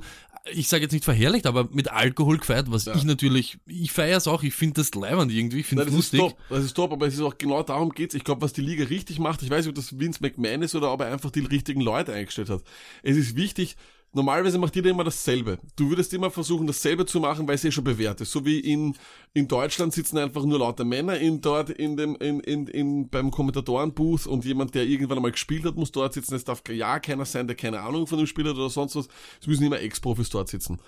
ich 0.53 0.67
sage 0.67 0.83
jetzt 0.83 0.93
nicht 0.93 1.03
verherrlicht, 1.05 1.47
aber 1.47 1.67
mit 1.71 1.91
Alkohol 1.91 2.37
gefeiert, 2.37 2.71
was 2.71 2.85
Ja. 2.85 2.95
ich 2.95 3.03
natürlich, 3.03 3.57
ich 3.65 3.91
feiere 3.91 4.17
es 4.17 4.27
auch, 4.27 4.43
ich 4.43 4.53
finde 4.53 4.75
das 4.81 4.93
leibend 4.93 5.31
irgendwie, 5.31 5.59
ich 5.59 5.65
finde 5.65 5.83
es 5.83 5.87
das 5.89 5.93
ist 5.95 6.13
lustig. 6.13 6.19
top, 6.19 6.37
das 6.49 6.63
ist 6.63 6.73
top, 6.75 6.91
aber 6.93 7.07
es 7.07 7.15
ist 7.15 7.21
auch 7.21 7.37
genau 7.37 7.61
darum 7.63 7.89
geht's. 7.91 8.13
Ich 8.15 8.23
glaube, 8.23 8.41
was 8.41 8.53
die 8.53 8.61
Liga 8.61 8.85
richtig 8.85 9.19
macht, 9.19 9.41
ich 9.41 9.49
weiß 9.49 9.65
nicht, 9.65 9.69
ob 9.69 9.75
das 9.75 9.99
Vince 9.99 10.19
McMahon 10.21 10.61
ist 10.61 10.75
oder 10.75 10.93
ob 10.93 11.01
er 11.01 11.11
einfach 11.11 11.31
die 11.31 11.41
richtigen 11.41 11.81
Leute 11.81 12.13
eingestellt 12.13 12.49
hat. 12.49 12.61
Es 13.03 13.17
ist 13.17 13.35
wichtig, 13.35 13.75
normalerweise 14.13 14.57
macht 14.57 14.75
jeder 14.75 14.89
immer 14.89 15.03
dasselbe. 15.03 15.59
Du 15.75 15.89
würdest 15.89 16.13
immer 16.13 16.31
versuchen, 16.31 16.67
dasselbe 16.67 17.05
zu 17.05 17.19
machen, 17.19 17.47
weil 17.47 17.55
es 17.55 17.63
eh 17.63 17.71
schon 17.71 17.83
bewährt 17.83 18.21
ist. 18.21 18.31
So 18.31 18.45
wie 18.45 18.59
in, 18.59 18.95
in 19.33 19.47
Deutschland 19.47 19.93
sitzen 19.93 20.17
einfach 20.17 20.43
nur 20.43 20.59
lauter 20.59 20.85
Männer 20.85 21.17
in 21.17 21.41
dort 21.41 21.69
in 21.69 21.97
dem, 21.97 22.15
in, 22.15 22.39
in, 22.39 22.67
in, 22.67 23.09
beim 23.09 23.31
Kommentatorenbooth 23.31 24.27
und 24.27 24.45
jemand, 24.45 24.75
der 24.75 24.85
irgendwann 24.85 25.17
einmal 25.17 25.31
gespielt 25.31 25.65
hat, 25.65 25.75
muss 25.75 25.91
dort 25.91 26.13
sitzen. 26.13 26.35
Es 26.35 26.43
darf 26.43 26.63
ja 26.69 26.99
keiner 26.99 27.25
sein, 27.25 27.47
der 27.47 27.55
keine 27.55 27.81
Ahnung 27.81 28.07
von 28.07 28.17
dem 28.17 28.27
Spiel 28.27 28.47
hat 28.47 28.55
oder 28.55 28.69
sonst 28.69 28.95
was. 28.95 29.07
Es 29.41 29.47
müssen 29.47 29.65
immer 29.65 29.79
Ex-Profis 29.79 30.29
dort 30.29 30.49
sitzen. 30.49 30.79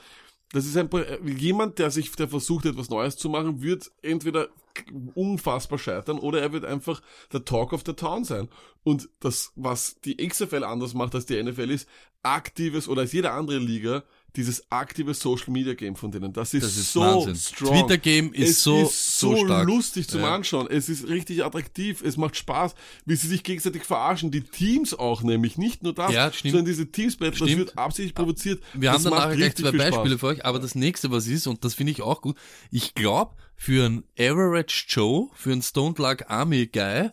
Das 0.54 0.66
ist 0.66 0.76
ein, 0.76 0.90
jemand, 1.26 1.80
der 1.80 1.92
sich, 1.92 2.12
der 2.12 2.28
versucht, 2.28 2.66
etwas 2.66 2.90
Neues 2.90 3.16
zu 3.16 3.30
machen, 3.30 3.62
wird 3.62 3.92
entweder 4.02 4.50
unfassbar 5.16 5.80
scheitern 5.80 6.20
oder 6.20 6.42
er 6.42 6.54
wird 6.54 6.66
einfach 6.66 7.02
der 7.32 7.46
Talk 7.46 7.74
of 7.74 7.84
the 7.86 7.94
Town 7.94 8.24
sein. 8.24 8.50
Und 8.84 9.10
das, 9.20 9.52
was 9.56 10.00
die 10.02 10.18
XFL 10.18 10.64
anders 10.64 10.94
macht 10.94 11.16
als 11.16 11.26
die 11.26 11.42
NFL 11.42 11.72
ist, 11.72 11.88
aktives 12.24 12.88
oder 12.88 13.02
als 13.02 13.14
jede 13.14 13.32
andere 13.32 13.60
Liga, 13.60 14.04
dieses 14.36 14.72
aktive 14.72 15.14
Social 15.14 15.52
Media 15.52 15.74
Game 15.74 15.96
von 15.96 16.12
denen. 16.12 16.32
Das 16.34 16.54
ist, 16.54 16.64
Das 16.64 16.78
ist 16.78 16.94
so 16.94 17.02
Wahnsinn. 17.02 17.36
strong. 17.36 17.80
Twitter 17.88 17.98
Game 17.98 18.34
ist 18.34 18.50
es 18.50 18.64
so- 18.64 18.84
ist 18.84 19.20
so 19.20 19.36
so, 19.36 19.46
stark. 19.46 19.68
lustig 19.68 20.08
zum 20.08 20.22
Ja. 20.22 20.36
Anschauen. 20.36 20.68
Es 20.70 20.88
ist 20.90 21.08
richtig 21.08 21.44
attraktiv. 21.44 22.02
Es 22.02 22.18
macht 22.18 22.36
Spaß, 22.38 22.74
wie 23.06 23.16
sie 23.16 23.28
sich 23.28 23.44
gegenseitig 23.44 23.84
verarschen. 23.84 24.32
Die 24.32 24.42
Teams 24.42 24.94
auch 24.94 25.22
nämlich. 25.24 25.58
Nicht 25.58 25.84
nur 25.84 25.94
das, 25.94 26.14
Ja, 26.14 26.32
sondern 26.32 26.66
diese 26.66 26.86
Teams-Battle, 26.92 27.32
das 27.40 27.48
Stimmt. 27.50 27.58
wird 27.58 27.78
absichtlich 27.78 28.16
provoziert. 28.16 28.64
Wir 28.74 28.92
das 28.92 29.06
haben 29.06 29.14
nachher 29.16 29.36
gleich 29.36 29.56
zwei 29.56 29.70
Spaß. 29.70 29.78
Beispiele 29.92 30.18
für 30.18 30.28
euch, 30.28 30.46
aber 30.46 30.60
das 30.60 30.76
nächste, 30.76 31.12
was 31.12 31.28
ist, 31.28 31.48
und 31.48 31.64
das 31.66 31.74
finde 31.74 31.92
ich 31.92 32.02
auch 32.02 32.22
gut, 32.22 32.38
ich 32.72 32.96
glaube, 32.96 33.36
für 33.56 33.86
einen 33.86 34.04
Average 34.18 34.86
Joe, 34.88 35.30
für 35.36 35.52
einen 35.52 35.62
Stone 35.62 35.94
Luck 35.98 36.24
Army 36.30 36.68
Guy, 36.68 37.10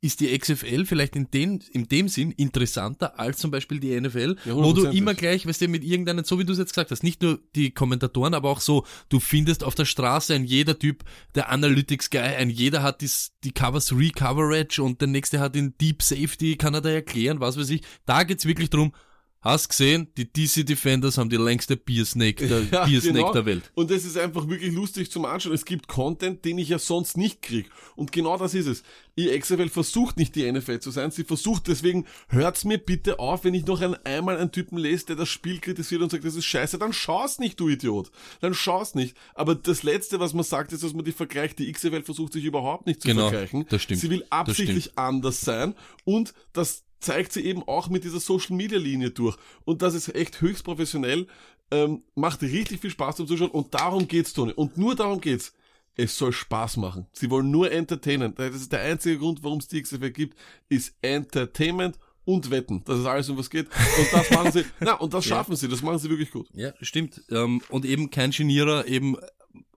ist 0.00 0.20
die 0.20 0.36
XFL 0.38 0.84
vielleicht 0.84 1.16
in, 1.16 1.30
den, 1.30 1.60
in 1.72 1.88
dem 1.88 2.08
Sinn 2.08 2.30
interessanter 2.32 3.18
als 3.18 3.38
zum 3.38 3.50
Beispiel 3.50 3.80
die 3.80 4.00
NFL, 4.00 4.36
Ja, 4.44 4.54
wo 4.54 4.72
du 4.72 4.86
100%. 4.86 4.92
immer 4.92 5.14
gleich, 5.14 5.46
weißt 5.46 5.60
du, 5.62 5.68
mit 5.68 5.82
irgendeinem, 5.82 6.24
so 6.24 6.38
wie 6.38 6.44
du 6.44 6.52
es 6.52 6.58
jetzt 6.58 6.70
gesagt 6.70 6.90
hast, 6.90 7.02
nicht 7.02 7.20
nur 7.22 7.40
die 7.56 7.72
Kommentatoren, 7.72 8.34
aber 8.34 8.48
auch 8.50 8.60
so, 8.60 8.84
du 9.08 9.18
findest 9.18 9.64
auf 9.64 9.74
der 9.74 9.86
Straße 9.86 10.34
ein 10.34 10.44
jeder 10.44 10.78
Typ, 10.78 11.02
der 11.34 11.50
Analytics 11.50 12.10
Guy, 12.10 12.20
ein 12.20 12.50
jeder 12.50 12.82
hat 12.82 13.00
dies, 13.00 13.32
die 13.42 13.52
Cover 13.52 13.80
3 13.80 14.10
Coverage 14.10 14.82
und 14.82 15.00
der 15.00 15.08
nächste 15.08 15.40
hat 15.40 15.54
den 15.54 15.76
Deep 15.78 16.02
Safety, 16.02 16.56
kann 16.56 16.74
er 16.74 16.80
da 16.80 16.90
erklären, 16.90 17.40
was 17.40 17.58
weiß 17.58 17.70
ich. 17.70 17.82
Da 18.06 18.22
geht's 18.22 18.46
wirklich 18.46 18.70
drum, 18.70 18.92
Hast 19.40 19.68
gesehen, 19.68 20.08
die 20.16 20.24
DC 20.32 20.66
Defenders 20.66 21.16
haben 21.16 21.30
die 21.30 21.36
längste 21.36 21.76
Beersnake 21.76 22.48
der, 22.48 22.62
Ja, 22.72 22.84
Beersnake 22.86 23.18
genau. 23.18 23.32
der 23.32 23.46
Welt. 23.46 23.70
Und 23.74 23.88
es 23.92 24.04
ist 24.04 24.18
einfach 24.18 24.48
wirklich 24.48 24.74
lustig 24.74 25.12
zum 25.12 25.24
Anschauen. 25.24 25.52
Es 25.54 25.64
gibt 25.64 25.86
Content, 25.86 26.44
den 26.44 26.58
ich 26.58 26.70
ja 26.70 26.78
sonst 26.80 27.16
nicht 27.16 27.40
krieg. 27.40 27.70
Und 27.94 28.10
genau 28.10 28.36
das 28.36 28.54
ist 28.54 28.66
es. 28.66 28.82
Die 29.16 29.28
XFL 29.38 29.68
versucht 29.68 30.16
nicht 30.16 30.34
die 30.34 30.50
NFL 30.50 30.80
zu 30.80 30.90
sein. 30.90 31.12
Sie 31.12 31.22
versucht 31.22 31.68
deswegen, 31.68 32.04
hört's 32.28 32.64
mir 32.64 32.78
bitte 32.78 33.20
auf, 33.20 33.44
wenn 33.44 33.54
ich 33.54 33.64
noch 33.66 33.80
ein, 33.80 33.94
einmal 34.04 34.36
einen 34.38 34.50
Typen 34.50 34.76
lese, 34.76 35.06
der 35.06 35.16
das 35.16 35.28
Spiel 35.28 35.60
kritisiert 35.60 36.02
und 36.02 36.10
sagt, 36.10 36.24
das 36.24 36.34
ist 36.34 36.44
scheiße, 36.44 36.76
dann 36.78 36.92
schau's 36.92 37.38
nicht, 37.38 37.60
du 37.60 37.68
Idiot. 37.68 38.10
Dann 38.40 38.54
schau's 38.54 38.96
nicht. 38.96 39.16
Aber 39.34 39.54
das 39.54 39.84
Letzte, 39.84 40.18
was 40.18 40.34
man 40.34 40.44
sagt, 40.44 40.72
ist, 40.72 40.82
dass 40.82 40.94
man 40.94 41.04
die 41.04 41.12
vergleicht. 41.12 41.60
Die 41.60 41.70
XFL 41.70 42.02
versucht 42.02 42.32
sich 42.32 42.44
überhaupt 42.44 42.86
nicht 42.86 43.02
zu 43.02 43.08
Genau, 43.08 43.28
vergleichen. 43.28 43.66
das 43.68 43.82
stimmt. 43.82 44.00
Sie 44.00 44.10
will 44.10 44.24
absichtlich 44.30 44.98
anders 44.98 45.40
sein 45.42 45.74
und 46.04 46.34
das 46.52 46.82
zeigt 47.00 47.32
sie 47.32 47.44
eben 47.44 47.62
auch 47.62 47.88
mit 47.88 48.04
dieser 48.04 48.20
Social 48.20 48.56
Media 48.56 48.78
Linie 48.78 49.10
durch. 49.10 49.36
Und 49.64 49.82
das 49.82 49.94
ist 49.94 50.14
echt 50.14 50.40
höchst 50.40 50.64
professionell, 50.64 51.26
ähm, 51.70 52.02
macht 52.14 52.42
richtig 52.42 52.80
viel 52.80 52.90
Spaß 52.90 53.16
zum 53.16 53.26
Zuschauen 53.26 53.50
und 53.50 53.74
darum 53.74 54.08
geht's, 54.08 54.32
Toni. 54.32 54.52
Und 54.52 54.78
nur 54.78 54.94
darum 54.94 55.20
geht's. 55.20 55.54
Es 55.94 56.16
soll 56.16 56.32
Spaß 56.32 56.76
machen. 56.76 57.06
Sie 57.12 57.28
wollen 57.28 57.50
nur 57.50 57.72
entertainen. 57.72 58.32
Das 58.36 58.54
ist 58.54 58.72
der 58.72 58.82
einzige 58.82 59.18
Grund, 59.18 59.42
warum 59.42 59.58
es 59.58 59.66
die 59.66 59.82
XFL 59.82 60.10
gibt, 60.10 60.38
ist 60.68 60.94
Entertainment 61.02 61.98
und 62.24 62.50
Wetten. 62.50 62.84
Das 62.84 63.00
ist 63.00 63.06
alles, 63.06 63.28
um 63.30 63.36
was 63.36 63.50
geht. 63.50 63.66
Und 63.66 64.12
das 64.12 64.30
machen 64.30 64.52
sie, 64.52 64.64
na, 64.80 64.94
und 64.94 65.12
das 65.12 65.24
schaffen 65.24 65.56
sie. 65.56 65.66
Das 65.66 65.82
machen 65.82 65.98
sie 65.98 66.08
wirklich 66.08 66.30
gut. 66.30 66.46
Ja, 66.52 66.72
stimmt. 66.82 67.22
Ähm, 67.30 67.62
und 67.70 67.84
eben 67.84 68.10
kein 68.10 68.30
Genierer, 68.30 68.86
eben 68.86 69.16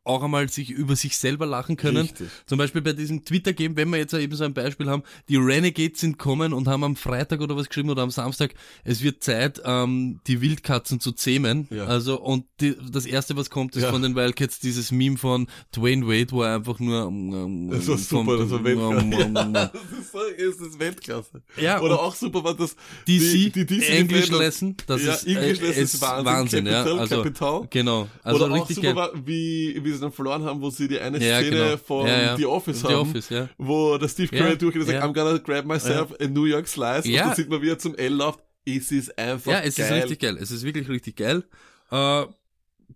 auch 0.03 0.23
einmal 0.23 0.49
sich 0.49 0.71
über 0.71 0.95
sich 0.95 1.15
selber 1.17 1.45
lachen 1.45 1.77
können. 1.77 1.97
Richtig. 1.97 2.27
Zum 2.47 2.57
Beispiel 2.57 2.81
bei 2.81 2.93
diesem 2.93 3.23
Twitter-Game, 3.23 3.75
wenn 3.75 3.89
wir 3.89 3.97
jetzt 3.99 4.13
eben 4.15 4.35
so 4.35 4.43
ein 4.43 4.53
Beispiel 4.53 4.89
haben, 4.89 5.03
die 5.29 5.35
Renegades 5.37 5.99
sind 6.01 6.17
kommen 6.17 6.53
und 6.53 6.67
haben 6.67 6.83
am 6.83 6.95
Freitag 6.95 7.39
oder 7.41 7.55
was 7.55 7.67
geschrieben 7.67 7.91
oder 7.91 8.01
am 8.01 8.09
Samstag, 8.09 8.55
es 8.83 9.03
wird 9.03 9.23
Zeit, 9.23 9.61
ähm, 9.63 10.19
die 10.25 10.41
Wildkatzen 10.41 10.99
zu 10.99 11.11
zähmen. 11.11 11.67
Ja. 11.69 11.85
Also, 11.85 12.19
und 12.19 12.45
die, 12.61 12.75
das 12.91 13.05
erste, 13.05 13.37
was 13.37 13.51
kommt, 13.51 13.75
ist 13.75 13.83
Ja. 13.83 13.91
von 13.91 14.01
den 14.01 14.15
Wildcats 14.15 14.59
dieses 14.59 14.91
Meme 14.91 15.17
von 15.17 15.47
Dwayne 15.75 16.07
Wade, 16.07 16.31
wo 16.31 16.41
er 16.41 16.55
einfach 16.55 16.79
nur, 16.79 17.07
ähm, 17.07 17.69
Das 17.71 17.87
war 17.87 17.97
vom- 17.99 18.25
super, 18.25 18.37
das 18.37 18.49
war 18.49 18.65
ähm, 18.65 18.65
Weltklasse. 18.65 19.05
ähm, 19.05 19.35
Ja, 19.35 19.41
ähm, 19.43 19.53
das 19.53 19.99
ist, 19.99 20.11
so, 20.11 20.19
das 20.37 20.67
ist 20.67 20.79
Weltklasse. 20.79 21.41
Ja, 21.61 21.79
Oder 21.79 22.01
auch 22.01 22.15
super 22.15 22.43
war 22.43 22.55
das, 22.55 22.75
DC, 23.07 23.51
die, 23.51 23.51
die 23.51 23.65
DC 23.65 23.89
English 23.89 24.29
Lesson, 24.31 24.75
das 24.87 25.03
ja, 25.03 25.13
ist, 25.13 25.27
English 25.27 25.59
äh, 25.59 25.67
Lesson 25.67 25.83
ist 25.83 26.01
Wahnsinn, 26.01 26.25
Wahnsinn, 26.25 26.65
ja. 26.65 26.71
Capital, 26.83 26.99
Also, 26.99 27.15
Capital. 27.17 27.67
genau. 27.69 28.07
Also 28.23 28.45
Oder 28.45 28.53
auch 28.53 28.57
richtig 28.57 28.75
super 28.77 28.87
geil. 28.87 28.95
war, 28.95 29.27
wie, 29.27 29.79
wie 29.83 29.90
sie 29.93 29.99
dann 29.99 30.11
verloren 30.11 30.43
haben, 30.43 30.61
wo 30.61 30.69
sie 30.69 30.87
die 30.87 30.99
eine 30.99 31.17
Ja, 31.23 31.39
Szene 31.39 31.55
genau. 31.57 31.77
von 31.77 32.07
Ja, 32.07 32.21
ja. 32.21 32.37
The 32.37 32.45
Office 32.45 32.81
The 32.81 32.87
haben, 32.87 32.95
Office, 33.09 33.29
ja. 33.29 33.49
wo 33.57 33.97
der 33.97 34.07
Steve 34.07 34.35
Curry 34.35 34.57
durchgeht 34.57 34.81
und 34.81 34.87
sagt. 34.87 35.03
I'm 35.03 35.13
gonna 35.13 35.37
grab 35.37 35.65
myself 35.65 36.13
a 36.19 36.27
New 36.27 36.45
York 36.45 36.67
Slice 36.67 37.07
und 37.07 37.15
dann 37.15 37.35
sieht 37.35 37.49
man, 37.49 37.61
wie 37.61 37.69
er 37.69 37.79
zum 37.79 37.95
L 37.95 38.13
läuft. 38.13 38.39
Es 38.65 38.91
ist 38.91 39.17
einfach 39.17 39.51
Ja, 39.51 39.59
es 39.61 39.75
geil. 39.75 39.87
ist 39.87 40.03
richtig 40.03 40.19
geil. 40.19 40.37
Es 40.39 40.51
ist 40.51 40.63
wirklich 40.63 40.87
richtig 40.87 41.15
geil. 41.15 41.43
Äh, 41.89 42.25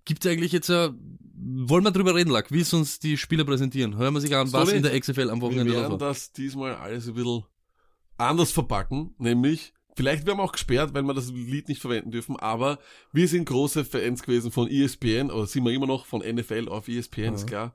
gibt's 0.05 0.25
eigentlich 0.27 0.51
jetzt, 0.51 0.69
äh, 0.69 0.89
wollen 1.37 1.83
wir 1.83 1.91
drüber 1.91 2.13
reden, 2.15 2.29
Lack? 2.31 2.51
Wie 2.51 2.61
es 2.61 2.71
uns 2.73 2.99
die 2.99 3.17
Spieler 3.17 3.43
präsentieren? 3.45 3.97
Hören 3.97 4.13
wir 4.13 4.21
sich 4.21 4.35
an, 4.35 4.51
was 4.53 4.67
Sorry. 4.67 4.77
in 4.77 4.83
der 4.83 4.99
XFL 4.99 5.29
am 5.29 5.39
Wir 5.39 5.41
Wochenende 5.41 5.73
los 5.73 5.81
werden 5.81 5.99
das 5.99 6.31
diesmal 6.31 6.75
alles 6.75 7.07
ein 7.07 7.13
bisschen 7.15 7.43
anders 8.17 8.51
verpacken, 8.51 9.13
nämlich 9.17 9.73
Vielleicht 9.97 10.25
werden 10.25 10.39
wir 10.39 10.43
auch 10.43 10.51
gesperrt, 10.51 10.93
weil 10.93 11.03
wir 11.03 11.13
das 11.13 11.31
Lied 11.31 11.69
nicht 11.69 11.79
verwenden 11.79 12.11
dürfen, 12.11 12.35
aber 12.35 12.79
wir 13.13 13.29
sind 13.29 13.45
große 13.45 13.85
Fans 13.85 14.23
gewesen 14.23 14.51
von 14.51 14.69
ESPN, 14.69 15.31
oder 15.31 15.47
sind 15.47 15.63
wir 15.63 15.71
immer 15.71 15.87
noch 15.87 16.05
von 16.05 16.19
NFL 16.19 16.67
auf 16.67 16.89
ESPN, 16.89 17.33
ist 17.33 17.47
klar. 17.47 17.73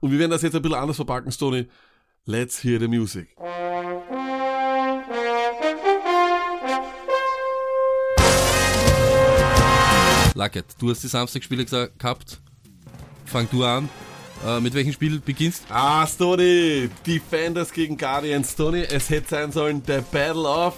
Und 0.00 0.10
wir 0.10 0.18
werden 0.18 0.30
das 0.30 0.40
jetzt 0.40 0.56
ein 0.56 0.62
bisschen 0.62 0.78
anders 0.78 0.96
verpacken, 0.96 1.30
Stoney. 1.30 1.66
Let's 2.24 2.64
hear 2.64 2.80
the 2.80 2.88
music. 2.88 3.28
Lacket, 10.34 10.64
du 10.78 10.88
hast 10.88 11.02
die 11.02 11.08
Samstagspiele 11.08 11.66
gehabt. 11.66 12.40
Fang 13.26 13.46
du 13.50 13.64
an. 13.64 13.90
Äh, 14.46 14.60
mit 14.60 14.72
welchem 14.72 14.92
Spiel 14.94 15.20
beginnst? 15.20 15.64
Ah, 15.68 16.06
Stoney! 16.06 16.88
Defenders 17.06 17.72
gegen 17.72 17.98
Guardians, 17.98 18.52
Stoney. 18.52 18.84
Es 18.84 19.10
hätte 19.10 19.28
sein 19.28 19.52
sollen 19.52 19.84
der 19.84 20.00
Battle 20.00 20.48
of... 20.48 20.74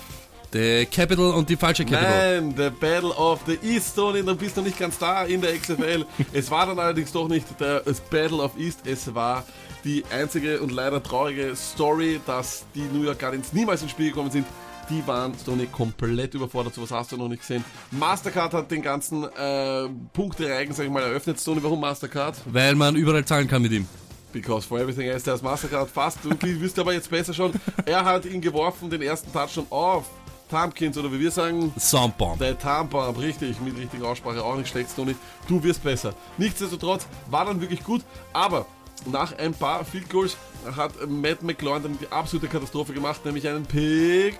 Der 0.52 0.86
Capital 0.86 1.32
und 1.32 1.48
die 1.48 1.56
falsche 1.56 1.84
Capital. 1.84 2.40
Nein, 2.40 2.56
der 2.56 2.70
Battle 2.70 3.10
of 3.10 3.40
the 3.46 3.58
East, 3.62 3.92
Stoney. 3.92 4.24
Du 4.24 4.34
bist 4.34 4.56
noch 4.56 4.64
nicht 4.64 4.78
ganz 4.78 4.98
da 4.98 5.24
in 5.24 5.40
der 5.40 5.56
XFL. 5.56 6.04
es 6.32 6.50
war 6.50 6.66
dann 6.66 6.78
allerdings 6.78 7.12
doch 7.12 7.28
nicht 7.28 7.46
der, 7.60 7.80
das 7.80 8.00
Battle 8.00 8.38
of 8.38 8.58
East. 8.58 8.80
Es 8.84 9.14
war 9.14 9.44
die 9.84 10.04
einzige 10.10 10.60
und 10.60 10.72
leider 10.72 11.00
traurige 11.02 11.54
Story, 11.54 12.20
dass 12.26 12.64
die 12.74 12.82
New 12.92 13.04
York 13.04 13.20
Guardians 13.20 13.52
niemals 13.52 13.82
ins 13.82 13.92
Spiel 13.92 14.08
gekommen 14.08 14.32
sind. 14.32 14.46
Die 14.88 15.06
waren 15.06 15.34
Stoney 15.40 15.66
komplett 15.66 16.34
überfordert. 16.34 16.74
So 16.74 16.82
was 16.82 16.90
hast 16.90 17.12
du 17.12 17.16
noch 17.16 17.28
nicht 17.28 17.42
gesehen. 17.42 17.64
Mastercard 17.92 18.52
hat 18.52 18.72
den 18.72 18.82
ganzen 18.82 19.22
äh, 19.22 19.88
Punktereigen, 20.12 20.74
sag 20.74 20.84
ich 20.84 20.90
mal, 20.90 21.04
eröffnet. 21.04 21.38
Stoney, 21.38 21.62
warum 21.62 21.80
Mastercard? 21.80 22.36
Weil 22.46 22.74
man 22.74 22.96
überall 22.96 23.24
zahlen 23.24 23.46
kann 23.46 23.62
mit 23.62 23.70
ihm. 23.70 23.86
Because 24.32 24.66
for 24.66 24.80
everything 24.80 25.08
else 25.08 25.24
there's 25.24 25.42
Mastercard 25.42 25.88
fast. 25.88 26.18
Du 26.24 26.60
wirst 26.60 26.76
aber 26.80 26.92
jetzt 26.92 27.08
besser 27.08 27.32
schon. 27.32 27.52
Er 27.84 28.04
hat 28.04 28.24
ihn 28.24 28.40
geworfen, 28.40 28.90
den 28.90 29.02
ersten 29.02 29.32
Touchdown 29.32 29.66
auf 29.70 30.06
Tompkins 30.50 30.98
oder 30.98 31.12
wie 31.12 31.20
wir 31.20 31.30
sagen, 31.30 31.72
Soundbomb. 31.78 32.38
der 32.38 32.58
Tarnbaum, 32.58 33.16
richtig, 33.16 33.60
mit 33.60 33.76
richtiger 33.76 34.08
Aussprache 34.08 34.42
auch 34.42 34.56
nicht 34.56 34.68
schlecht, 34.68 34.94
Tony. 34.94 35.14
Du 35.48 35.62
wirst 35.62 35.82
besser. 35.82 36.12
Nichtsdestotrotz 36.36 37.06
war 37.30 37.44
dann 37.44 37.60
wirklich 37.60 37.84
gut, 37.84 38.02
aber 38.32 38.66
nach 39.06 39.36
ein 39.38 39.54
paar 39.54 39.84
Field 39.84 40.10
Goals 40.10 40.36
hat 40.76 40.92
Matt 41.08 41.42
McLaurin 41.42 41.82
dann 41.84 41.98
die 41.98 42.10
absolute 42.12 42.48
Katastrophe 42.48 42.92
gemacht, 42.92 43.24
nämlich 43.24 43.48
einen 43.48 43.64
Pick. 43.64 44.36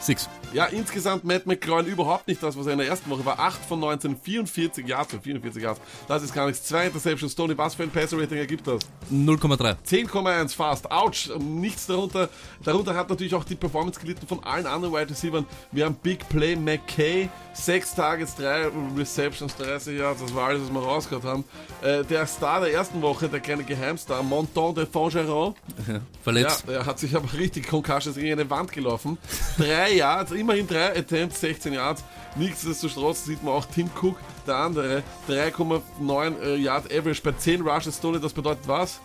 Six. 0.00 0.28
Ja, 0.52 0.64
insgesamt 0.66 1.24
Matt 1.24 1.46
McLaurin 1.46 1.86
überhaupt 1.86 2.26
nicht 2.26 2.42
das, 2.42 2.56
was 2.58 2.66
er 2.66 2.72
in 2.72 2.78
der 2.78 2.88
ersten 2.88 3.08
Woche 3.10 3.24
war. 3.24 3.38
8 3.38 3.64
von 3.66 3.78
19, 3.80 4.16
44 4.16 4.86
Yards 4.86 5.10
für 5.12 5.20
44 5.20 5.62
Yards. 5.62 5.80
Das 6.08 6.22
ist 6.22 6.34
gar 6.34 6.46
nichts. 6.46 6.64
Zwei 6.64 6.86
Interceptions. 6.86 7.34
Tony, 7.34 7.56
was 7.56 7.74
für 7.74 7.84
ein 7.84 7.90
Passer-Rating 7.90 8.38
ergibt 8.38 8.66
das? 8.66 8.80
0,3. 9.12 9.76
10,1 9.86 10.54
fast. 10.54 10.90
Autsch. 10.90 11.30
Nichts 11.38 11.86
darunter. 11.86 12.28
Darunter 12.64 12.94
hat 12.94 13.08
natürlich 13.08 13.34
auch 13.34 13.44
die 13.44 13.54
Performance 13.54 14.00
gelitten 14.00 14.26
von 14.26 14.42
allen 14.44 14.66
anderen 14.66 14.94
Wide 14.94 15.10
Receivers. 15.10 15.44
Wir 15.72 15.84
haben 15.84 15.94
Big 16.02 16.28
Play 16.28 16.56
McKay. 16.56 17.28
6 17.52 17.94
Targets, 17.94 18.36
3 18.36 18.68
Receptions, 18.96 19.54
30 19.56 19.98
Yards. 19.98 20.20
Das 20.22 20.34
war 20.34 20.48
alles, 20.48 20.62
was 20.62 20.72
wir 20.72 20.80
rausgehört 20.82 21.24
haben. 21.24 21.44
Äh, 21.82 22.04
der 22.04 22.26
Star 22.26 22.60
der 22.60 22.72
ersten 22.72 23.02
Woche, 23.02 23.28
der 23.28 23.40
kleine 23.40 23.64
Geheimstar, 23.64 24.22
Monton 24.22 24.74
de 24.74 24.86
Fongeron. 24.86 25.54
Ja, 25.90 26.00
Verletzt. 26.22 26.68
der 26.68 26.84
hat 26.86 26.98
sich 26.98 27.16
aber 27.16 27.32
richtig 27.32 27.66
Concussions 27.68 28.14
gegen 28.16 28.32
eine 28.32 28.48
Wand 28.48 28.70
gelaufen. 28.72 29.18
Drei 29.58 29.94
Yards, 29.94 30.30
immerhin 30.40 30.66
drei 30.66 30.96
Attempts, 30.96 31.40
16 31.40 31.72
Yards. 31.74 32.02
Nichtsdestotrotz 32.36 33.24
sieht 33.24 33.42
man 33.42 33.54
auch 33.54 33.64
Tim 33.66 33.90
Cook, 34.00 34.16
der 34.46 34.56
andere, 34.56 35.02
3,9 35.28 36.40
äh, 36.42 36.56
Yard 36.56 36.86
Average 36.92 37.22
bei 37.22 37.32
10 37.32 37.60
Rushes. 37.62 37.96
Stoney, 37.98 38.20
das 38.20 38.32
bedeutet 38.32 38.66
was? 38.66 39.00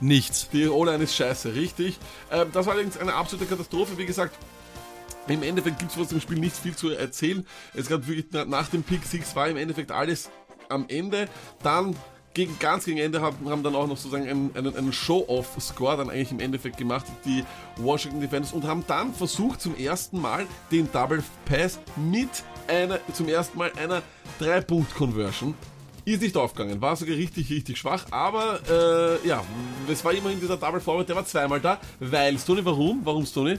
Nichts. 0.00 0.48
Die 0.52 0.68
O-Line 0.68 1.02
ist 1.04 1.14
scheiße, 1.16 1.54
richtig. 1.54 1.98
Ähm, 2.30 2.48
das 2.52 2.66
war 2.66 2.74
allerdings 2.74 2.98
eine 2.98 3.14
absolute 3.14 3.46
Katastrophe, 3.48 3.96
wie 3.96 4.06
gesagt. 4.06 4.36
Im 5.26 5.42
Endeffekt 5.42 5.78
gibt 5.78 5.92
es 5.92 5.98
aus 5.98 6.08
dem 6.08 6.20
Spiel 6.20 6.38
nicht 6.38 6.54
viel 6.56 6.76
zu 6.76 6.90
erzählen. 6.90 7.46
Es 7.72 7.88
gab 7.88 8.06
wirklich 8.06 8.26
na- 8.32 8.44
nach 8.44 8.68
dem 8.68 8.82
Pick 8.82 9.04
6 9.04 9.34
war 9.34 9.48
im 9.48 9.56
Endeffekt 9.56 9.90
alles 9.90 10.28
am 10.68 10.84
Ende. 10.88 11.28
Dann 11.62 11.96
gegen, 12.34 12.58
ganz 12.58 12.84
gegen 12.84 12.98
Ende 12.98 13.22
haben, 13.22 13.48
haben 13.48 13.62
dann 13.62 13.74
auch 13.74 13.86
noch 13.86 13.96
sozusagen 13.96 14.28
einen, 14.28 14.50
einen, 14.54 14.76
einen 14.76 14.92
Show-Off-Score 14.92 15.96
dann 15.96 16.10
eigentlich 16.10 16.32
im 16.32 16.40
Endeffekt 16.40 16.76
gemacht, 16.76 17.06
die 17.24 17.44
Washington 17.76 18.20
Defenders, 18.20 18.52
und 18.52 18.64
haben 18.64 18.84
dann 18.86 19.14
versucht 19.14 19.60
zum 19.60 19.76
ersten 19.76 20.20
Mal 20.20 20.46
den 20.70 20.90
Double 20.90 21.22
Pass 21.46 21.78
mit 21.96 22.28
einer, 22.66 22.98
zum 23.12 23.28
ersten 23.28 23.56
Mal 23.56 23.72
einer 23.76 24.02
3-Punkt-Conversion. 24.40 25.54
Ist 26.04 26.20
nicht 26.20 26.36
aufgegangen, 26.36 26.82
war 26.82 26.96
sogar 26.96 27.16
richtig, 27.16 27.48
richtig 27.48 27.78
schwach, 27.78 28.04
aber 28.10 28.60
äh, 28.68 29.26
ja, 29.26 29.42
es 29.90 30.04
war 30.04 30.12
immerhin 30.12 30.38
dieser 30.38 30.58
Double 30.58 30.80
Forward, 30.80 31.08
der 31.08 31.16
war 31.16 31.24
zweimal 31.24 31.60
da, 31.60 31.80
weil, 31.98 32.38
Stoney, 32.38 32.62
warum? 32.62 33.00
Warum, 33.04 33.24
Stoney? 33.24 33.58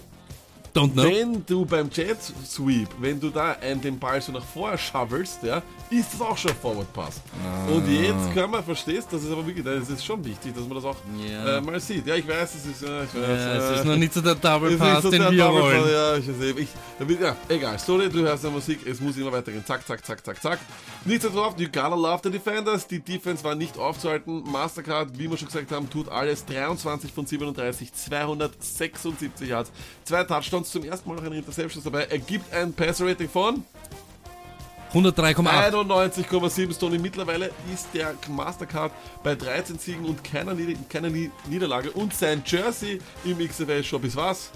Don't 0.75 0.91
know. 0.93 1.03
Wenn 1.03 1.45
du 1.45 1.65
beim 1.65 1.89
Jet 1.89 2.17
Sweep, 2.45 2.89
wenn 2.99 3.17
du 3.17 3.29
da 3.29 3.53
einen, 3.61 3.79
den 3.79 3.97
Ball 3.97 4.21
so 4.21 4.33
nach 4.33 4.43
vorne 4.43 4.77
shovelst, 4.77 5.41
ja, 5.43 5.61
ist 5.89 6.13
das 6.13 6.21
auch 6.21 6.37
schon 6.37 6.51
ein 6.51 6.57
Forward 6.57 6.91
Pass. 6.91 7.21
Und 7.73 7.87
jetzt 7.87 8.33
kann 8.35 8.51
man, 8.51 8.61
verstehst, 8.63 9.07
das 9.11 9.23
ist 9.23 9.31
aber 9.31 9.45
wirklich, 9.47 9.63
das 9.63 9.87
ist 9.89 10.03
schon 10.05 10.23
wichtig, 10.25 10.53
dass 10.53 10.65
man 10.67 10.75
das 10.75 10.83
auch 10.83 10.97
Ja. 11.25 11.59
äh, 11.59 11.61
mal 11.61 11.79
sieht. 11.79 12.05
Ja, 12.05 12.15
ich 12.15 12.27
weiß, 12.27 12.55
es 12.55 12.65
ist, 12.65 12.83
äh, 12.83 13.03
ich 13.05 13.13
weiß, 13.15 13.21
Ja, 13.21 13.53
es 13.55 13.63
äh, 13.63 13.75
ist 13.79 13.85
noch 13.85 13.95
nicht 13.95 14.13
so 14.13 14.19
der 14.19 14.35
Double 14.35 14.71
ist 14.71 14.79
Pass, 14.79 14.93
nicht 14.95 15.01
so 15.03 15.11
den 15.11 15.21
der 15.21 15.31
wir 15.31 15.43
Double 15.45 15.61
wollen. 15.61 15.81
Pass, 15.83 15.91
Ja, 15.91 16.17
ich 16.17 16.27
weiß, 16.27 16.55
ich, 16.57 16.67
damit, 16.99 17.21
ja, 17.21 17.35
egal. 17.47 17.79
Story, 17.79 18.09
du 18.09 18.19
hörst 18.19 18.43
die 18.43 18.49
Musik, 18.49 18.79
es 18.85 18.99
muss 18.99 19.15
immer 19.15 19.31
weitergehen. 19.31 19.63
Zack, 19.65 19.87
zack, 19.87 20.05
zack, 20.05 20.25
zack, 20.25 20.41
zack. 20.41 20.59
Nichtsdestotrotz, 21.05 21.57
you 21.57 21.67
gotta 21.67 21.95
love 21.95 22.19
the 22.23 22.31
defenders. 22.31 22.85
Die 22.85 22.99
Defense 22.99 23.43
war 23.45 23.55
nicht 23.55 23.77
aufzuhalten. 23.77 24.43
Mastercard, 24.51 25.17
wie 25.17 25.29
wir 25.29 25.37
schon 25.37 25.47
gesagt 25.47 25.71
haben, 25.71 25.89
tut 25.89 26.09
alles. 26.09 26.43
23 26.45 27.13
von 27.13 27.25
37, 27.25 27.93
276 27.93 29.47
Yards. 29.47 29.71
Zwei 30.03 30.23
Touchdowns, 30.23 30.64
zum 30.71 30.83
ersten 30.83 31.07
Mal 31.09 31.15
noch 31.15 31.23
eine 31.23 31.37
Interception 31.37 31.83
dabei. 31.83 32.03
Er 32.05 32.19
gibt 32.19 32.53
ein 32.53 32.73
Passer-Rating 32.73 33.29
von 33.29 33.63
103,8. 34.93 36.23
91,7 36.25 36.73
Stone. 36.73 36.99
Mittlerweile 36.99 37.51
ist 37.73 37.87
der 37.93 38.13
Mastercard 38.29 38.91
bei 39.23 39.35
13 39.35 39.77
Siegen 39.77 40.05
und 40.05 40.23
keiner, 40.23 40.53
Nieder 40.53 40.79
keiner 40.89 41.09
Ni- 41.09 41.31
Niederlage. 41.49 41.91
Und 41.91 42.13
sein 42.13 42.43
Jersey 42.45 42.99
im 43.25 43.37
XFL-Shop 43.39 44.03
ist 44.05 44.15
was? 44.15 44.51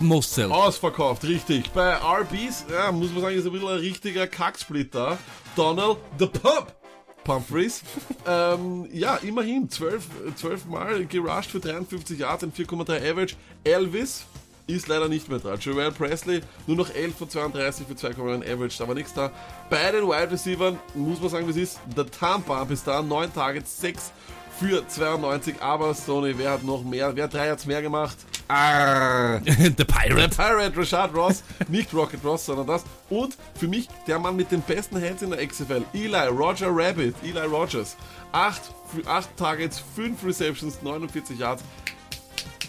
Most 0.00 0.32
sell. 0.34 0.50
Ausverkauft, 0.52 1.24
richtig. 1.24 1.70
Bei 1.72 1.94
RBs, 1.96 2.66
ja, 2.72 2.92
muss 2.92 3.10
man 3.12 3.22
sagen, 3.22 3.36
ist 3.36 3.46
ein 3.46 3.52
bisschen 3.52 3.68
ein 3.68 3.78
richtiger 3.78 4.26
Kacksplitter. 4.26 5.18
Donald 5.56 5.98
the 6.18 6.26
Pump. 6.26 6.72
Humphreys. 7.26 7.82
ähm, 8.26 8.88
ja, 8.92 9.16
immerhin 9.16 9.68
12, 9.68 10.04
12 10.36 10.66
Mal 10.66 11.06
gerusht 11.06 11.50
für 11.50 11.58
53 11.58 12.20
Yards 12.20 12.44
und 12.44 12.56
4,3 12.56 13.10
Average. 13.10 13.34
Elvis 13.64 14.24
ist 14.66 14.88
leider 14.88 15.08
nicht 15.08 15.28
mehr 15.28 15.38
da. 15.38 15.54
Joel 15.54 15.92
Presley 15.92 16.40
nur 16.66 16.76
noch 16.76 16.90
11 16.90 17.16
von 17.16 17.30
32 17.30 17.86
für 17.86 17.94
2,9 17.94 18.42
Average, 18.42 18.76
da 18.78 18.88
war 18.88 18.94
nichts 18.94 19.14
da. 19.14 19.30
Bei 19.70 19.92
den 19.92 20.04
Wide 20.04 20.30
Receivers 20.30 20.74
muss 20.94 21.20
man 21.20 21.30
sagen, 21.30 21.46
wie 21.46 21.50
es 21.50 21.56
ist. 21.56 21.80
Der 21.96 22.10
Tampa 22.10 22.64
bis 22.64 22.82
da 22.82 23.02
9 23.02 23.32
Targets, 23.32 23.80
6 23.80 24.12
für 24.58 24.86
92, 24.88 25.60
aber 25.60 25.92
Sony, 25.94 26.34
wer 26.36 26.52
hat 26.52 26.64
noch 26.64 26.82
mehr? 26.82 27.14
Wer 27.14 27.24
hat 27.24 27.34
3 27.34 27.46
Yards 27.46 27.66
mehr 27.66 27.82
gemacht? 27.82 28.16
Ah. 28.48 29.38
The 29.44 29.70
Der 29.70 29.84
Pirate. 29.84 30.36
Pirate 30.36 30.76
Rashad 30.76 31.14
Ross, 31.14 31.42
nicht 31.68 31.92
Rocket 31.92 32.24
Ross, 32.24 32.46
sondern 32.46 32.66
das. 32.66 32.84
Und 33.10 33.36
für 33.54 33.68
mich 33.68 33.88
der 34.06 34.18
Mann 34.18 34.36
mit 34.36 34.50
den 34.52 34.62
besten 34.62 35.00
Hands 35.02 35.20
in 35.20 35.30
der 35.30 35.46
XFL, 35.46 35.82
Eli 35.92 36.26
Roger 36.28 36.68
Rabbit, 36.70 37.14
Eli 37.22 37.40
Rogers. 37.40 37.96
8, 38.32 38.60
8 39.06 39.36
Targets, 39.36 39.82
5 39.94 40.24
Receptions, 40.24 40.82
49 40.82 41.38
Yards. 41.38 41.62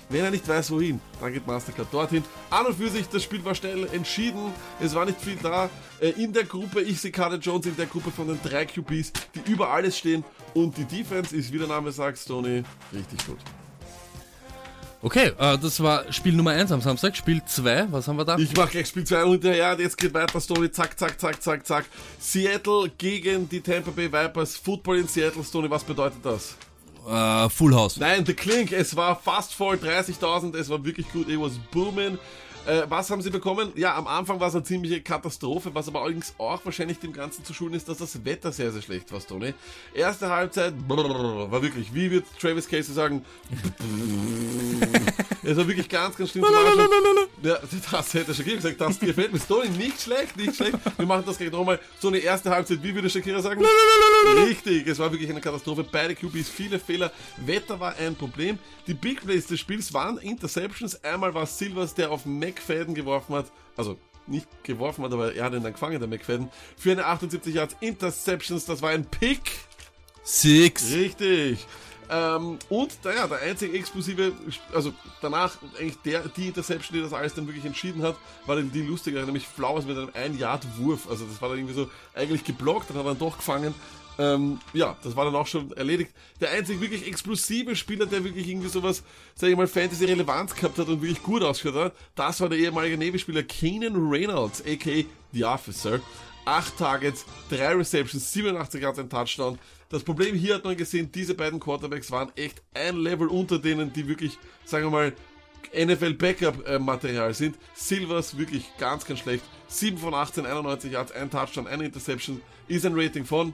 Wenn 0.09 0.23
er 0.23 0.31
nicht 0.31 0.47
weiß, 0.47 0.71
wohin, 0.71 1.01
dann 1.19 1.33
geht 1.33 1.45
Mastercard 1.45 1.93
dorthin. 1.93 2.23
An 2.49 2.65
und 2.65 2.77
für 2.77 2.89
sich, 2.89 3.09
das 3.09 3.23
Spiel 3.23 3.43
war 3.43 3.53
schnell 3.55 3.87
entschieden. 3.91 4.53
Es 4.79 4.95
war 4.95 5.05
nicht 5.05 5.19
viel 5.19 5.35
da. 5.41 5.69
Äh, 5.99 6.09
In 6.11 6.31
der 6.31 6.45
Gruppe, 6.45 6.81
ich 6.81 7.01
sehe 7.01 7.11
Carter 7.11 7.37
Jones 7.37 7.65
in 7.65 7.75
der 7.75 7.87
Gruppe 7.87 8.09
von 8.11 8.27
den 8.27 8.39
drei 8.41 8.65
QBs, 8.65 9.11
die 9.35 9.51
über 9.51 9.69
alles 9.69 9.97
stehen. 9.97 10.23
Und 10.53 10.77
die 10.77 10.85
Defense 10.85 11.35
ist, 11.35 11.51
wie 11.51 11.57
der 11.57 11.67
Name 11.67 11.91
sagt, 11.91 12.17
Stoney, 12.17 12.63
richtig 12.93 13.25
gut. 13.25 13.37
Okay, 15.01 15.31
äh, 15.37 15.57
das 15.59 15.79
war 15.81 16.11
Spiel 16.11 16.33
Nummer 16.33 16.51
1 16.51 16.71
am 16.71 16.81
Samstag. 16.81 17.15
Spiel 17.15 17.41
2, 17.45 17.91
was 17.91 18.07
haben 18.07 18.17
wir 18.17 18.25
da? 18.25 18.37
Ich 18.37 18.55
mach 18.55 18.69
gleich 18.71 18.87
Spiel 18.87 19.03
2 19.03 19.25
und 19.25 19.31
hinterher, 19.33 19.73
und 19.73 19.79
jetzt 19.81 19.97
geht 19.97 20.13
weiter, 20.13 20.39
Stoney, 20.41 20.71
zack, 20.71 20.97
zack, 20.97 21.19
zack, 21.19 21.41
zack, 21.43 21.65
zack. 21.67 21.85
Seattle 22.19 22.89
gegen 22.97 23.47
die 23.47 23.61
Tampa 23.61 23.91
Bay 23.91 24.11
Vipers, 24.11 24.55
Football 24.55 24.99
in 24.99 25.07
Seattle, 25.07 25.43
Stoney, 25.43 25.69
was 25.69 25.83
bedeutet 25.83 26.19
das? 26.23 26.55
Äh, 27.07 27.49
Full 27.49 27.73
House. 27.73 27.97
Nein, 27.97 28.25
The 28.25 28.33
Clink, 28.33 28.73
es 28.73 28.95
war 28.95 29.15
fast 29.15 29.53
voll, 29.53 29.77
30.000, 29.77 30.57
es 30.57 30.69
war 30.69 30.83
wirklich 30.83 31.09
gut, 31.11 31.29
it 31.29 31.39
was 31.39 31.53
booming. 31.71 32.19
Äh, 32.67 32.83
was 32.89 33.09
haben 33.09 33.21
sie 33.21 33.29
bekommen? 33.29 33.71
Ja, 33.75 33.95
am 33.95 34.07
Anfang 34.07 34.41
war 34.41 34.49
es 34.49 34.55
eine 34.55 34.63
ziemliche 34.63 35.01
Katastrophe, 35.01 35.73
was 35.73 35.87
aber 35.87 36.01
allerdings 36.01 36.33
auch 36.37 36.63
wahrscheinlich 36.65 36.99
dem 36.99 37.13
Ganzen 37.13 37.45
zu 37.45 37.53
schulden 37.53 37.75
ist, 37.75 37.87
dass 37.87 37.99
das 37.99 38.25
Wetter 38.25 38.51
sehr, 38.51 38.71
sehr 38.71 38.81
schlecht 38.81 39.09
war, 39.13 39.21
Stoney. 39.21 39.53
Erste 39.93 40.29
Halbzeit 40.29 40.73
brrr, 40.85 41.49
war 41.49 41.61
wirklich, 41.61 41.93
wie 41.93 42.11
wird 42.11 42.25
Travis 42.37 42.67
Casey 42.67 42.93
sagen? 42.93 43.23
es 45.43 45.55
war 45.55 45.65
wirklich 45.65 45.87
ganz, 45.87 46.17
ganz 46.17 46.29
schlimm. 46.31 46.43
Ja, 47.41 47.57
das 47.91 48.13
hätte 48.13 48.33
Shakira 48.35 48.57
gesagt, 48.57 48.81
das 48.81 48.99
gefällt 48.99 49.31
mir. 49.31 49.39
Stoney, 49.39 49.69
nicht 49.69 50.01
schlecht, 50.01 50.35
nicht 50.35 50.57
schlecht. 50.57 50.77
Wir 50.97 51.05
machen 51.05 51.23
das 51.25 51.37
gleich 51.37 51.51
nochmal. 51.51 51.79
So 51.99 52.09
eine 52.09 52.17
erste 52.17 52.49
Halbzeit, 52.49 52.83
wie 52.83 52.93
würde 52.93 53.09
Shakira 53.09 53.41
sagen? 53.41 53.63
Richtig, 54.45 54.87
es 54.87 54.99
war 54.99 55.09
wirklich 55.09 55.29
eine 55.29 55.39
Katastrophe. 55.39 55.85
Beide 55.89 56.15
QBs, 56.15 56.49
viele 56.49 56.79
Fehler. 56.79 57.13
Wetter 57.37 57.79
war 57.79 57.95
ein 57.95 58.13
Problem. 58.13 58.59
Die 58.87 58.93
Big 58.93 59.21
Plays 59.21 59.47
des 59.47 59.59
Spiels 59.59 59.93
waren 59.93 60.17
Interceptions. 60.17 61.03
Einmal 61.03 61.33
war 61.33 61.45
Silvers, 61.45 61.93
der 61.93 62.11
auf 62.11 62.25
McFadden 62.57 62.95
geworfen 62.95 63.35
hat. 63.35 63.51
Also 63.75 63.97
nicht 64.25 64.47
geworfen 64.63 65.03
hat, 65.05 65.13
aber 65.13 65.33
er 65.33 65.45
hat 65.45 65.53
ihn 65.53 65.63
dann 65.63 65.73
gefangen, 65.73 65.99
der 65.99 66.09
McFadden. 66.09 66.49
Für 66.77 66.91
eine 66.91 67.05
78 67.05 67.55
Yards 67.55 67.75
Interceptions. 67.79 68.65
Das 68.65 68.81
war 68.81 68.89
ein 68.89 69.05
Pick. 69.05 69.51
Six. 70.23 70.91
Richtig. 70.91 71.65
Ähm, 72.09 72.57
und 72.69 73.03
naja, 73.03 73.27
der 73.27 73.39
einzige 73.39 73.77
explosive, 73.77 74.31
also 74.73 74.93
danach 75.21 75.57
eigentlich 75.77 75.97
der, 76.03 76.21
die 76.29 76.47
Interception, 76.47 76.97
die 76.97 77.03
das 77.03 77.13
alles 77.13 77.33
dann 77.33 77.47
wirklich 77.47 77.65
entschieden 77.65 78.01
hat, 78.01 78.15
war 78.45 78.55
dann 78.55 78.71
die 78.71 78.81
lustige, 78.81 79.21
nämlich 79.23 79.45
Flowers 79.45 79.85
mit 79.85 79.97
einem 79.97 80.09
1-Yard-Wurf. 80.09 81.09
Also 81.09 81.25
das 81.25 81.41
war 81.41 81.49
dann 81.49 81.57
irgendwie 81.57 81.75
so 81.75 81.89
eigentlich 82.13 82.45
geblockt, 82.45 82.89
dann 82.89 82.97
hat 82.97 83.05
er 83.05 83.09
dann 83.09 83.19
doch 83.19 83.37
gefangen. 83.37 83.73
Ähm, 84.19 84.59
ja, 84.73 84.97
das 85.03 85.15
war 85.15 85.25
dann 85.25 85.35
auch 85.35 85.47
schon 85.47 85.71
erledigt. 85.73 86.11
Der 86.41 86.51
einzige 86.51 86.81
wirklich 86.81 87.07
explosive 87.07 87.75
Spieler, 87.75 88.05
der 88.05 88.23
wirklich 88.23 88.47
irgendwie 88.47 88.69
sowas, 88.69 89.03
sag 89.35 89.49
ich 89.49 89.55
mal, 89.55 89.67
Fantasy-Relevanz 89.67 90.55
gehabt 90.55 90.77
hat 90.77 90.87
und 90.87 91.01
wirklich 91.01 91.21
gut 91.21 91.43
ausgeschaut 91.43 91.75
hat, 91.75 91.93
das 92.15 92.41
war 92.41 92.49
der 92.49 92.57
ehemalige 92.57 92.97
Navy-Spieler 92.97 93.43
Keenan 93.43 94.09
Reynolds, 94.09 94.61
a.k.a. 94.61 95.03
The 95.33 95.43
Officer. 95.45 95.99
8 96.45 96.77
Targets, 96.77 97.25
3 97.49 97.75
Receptions, 97.75 98.31
87 98.31 98.81
Yards, 98.81 98.99
ein 98.99 99.09
Touchdown. 99.09 99.59
Das 99.89 100.03
Problem 100.03 100.33
hier 100.33 100.55
hat 100.55 100.63
man 100.63 100.77
gesehen, 100.77 101.11
diese 101.11 101.33
beiden 101.33 101.59
Quarterbacks 101.59 102.09
waren 102.09 102.31
echt 102.37 102.61
ein 102.73 102.95
Level 102.95 103.27
unter 103.27 103.59
denen, 103.59 103.91
die 103.91 104.07
wirklich, 104.07 104.37
sagen 104.63 104.85
wir 104.85 104.91
mal, 104.91 105.13
NFL 105.75 106.13
Backup 106.13 106.65
äh, 106.65 106.79
Material 106.79 107.33
sind. 107.33 107.57
Silvers 107.73 108.37
wirklich 108.37 108.65
ganz, 108.77 109.05
ganz 109.05 109.19
schlecht. 109.19 109.43
7 109.67 109.97
von 109.97 110.13
18, 110.13 110.45
91 110.45 110.91
Yards, 110.91 111.11
ein 111.11 111.29
Touchdown, 111.29 111.67
eine 111.67 111.85
Interception, 111.85 112.41
ist 112.69 112.85
ein 112.85 112.97
Rating 112.97 113.25
von 113.25 113.53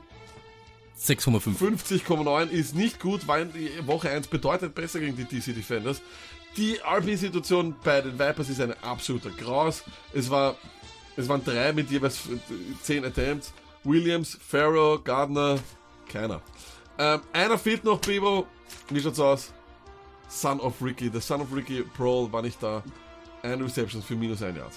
6,5. 1.00 1.58
50,9 1.58 2.50
ist 2.50 2.76
nicht 2.76 3.00
gut, 3.00 3.28
weil 3.28 3.48
die 3.48 3.70
Woche 3.86 4.10
1 4.10 4.28
bedeutet 4.28 4.76
besser 4.76 5.00
gegen 5.00 5.16
die 5.16 5.26
DC 5.26 5.56
Defenders. 5.56 6.02
Die 6.56 6.78
RB-Situation 6.86 7.76
bei 7.84 8.02
den 8.02 8.14
Vipers 8.20 8.50
ist 8.50 8.62
eine 8.62 8.82
absoluter 8.84 9.32
Graus. 9.32 9.84
Es 10.14 10.30
war, 10.30 10.56
es 11.18 11.28
waren 11.28 11.44
drei 11.44 11.74
mit 11.74 11.90
jeweils 11.90 12.22
10 12.84 13.06
Attempts. 13.06 13.54
Williams, 13.84 14.38
Farrow, 14.48 15.04
Gardner, 15.04 15.60
keiner. 16.08 16.42
Ähm, 16.98 17.22
einer 17.34 17.58
fehlt 17.58 17.84
noch, 17.84 18.00
Bebo. 18.00 18.46
Wie 18.90 19.02
schaut's 19.02 19.20
aus? 19.20 19.52
Son 20.30 20.60
of 20.60 20.76
Ricky. 20.82 21.10
Der 21.10 21.22
Son 21.22 21.42
of 21.42 21.54
Ricky 21.54 21.84
Prohl 21.84 22.32
war 22.32 22.42
nicht 22.42 22.62
da. 22.62 22.84
Ein 23.42 23.62
Receptions 23.62 24.06
für 24.06 24.16
minus 24.16 24.42
ein 24.42 24.56
Yard. 24.56 24.74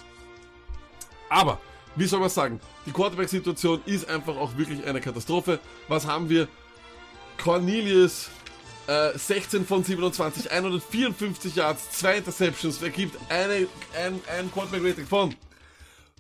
Aber, 1.29 1.61
wie 1.97 2.07
soll 2.07 2.21
man 2.21 2.29
sagen, 2.29 2.61
die 2.85 2.93
Quarterback-Situation 2.93 3.81
ist 3.87 4.09
einfach 4.09 4.37
auch 4.37 4.57
wirklich 4.57 4.87
eine 4.87 5.01
Katastrophe. 5.01 5.59
Was 5.89 6.07
haben 6.07 6.29
wir? 6.29 6.49
Cornelius, 7.43 8.29
äh, 8.87 9.17
16 9.17 9.67
von 9.67 9.85
27, 9.85 10.51
154 10.51 11.55
Yards, 11.55 11.91
zwei 11.91 12.19
Interceptions, 12.19 12.81
ergibt 12.83 13.19
eine, 13.29 13.67
ein, 13.95 14.21
ein 14.39 14.51
Quarterback-Rating 14.53 15.07
von 15.07 15.35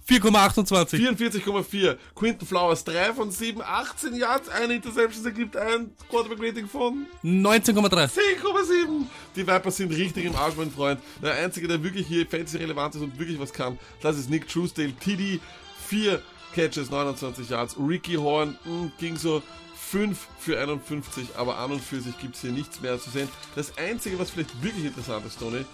4,28. 0.08 1.00
44,4. 1.00 1.96
Quinton 2.14 2.46
Flowers, 2.46 2.84
3 2.84 3.12
von 3.12 3.30
7, 3.30 3.60
18 3.60 4.14
Yards, 4.14 4.48
eine 4.48 4.74
Interception, 4.74 5.24
ergibt 5.24 5.56
ein 5.56 5.90
Quarterback-Rating 6.08 6.68
von 6.68 7.06
19,3. 7.24 7.90
10,7. 7.90 9.06
Die 9.34 9.46
Vipers 9.46 9.76
sind 9.76 9.92
richtig 9.92 10.26
im 10.26 10.36
Arsch, 10.36 10.54
mein 10.56 10.70
Freund. 10.70 11.00
Der 11.20 11.34
Einzige, 11.34 11.66
der 11.66 11.82
wirklich 11.82 12.06
hier 12.06 12.24
fancy 12.24 12.56
relevant 12.56 12.94
ist 12.94 13.02
und 13.02 13.18
wirklich 13.18 13.38
was 13.40 13.52
kann, 13.52 13.78
das 14.00 14.16
ist 14.16 14.30
Nick 14.30 14.46
Truesdale. 14.48 14.92
TD, 14.92 15.40
4 15.88 16.22
Catches, 16.54 16.90
29 16.90 17.48
Yards. 17.50 17.76
Ricky 17.78 18.14
Horn 18.14 18.58
mh, 18.64 18.90
ging 18.98 19.16
so 19.16 19.42
5 19.74 20.26
für 20.38 20.58
51, 20.60 21.36
aber 21.36 21.58
an 21.58 21.72
und 21.72 21.82
für 21.82 22.00
sich 22.00 22.18
gibt 22.18 22.34
es 22.34 22.40
hier 22.40 22.52
nichts 22.52 22.80
mehr 22.80 22.98
zu 22.98 23.10
sehen. 23.10 23.28
Das 23.54 23.76
Einzige, 23.78 24.18
was 24.18 24.30
vielleicht 24.30 24.62
wirklich 24.62 24.84
interessant 24.86 25.24
ist, 25.26 25.38
Tony, 25.38 25.64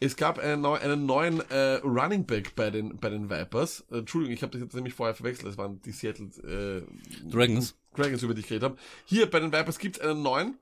Es 0.00 0.16
gab 0.16 0.38
einen, 0.38 0.60
neu, 0.62 0.76
einen 0.76 1.06
neuen 1.06 1.40
äh, 1.50 1.74
Running 1.82 2.24
Back 2.24 2.54
bei 2.54 2.70
den, 2.70 2.96
bei 2.98 3.10
den 3.10 3.28
Vipers. 3.28 3.84
Äh, 3.90 3.98
Entschuldigung, 3.98 4.34
ich 4.34 4.42
habe 4.42 4.52
das 4.52 4.62
jetzt 4.62 4.74
nämlich 4.74 4.94
vorher 4.94 5.14
verwechselt. 5.14 5.48
Das 5.48 5.58
waren 5.58 5.82
die 5.82 5.90
Seattle 5.92 6.26
äh, 6.44 7.28
Dragons. 7.28 7.76
Dragons, 7.96 8.22
über 8.22 8.32
die 8.32 8.40
ich 8.40 8.46
geredet 8.46 8.62
habe. 8.70 8.76
Hier 9.06 9.28
bei 9.28 9.40
den 9.40 9.52
Vipers 9.52 9.78
gibt's 9.78 9.98
einen 9.98 10.22
neuen. 10.22 10.56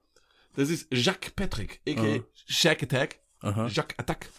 Das 0.57 0.71
ist 0.71 0.87
Jacques 0.91 1.33
Patrick, 1.37 1.81
a.k.a. 1.87 2.21
Shack 2.47 2.83
Attack. 2.83 3.19
Aha. 3.41 3.67
Jacques 3.69 3.99
Attack. 3.99 4.31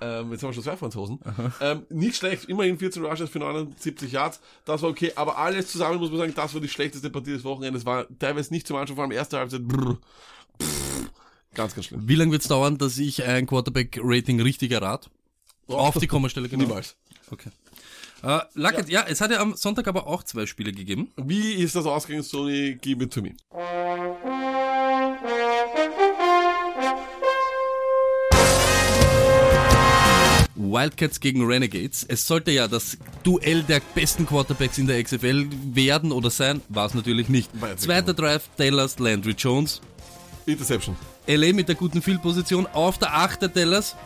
Ähm, 0.00 0.32
jetzt 0.32 0.42
haben 0.42 0.50
wir 0.50 0.52
schon 0.54 0.62
zwei 0.62 0.76
Franzosen. 0.76 1.20
Ähm, 1.60 1.82
nicht 1.88 2.16
schlecht, 2.16 2.46
immerhin 2.46 2.78
14 2.78 3.04
Rushes 3.04 3.30
für 3.30 3.38
79 3.38 4.12
Yards. 4.12 4.40
Das 4.64 4.82
war 4.82 4.90
okay, 4.90 5.12
aber 5.16 5.38
alles 5.38 5.68
zusammen 5.68 5.98
muss 5.98 6.10
man 6.10 6.18
sagen, 6.18 6.32
das 6.34 6.54
war 6.54 6.60
die 6.60 6.68
schlechteste 6.68 7.10
Partie 7.10 7.32
des 7.32 7.44
Wochenendes. 7.44 7.84
War 7.86 8.06
teilweise 8.18 8.52
nicht 8.52 8.66
zum 8.66 8.76
Anschauen, 8.76 8.96
vor 8.96 9.04
allem 9.04 9.12
erste 9.12 9.38
Halbzeit. 9.38 9.62
Brrr, 9.62 9.98
pff, 10.60 11.10
ganz, 11.54 11.74
ganz 11.74 11.86
schlimm. 11.86 12.02
Wie 12.06 12.14
lange 12.14 12.32
wird's 12.32 12.48
dauern, 12.48 12.78
dass 12.78 12.98
ich 12.98 13.24
ein 13.24 13.46
Quarterback-Rating 13.46 14.40
richtig 14.40 14.72
errat? 14.72 15.10
Auf 15.66 15.98
die 15.98 16.06
Kommastelle, 16.06 16.48
genau. 16.48 16.64
Niemals. 16.64 16.96
Okay. 17.30 17.50
Äh, 18.22 18.40
Luckett, 18.54 18.88
ja. 18.88 19.04
es 19.06 19.20
hat 19.20 19.30
ja 19.30 19.40
am 19.40 19.54
Sonntag 19.54 19.86
aber 19.86 20.06
auch 20.06 20.22
zwei 20.22 20.46
Spiele 20.46 20.72
gegeben. 20.72 21.12
Wie 21.16 21.54
ist 21.54 21.76
das 21.76 21.84
ausgegangen, 21.84 22.24
Sony? 22.24 22.78
Give 22.80 23.04
it 23.04 23.12
to 23.12 23.20
me. 23.20 23.34
Wildcats 30.54 31.20
gegen 31.20 31.44
Renegades. 31.44 32.04
Es 32.08 32.26
sollte 32.26 32.50
ja 32.50 32.68
das 32.68 32.96
Duell 33.22 33.62
der 33.62 33.80
besten 33.94 34.26
Quarterbacks 34.26 34.78
in 34.78 34.86
der 34.86 35.02
XFL 35.02 35.46
werden 35.72 36.12
oder 36.12 36.30
sein, 36.30 36.60
war 36.68 36.86
es 36.86 36.94
natürlich 36.94 37.28
nicht. 37.28 37.50
Zweiter 37.76 38.14
Drive, 38.14 38.48
Dallas, 38.56 38.98
Landry 38.98 39.34
Jones. 39.36 39.80
Interception. 40.46 40.96
LA 41.26 41.52
mit 41.52 41.68
der 41.68 41.74
guten 41.74 42.02
Fieldposition 42.02 42.66
auf 42.66 42.98
der 42.98 43.14
8 43.14 43.42
der 43.42 43.48
Dallas. 43.48 43.96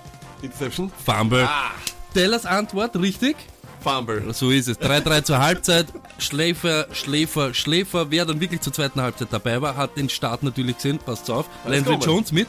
Interception. 0.43 0.93
Fumble. 1.05 1.45
Ah, 1.45 1.73
Dallas 2.15 2.47
Antwort, 2.47 2.97
richtig? 2.97 3.37
Fumble. 3.81 4.33
So 4.33 4.51
ist 4.51 4.69
es. 4.69 4.79
3-3 4.79 5.25
zur 5.25 5.39
Halbzeit. 5.39 5.87
Schläfer, 6.19 6.87
Schläfer, 6.93 7.55
Schläfer. 7.55 8.11
Wer 8.11 8.25
dann 8.25 8.41
wirklich 8.41 8.61
zur 8.61 8.73
zweiten 8.73 9.01
Halbzeit 9.01 9.29
dabei 9.31 9.61
war, 9.63 9.77
hat 9.77 9.97
den 9.97 10.09
Start 10.09 10.43
natürlich 10.43 10.77
gesehen. 10.77 10.99
Passt 10.99 11.31
auf. 11.31 11.47
Landry. 11.67 11.95
Jones 11.95 12.33
mit. 12.33 12.49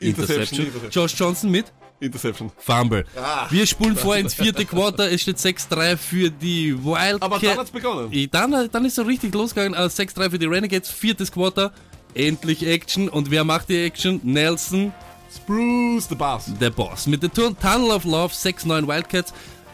Interception. 0.00 0.66
Interception. 0.66 0.90
Josh 0.90 1.14
Johnson 1.18 1.50
mit. 1.50 1.72
Interception. 2.04 2.50
Fumble. 2.58 3.04
Ah. 3.16 3.46
Wir 3.50 3.66
spulen 3.66 3.96
vor 3.96 4.16
ins 4.16 4.34
vierte 4.34 4.64
Quarter. 4.64 5.10
Es 5.10 5.22
steht 5.22 5.38
6-3 5.38 5.96
für 5.96 6.30
die 6.30 6.76
Wildcats. 6.84 7.22
Aber 7.22 7.38
dann 7.38 7.58
hat's 7.58 7.70
begonnen. 7.70 8.12
Eh, 8.12 8.26
Dann, 8.26 8.68
dann 8.70 8.84
ist 8.84 8.94
so 8.96 9.02
richtig 9.02 9.34
losgegangen. 9.34 9.74
Äh, 9.74 9.86
6-3 9.88 10.30
für 10.30 10.38
die 10.38 10.46
Renegades. 10.46 10.90
Viertes 10.90 11.30
Quarter. 11.32 11.72
Endlich 12.14 12.66
Action. 12.66 13.08
Und 13.08 13.30
wer 13.30 13.44
macht 13.44 13.68
die 13.68 13.78
Action? 13.84 14.20
Nelson, 14.22 14.92
Spruce 15.34 16.08
the 16.08 16.14
Boss. 16.14 16.44
der 16.60 16.70
Boss. 16.70 17.06
Mit 17.06 17.22
der 17.22 17.32
Tun 17.32 17.56
Tunnel 17.58 17.90
of 17.90 18.04
Love. 18.04 18.32
6-9 18.32 18.86
Wildcats. 18.86 19.32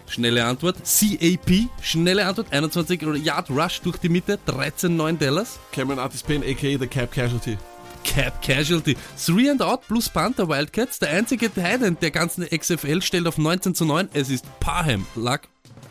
Schnelle 0.09 0.45
Antwort. 0.45 0.76
CAP. 0.85 1.68
Schnelle 1.83 2.26
Antwort. 2.26 2.49
21 2.51 3.03
Yard 3.22 3.51
Rush 3.51 3.81
durch 3.83 3.99
die 3.99 4.09
Mitte. 4.09 4.39
13-9 4.47 5.18
Dallas. 5.18 5.59
Cameron 5.70 5.99
Artis 6.01 6.22
Payne, 6.22 6.45
a.k.a. 6.45 6.78
The 6.78 6.87
Cap 6.87 7.12
Casualty. 7.12 7.57
Cap 8.05 8.42
Casualty. 8.42 8.96
Three 9.16 9.48
and 9.51 9.61
out 9.62 9.82
plus 9.88 10.09
Panther 10.09 10.48
Wildcats. 10.48 10.98
Der 10.98 11.11
einzige 11.11 11.51
Titan 11.53 11.96
der 12.01 12.11
ganzen 12.11 12.44
XFL 12.48 13.03
stellt 13.03 13.26
auf 13.26 13.38
19 13.38 13.74
zu 13.74 13.84
9. 13.84 14.09
Es 14.12 14.30
ist 14.30 14.44
Parham. 14.61 15.07
Luck. 15.14 15.42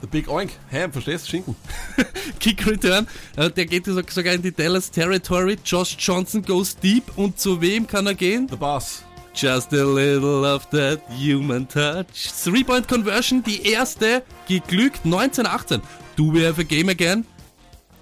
The 0.01 0.07
Big 0.07 0.29
Oink. 0.29 0.51
Ham, 0.71 0.91
verstehst 0.93 1.25
du? 1.25 1.29
Schinken. 1.31 1.55
Kick 2.39 2.65
Return. 2.65 3.05
Äh, 3.35 3.49
Der 3.51 3.65
geht 3.65 3.85
so- 3.85 4.01
sogar 4.09 4.33
in 4.33 4.41
die 4.41 4.51
Dallas 4.53 4.89
Territory. 4.91 5.57
Josh 5.65 5.97
Johnson 5.99 6.41
goes 6.41 6.77
deep. 6.77 7.17
Und 7.17 7.39
zu 7.39 7.59
wem 7.61 7.85
kann 7.85 8.07
er 8.07 8.15
gehen? 8.15 8.47
The 8.49 8.55
Boss. 8.55 9.03
Just 9.35 9.73
a 9.73 9.83
little 9.83 10.43
of 10.45 10.65
that 10.71 11.01
human 11.09 11.67
touch. 11.67 12.29
Three-Point 12.43 12.87
Conversion, 12.87 13.43
die 13.43 13.61
erste, 13.71 14.23
geglückt, 14.47 15.05
1918. 15.05 15.81
Do 16.17 16.33
we 16.33 16.45
have 16.45 16.59
a 16.59 16.63
game 16.63 16.89
again? 16.89 17.25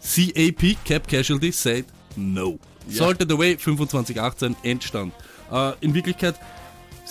CAP, 0.01 0.77
Cap 0.85 1.07
Casualty, 1.07 1.51
said 1.51 1.85
no. 2.15 2.57
Ja. 2.89 3.05
Salted 3.05 3.31
away, 3.31 3.53
25-18, 3.55 4.55
Endstand. 4.63 5.13
Äh, 5.51 5.73
in 5.81 5.93
Wirklichkeit, 5.93 6.35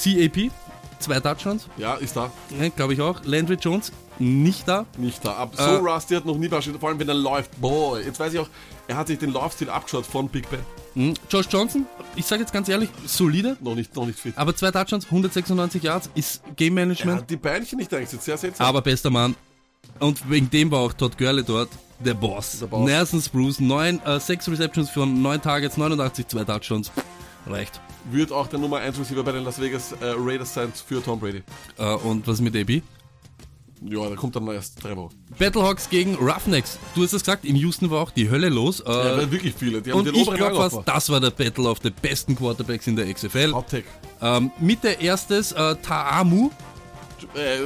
CAP, 0.02 0.50
zwei 0.98 1.20
Touchdowns, 1.20 1.66
Ja, 1.76 1.94
ist 1.94 2.16
da. 2.16 2.30
glaube 2.76 2.94
ich 2.94 3.00
auch. 3.00 3.22
Landry 3.24 3.54
Jones, 3.60 3.92
nicht 4.18 4.66
da. 4.66 4.86
Nicht 4.98 5.24
da. 5.24 5.32
Ab, 5.36 5.54
so 5.56 5.62
Äh. 5.62 5.76
Rusty 5.76 6.14
hat 6.14 6.24
noch 6.26 6.36
nie 6.36 6.50
wahrscheinlich, 6.50 6.80
vor 6.80 6.88
allem 6.90 6.98
wenn 6.98 7.08
er 7.08 7.14
läuft. 7.14 7.60
Boah, 7.60 7.98
jetzt 8.00 8.18
weiß 8.18 8.32
ich 8.34 8.38
auch, 8.40 8.48
er 8.88 8.96
hat 8.96 9.06
sich 9.08 9.18
den 9.18 9.32
Laufstil 9.32 9.68
abgeschaut 9.70 10.06
von 10.06 10.28
Big 10.28 10.48
Ben. 10.50 10.60
Hm. 10.94 11.14
Josh 11.30 11.46
Johnson, 11.50 11.84
ich 12.14 12.24
sage 12.24 12.40
jetzt 12.42 12.52
ganz 12.52 12.68
ehrlich, 12.70 12.88
solide. 13.06 13.56
Noch 13.60 13.74
nicht, 13.74 13.94
noch 13.94 14.06
nicht 14.06 14.18
fit. 14.18 14.32
Aber 14.36 14.56
zwei 14.56 14.70
Touchdowns, 14.70 15.04
196 15.06 15.82
Yards, 15.82 16.08
ist 16.14 16.42
Game 16.56 16.78
Er 16.78 16.86
Management. 16.86 17.20
hat 17.22 17.30
die 17.30 17.36
Beinchen 17.36 17.78
nicht 17.78 17.92
eigentlich, 17.92 18.18
sehr 18.20 18.38
seltsam. 18.38 18.66
Aber 18.66 18.80
bester 18.80 19.10
Mann. 19.10 19.34
Und 19.98 20.30
wegen 20.30 20.48
dem 20.50 20.70
war 20.70 20.80
auch 20.80 20.92
Todd 20.94 21.16
Gurley 21.18 21.42
dort 21.44 21.68
der 22.00 22.14
Boss. 22.14 22.58
Der 22.60 22.66
Boss. 22.66 22.84
Nelson 22.86 23.20
Spruce, 23.22 23.60
neun, 23.60 24.00
äh, 24.04 24.20
sechs 24.20 24.48
Receptions 24.48 24.90
von 24.90 25.20
neun 25.22 25.40
Targets, 25.40 25.76
89, 25.76 26.26
zwei 26.28 26.44
Touchdowns. 26.44 26.90
Reicht. 27.46 27.80
Wird 28.10 28.32
auch 28.32 28.46
der 28.48 28.58
Nummer 28.58 28.78
1 28.78 28.98
Receiver 28.98 29.22
bei 29.22 29.32
den 29.32 29.44
Las 29.44 29.60
Vegas 29.60 29.92
äh, 29.92 30.14
Raiders 30.16 30.52
sein 30.54 30.72
für 30.74 31.02
Tom 31.02 31.18
Brady. 31.20 31.42
Äh, 31.78 31.94
und 31.94 32.26
was 32.26 32.40
mit 32.40 32.56
AB? 32.56 32.82
Ja, 33.82 34.08
da 34.08 34.14
kommt 34.16 34.34
dann 34.34 34.46
erst 34.48 34.82
drei 34.82 34.96
Wochen. 34.96 35.14
Battlehawks 35.38 35.88
gegen 35.90 36.14
Roughnecks. 36.16 36.78
Du 36.94 37.02
hast 37.02 37.12
es 37.12 37.22
gesagt, 37.22 37.44
in 37.44 37.54
Houston 37.56 37.90
war 37.90 38.00
auch 38.02 38.10
die 38.10 38.30
Hölle 38.30 38.48
los. 38.48 38.80
Äh, 38.80 38.90
Ja, 38.90 39.30
wirklich 39.30 39.54
viele. 39.54 39.82
Die 39.82 39.92
haben 39.92 39.98
und 39.98 40.06
den 40.06 40.14
ich 40.14 40.30
glaube 40.32 40.56
fast, 40.56 40.78
das 40.86 41.10
war 41.10 41.20
der 41.20 41.30
Battle 41.30 41.68
of 41.68 41.78
the 41.82 41.90
besten 41.90 42.34
Quarterbacks 42.34 42.86
in 42.86 42.96
der 42.96 43.12
XFL. 43.12 43.52
Take. 43.70 43.84
Ähm, 44.22 44.50
Mitte 44.58 44.88
erstes 44.88 45.52
äh, 45.52 45.76
Taamu 45.76 46.50
Äh, 47.34 47.58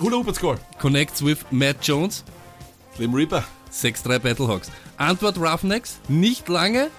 Hula 0.00 0.16
Hoop 0.18 0.34
Score. 0.34 0.58
connects 0.78 1.22
with 1.24 1.38
Matt 1.50 1.76
Jones. 1.82 2.24
Slim 2.96 3.12
Reaper. 3.12 3.44
6-3 3.72 4.18
Battlehawks. 4.18 4.70
Antwort 4.96 5.38
Roughnecks, 5.38 5.98
nicht 6.08 6.48
lange. 6.48 6.90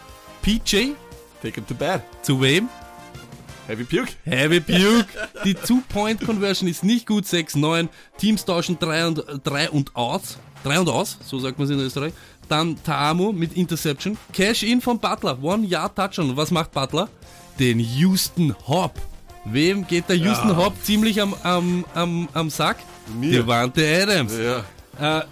PJ, 0.42 0.94
Take 1.42 1.56
him 1.56 1.68
to 1.68 1.74
bed. 1.76 2.02
zu 2.22 2.40
wem? 2.42 2.70
Heavy 3.68 3.84
Puke. 3.84 4.12
Heavy 4.26 4.60
Puke. 4.60 5.06
Die 5.46 5.54
Two-Point-Conversion 5.54 6.68
ist 6.70 6.84
nicht 6.84 7.06
gut, 7.08 7.26
6-9. 7.26 7.88
Teams 8.18 8.44
tauschen 8.46 8.78
3 8.80 9.08
und, 9.08 9.24
3 9.44 9.70
und 9.70 9.96
aus. 9.96 10.38
3 10.64 10.80
und 10.82 10.90
aus, 10.90 11.18
so 11.26 11.40
sagt 11.40 11.58
man 11.58 11.66
es 11.68 11.72
in 11.74 11.80
Österreich. 11.80 12.14
Dann 12.50 12.82
Taamu 12.84 13.32
mit 13.32 13.54
Interception. 13.56 14.18
Cash-In 14.34 14.82
von 14.82 15.00
Butler. 15.00 15.42
One-Yard-Touchdown. 15.42 16.36
Was 16.36 16.52
macht 16.52 16.72
Butler? 16.72 17.08
Den 17.60 17.80
Houston 17.80 18.54
Hop. 18.68 19.00
Wem 19.46 19.88
geht 19.88 20.10
der 20.10 20.18
Houston 20.18 20.50
Ja. 20.50 20.58
Hop 20.58 20.74
ziemlich 20.84 21.22
am, 21.22 21.34
am, 21.44 21.86
am, 21.96 22.30
am 22.34 22.50
Sack? 22.50 22.78
Mir. 23.20 23.32
Devante 23.32 23.84
Adams. 24.04 24.34
Ja. 24.38 25.20
Äh, 25.20 25.24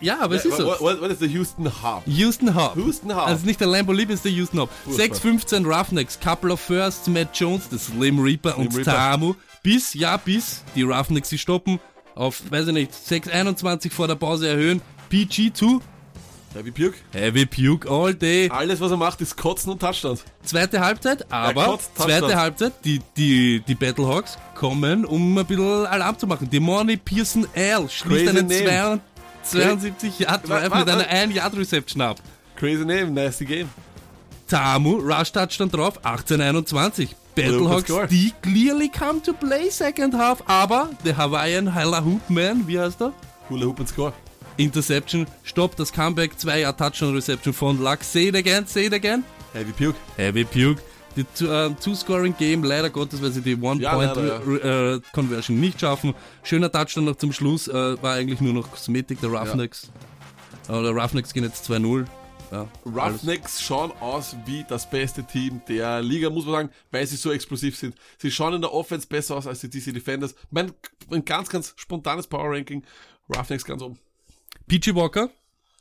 ja, 0.00 0.18
aber 0.20 0.34
es 0.36 0.44
ist 0.44 0.56
so. 0.56 0.66
What, 0.66 1.00
what, 1.00 1.10
is 1.10 1.18
the 1.18 1.28
Houston 1.28 1.66
Hub? 1.66 2.02
Houston 2.06 2.54
Hop. 2.54 2.76
Houston 2.76 3.14
Hub. 3.14 3.26
Also 3.26 3.46
nicht 3.46 3.60
der 3.60 3.68
Lambo 3.68 3.92
Leap, 3.92 4.10
ist 4.10 4.24
der 4.24 4.32
Houston 4.32 4.60
Hop. 4.60 4.70
Furchtbar. 4.84 5.18
6-15 5.18 5.66
Roughnecks, 5.66 6.18
Couple 6.20 6.52
of 6.52 6.60
Firsts, 6.60 7.08
Matt 7.08 7.28
Jones, 7.34 7.68
das 7.70 7.86
Slim 7.86 8.18
Reaper 8.18 8.58
und 8.58 8.74
Reaper. 8.76 8.92
Tamu. 8.92 9.34
Bis, 9.62 9.94
ja, 9.94 10.16
bis 10.16 10.62
die 10.74 10.82
Roughnecks 10.82 11.28
sie 11.28 11.38
stoppen. 11.38 11.80
Auf, 12.14 12.42
weiß 12.50 12.68
ich 12.68 12.72
nicht, 12.72 12.92
6-21 12.92 13.90
vor 13.90 14.08
der 14.08 14.14
Pause 14.14 14.48
erhöhen. 14.48 14.80
PG2, 15.10 15.80
Heavy 16.56 16.70
Puke. 16.70 16.96
Heavy 17.12 17.44
Puke 17.44 17.86
all 17.86 18.14
day. 18.14 18.48
Alles, 18.48 18.80
was 18.80 18.90
er 18.90 18.96
macht, 18.96 19.20
ist 19.20 19.36
Kotzen 19.36 19.72
und 19.72 19.78
Touchdowns. 19.78 20.24
Zweite 20.42 20.80
Halbzeit, 20.80 21.30
aber 21.30 21.66
kotzt, 21.66 21.90
zweite. 21.98 22.34
Halbzeit, 22.34 22.72
die, 22.82 23.02
die, 23.14 23.60
die 23.60 23.74
Battlehawks 23.74 24.38
kommen, 24.54 25.04
um 25.04 25.36
ein 25.36 25.44
bisschen 25.44 25.84
Alarm 25.84 26.18
zu 26.18 26.26
machen. 26.26 26.48
Demoni 26.48 26.96
Pearson 26.96 27.46
L 27.52 27.90
schließt 27.90 28.34
Crazy 28.34 28.68
einen. 28.68 29.00
72 29.50 30.18
Yard 30.20 30.48
Drive 30.48 30.70
Wa- 30.70 30.78
mit 30.80 30.88
einer 30.88 31.06
1 31.08 31.32
Yard 31.34 31.56
Reception 31.56 32.00
ab. 32.02 32.18
Crazy 32.56 32.84
name, 32.84 33.10
nasty 33.12 33.44
game. 33.44 33.68
Tamu, 34.48 34.96
Rush 34.98 35.32
Touchdown 35.32 35.70
drauf, 35.70 35.98
18-21. 36.04 37.08
Battlehawks, 37.34 38.08
die 38.08 38.32
clearly 38.40 38.88
come 38.88 39.20
to 39.22 39.32
play 39.34 39.68
second 39.70 40.14
half, 40.14 40.42
aber 40.46 40.88
der 41.04 41.16
Hawaiian 41.18 41.74
Hula 41.74 42.02
Hoop 42.02 42.30
Man, 42.30 42.66
wie 42.66 42.78
heißt 42.80 43.02
er? 43.02 43.12
Hula 43.50 43.66
Hoop 43.66 43.80
and 43.80 43.88
Score. 43.88 44.12
Interception, 44.56 45.26
Stopp, 45.42 45.76
das 45.76 45.92
Comeback, 45.92 46.38
2 46.38 46.60
Yard 46.60 46.78
Touchdown 46.78 47.14
Reception 47.14 47.52
von 47.52 47.82
Luck. 47.82 48.02
Say 48.02 48.28
it 48.28 48.34
again, 48.36 48.66
say 48.66 48.86
it 48.86 48.94
again. 48.94 49.22
Heavy 49.52 49.72
Puke. 49.72 49.96
Heavy 50.16 50.44
Puke. 50.44 50.80
Die 51.16 51.24
Two- 51.24 51.46
äh, 51.50 51.70
Two-Scoring-Game, 51.82 52.62
leider 52.62 52.90
Gottes, 52.90 53.22
weil 53.22 53.30
sie 53.32 53.40
die 53.40 53.52
Ja, 53.52 53.96
leider, 53.96 54.42
One-Point-Conversion 54.42 55.58
nicht 55.58 55.80
schaffen. 55.80 56.14
Schöner 56.42 56.70
Touchdown 56.70 57.06
noch 57.06 57.16
zum 57.16 57.32
Schluss, 57.32 57.68
äh, 57.68 58.02
war 58.02 58.14
eigentlich 58.14 58.40
nur 58.40 58.52
noch 58.52 58.70
Kosmetik 58.70 59.20
der 59.20 59.30
Roughnecks. 59.30 59.90
Oder 60.68 60.90
Roughnecks 60.90 61.32
gehen 61.32 61.44
jetzt 61.44 61.64
2-0. 61.70 62.06
Ja. 62.52 62.68
Roughnecks 62.84 63.60
schauen 63.60 63.92
aus 64.00 64.36
wie 64.44 64.64
das 64.68 64.88
beste 64.88 65.24
Team 65.24 65.60
der 65.68 66.00
Liga, 66.00 66.30
muss 66.30 66.44
man 66.44 66.54
sagen, 66.54 66.70
weil 66.92 67.06
sie 67.06 67.16
so 67.16 67.32
explosiv 67.32 67.76
sind. 67.76 67.96
Sie 68.18 68.30
schauen 68.30 68.54
in 68.54 68.60
der 68.60 68.72
Offense 68.72 69.06
besser 69.06 69.36
aus 69.36 69.46
als 69.46 69.60
die 69.60 69.70
DC 69.70 69.92
Defenders. 69.92 70.34
Mein, 70.50 70.72
ein 71.10 71.24
ganz, 71.24 71.48
ganz 71.48 71.72
spontanes 71.76 72.26
Power 72.26 72.50
Ranking. 72.54 72.84
Roughnecks 73.34 73.64
ganz 73.64 73.82
oben. 73.82 73.98
PG 74.68 74.94
Walker, 74.94 75.30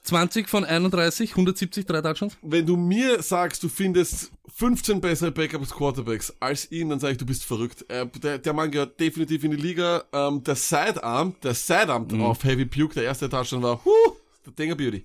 20 0.06 0.48
von 0.50 0.64
31, 0.64 1.32
170, 1.32 1.86
drei 1.86 2.02
Touchdowns. 2.02 2.38
Wenn 2.42 2.66
du 2.66 2.78
mir 2.78 3.22
sagst, 3.22 3.64
du 3.64 3.70
findest 3.70 4.32
15 4.56 5.02
bessere 5.02 5.32
Backups 5.32 5.72
Quarterbacks 5.72 6.34
als 6.40 6.72
ihn, 6.72 6.90
dann 6.90 7.00
sage 7.00 7.14
ich, 7.14 7.18
du 7.18 7.26
bist 7.26 7.44
verrückt. 7.44 7.84
Äh, 7.90 8.06
der, 8.22 8.38
der 8.38 8.54
Mann 8.54 8.72
gehört 8.72 9.00
definitiv 9.00 9.44
in 9.44 9.52
die 9.52 9.58
Liga. 9.58 10.04
Ähm, 10.14 10.44
der 10.44 10.56
Sidearm, 10.56 11.36
der 11.44 11.54
Sidearm 11.54 12.08
Mhm. 12.10 12.22
auf 12.22 12.44
Heavy 12.44 12.66
Puke, 12.66 12.94
der 12.94 13.04
erste 13.06 13.28
Touchdown 13.30 13.64
war, 13.64 13.84
huh, 13.84 14.14
der 14.46 14.54
Dinger 14.54 14.76
Beauty. 14.76 15.04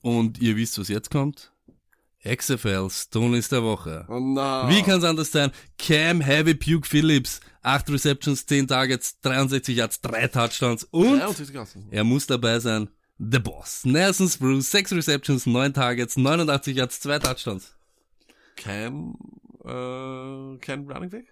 Und 0.00 0.40
ihr 0.40 0.56
wisst, 0.56 0.78
was 0.78 0.88
jetzt 0.88 1.10
kommt? 1.10 1.52
XFL, 2.24 2.88
Stones 2.90 3.48
der 3.48 3.62
Woche. 3.64 4.06
Oh, 4.08 4.20
na. 4.20 4.68
Wie 4.70 4.80
kann's 4.82 5.02
anders 5.04 5.32
sein? 5.32 5.50
Cam 5.76 6.20
Heavy 6.20 6.54
Puke 6.54 6.86
Phillips, 6.86 7.40
8 7.62 7.90
Receptions, 7.90 8.46
10 8.46 8.68
Targets, 8.68 9.18
63 9.22 9.76
Yards, 9.76 10.00
3 10.00 10.28
Touchdowns 10.28 10.84
und 10.84 11.18
63 11.18 11.52
Gassen. 11.54 11.88
er 11.90 12.04
muss 12.04 12.26
dabei 12.26 12.60
sein. 12.60 12.88
The 13.24 13.38
Boss. 13.38 13.84
Nelson 13.84 14.28
Spruce, 14.28 14.66
6 14.66 14.92
Receptions, 14.94 15.46
9 15.46 15.72
Targets, 15.72 16.16
89 16.16 16.74
Yards, 16.74 16.98
2 16.98 17.20
Touchdowns. 17.20 17.72
Cam, 18.56 19.14
äh, 19.64 20.58
Cam 20.58 20.88
Running 20.88 21.10
Back? 21.10 21.26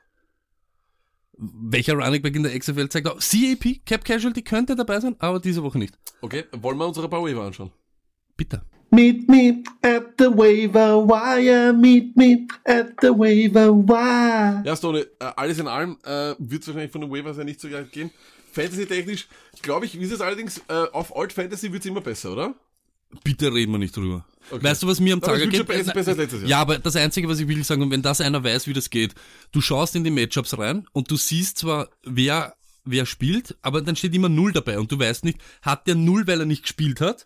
Welcher 1.36 1.94
Running 1.94 2.22
Back 2.22 2.36
in 2.36 2.44
der 2.44 2.56
XFL 2.56 2.88
zeigt 2.88 3.08
auch? 3.08 3.18
CAP, 3.18 3.84
Cap 3.84 4.04
Casualty 4.04 4.42
könnte 4.42 4.76
dabei 4.76 5.00
sein, 5.00 5.16
aber 5.18 5.40
diese 5.40 5.64
Woche 5.64 5.78
nicht. 5.78 5.98
Okay, 6.20 6.44
wollen 6.52 6.78
wir 6.78 6.86
unsere 6.86 7.08
paar 7.08 7.24
Waiver 7.24 7.42
anschauen? 7.42 7.72
Bitte. 8.36 8.62
Meet 8.92 9.28
me 9.28 9.62
at 9.82 10.14
the 10.18 10.26
waiver 10.26 11.06
wire. 11.06 11.72
Meet 11.72 12.16
me 12.16 12.46
at 12.64 12.92
the 13.00 13.08
waiver 13.08 13.72
wire. 13.72 14.62
Ja, 14.64 14.76
Stone, 14.76 15.00
äh, 15.00 15.06
alles 15.36 15.58
in 15.58 15.66
allem 15.66 15.96
äh, 16.04 16.34
wird 16.38 16.62
es 16.62 16.68
wahrscheinlich 16.68 16.92
von 16.92 17.00
den 17.00 17.10
Waivers 17.10 17.36
ja 17.36 17.44
nicht 17.44 17.60
so 17.60 17.68
geil 17.68 17.88
gehen. 17.90 18.10
Fantasy-technisch, 18.52 19.28
glaube 19.62 19.86
ich, 19.86 19.94
ist 19.98 20.12
es 20.12 20.20
allerdings, 20.20 20.58
äh, 20.68 20.72
auf 20.92 21.16
Alt 21.16 21.32
Fantasy 21.32 21.72
wird 21.72 21.82
es 21.82 21.86
immer 21.86 22.00
besser, 22.00 22.32
oder? 22.32 22.54
Bitte 23.24 23.52
reden 23.52 23.72
wir 23.72 23.78
nicht 23.78 23.96
drüber. 23.96 24.24
Okay. 24.50 24.62
Weißt 24.62 24.82
du, 24.82 24.86
was 24.86 25.00
mir 25.00 25.14
am 25.14 25.20
wird 25.20 25.50
geht? 25.50 25.66
besser, 25.66 25.92
besser 25.92 26.10
als 26.10 26.18
letztes 26.18 26.40
Jahr. 26.42 26.50
Ja, 26.50 26.60
aber 26.60 26.78
das 26.78 26.94
Einzige, 26.96 27.28
was 27.28 27.40
ich 27.40 27.48
will 27.48 27.64
sagen, 27.64 27.82
und 27.82 27.90
wenn 27.90 28.02
das 28.02 28.20
einer 28.20 28.42
weiß, 28.44 28.66
wie 28.68 28.72
das 28.72 28.88
geht, 28.90 29.14
du 29.52 29.60
schaust 29.60 29.96
in 29.96 30.04
die 30.04 30.10
Matchups 30.10 30.56
rein 30.58 30.86
und 30.92 31.10
du 31.10 31.16
siehst 31.16 31.58
zwar, 31.58 31.88
wer, 32.04 32.54
wer 32.84 33.06
spielt, 33.06 33.56
aber 33.62 33.82
dann 33.82 33.96
steht 33.96 34.14
immer 34.14 34.28
Null 34.28 34.52
dabei 34.52 34.78
und 34.78 34.90
du 34.92 34.98
weißt 34.98 35.24
nicht, 35.24 35.38
hat 35.62 35.86
der 35.88 35.96
Null, 35.96 36.26
weil 36.28 36.40
er 36.40 36.46
nicht 36.46 36.62
gespielt 36.62 37.00
hat? 37.00 37.24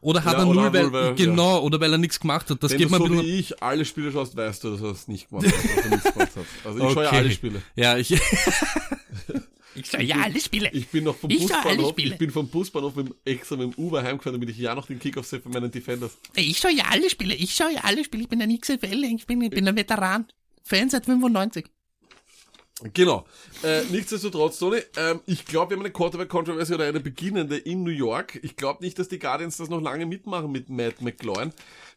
Oder 0.00 0.24
hat 0.24 0.34
Ja, 0.34 0.38
er 0.40 0.44
Null, 0.46 0.72
weil, 0.72 0.92
weil- 0.92 1.14
genau, 1.16 1.60
oder 1.62 1.80
weil 1.80 1.92
er 1.92 1.98
nichts 1.98 2.20
gemacht 2.20 2.48
hat? 2.50 2.62
Das 2.62 2.70
Wenn 2.72 2.78
geht 2.78 2.90
du 2.90 2.96
so 2.96 3.22
wie 3.22 3.38
ich 3.38 3.62
alle 3.62 3.84
Spiele 3.84 4.12
schaust, 4.12 4.36
weißt 4.36 4.64
du, 4.64 4.70
dass 4.72 4.80
er 4.80 4.90
es 4.90 5.08
nicht 5.08 5.28
gemacht 5.28 5.46
hat, 5.46 6.14
hat. 6.36 6.46
Also 6.64 6.78
ich 6.78 6.84
schaue 6.94 7.02
ja 7.04 7.08
Okay. 7.10 7.16
alle 7.18 7.30
Spiele. 7.30 7.62
Ja, 7.74 7.96
ich... 7.98 8.10
ich 9.76 9.86
schaue 9.86 10.02
ja 10.02 10.16
alle 10.22 10.40
Spiele. 10.40 10.70
Ich 10.72 10.88
bin 10.88 11.04
noch 11.04 11.16
vom 11.16 11.30
Ich 11.30 11.40
Busbahnhof, 11.40 11.90
Spiele. 11.90 12.12
ich 12.12 12.18
bin 12.18 12.30
vom 12.30 12.48
Busbahnhof 12.48 12.96
mit 12.96 13.08
dem, 13.08 13.14
extra 13.24 13.56
mit 13.56 13.72
dem 13.76 13.84
Uber 13.84 14.02
heimgefahren, 14.02 14.40
damit 14.40 14.50
ich 14.50 14.58
ja 14.58 14.74
noch 14.74 14.86
den 14.86 14.98
Kickoff 14.98 15.26
sehe 15.26 15.40
von 15.40 15.52
meinen 15.52 15.70
Defenders. 15.70 16.16
Ich 16.34 16.58
schaue 16.58 16.72
ja 16.72 16.84
alle 16.90 17.08
Spiele, 17.10 17.34
ich 17.34 17.54
schaue 17.54 17.74
ja 17.74 17.80
alle 17.82 18.04
Spiele, 18.04 18.24
ich 18.24 18.28
bin 18.28 18.40
ein 18.42 18.58
XFL, 18.58 19.04
ich 19.04 19.26
bin, 19.26 19.40
ich 19.42 19.50
bin 19.50 19.68
ein 19.68 19.76
Veteran. 19.76 20.26
Fan 20.64 20.90
seit 20.90 21.04
95. 21.04 21.66
Genau. 22.92 23.24
Äh, 23.62 23.84
nichtsdestotrotz, 23.84 24.58
Tony, 24.58 24.80
ähm, 24.98 25.20
ich 25.24 25.46
glaube, 25.46 25.70
wir 25.70 25.76
haben 25.78 25.84
eine 25.84 25.92
Quarterback-Controversy 25.92 26.74
oder 26.74 26.84
eine 26.84 27.00
beginnende 27.00 27.56
in 27.56 27.82
New 27.82 27.90
York. 27.90 28.38
Ich 28.42 28.56
glaube 28.56 28.84
nicht, 28.84 28.98
dass 28.98 29.08
die 29.08 29.18
Guardians 29.18 29.56
das 29.56 29.70
noch 29.70 29.80
lange 29.80 30.04
mitmachen 30.04 30.52
mit 30.52 30.68
Matt 30.68 31.00
McLaurin. 31.00 31.52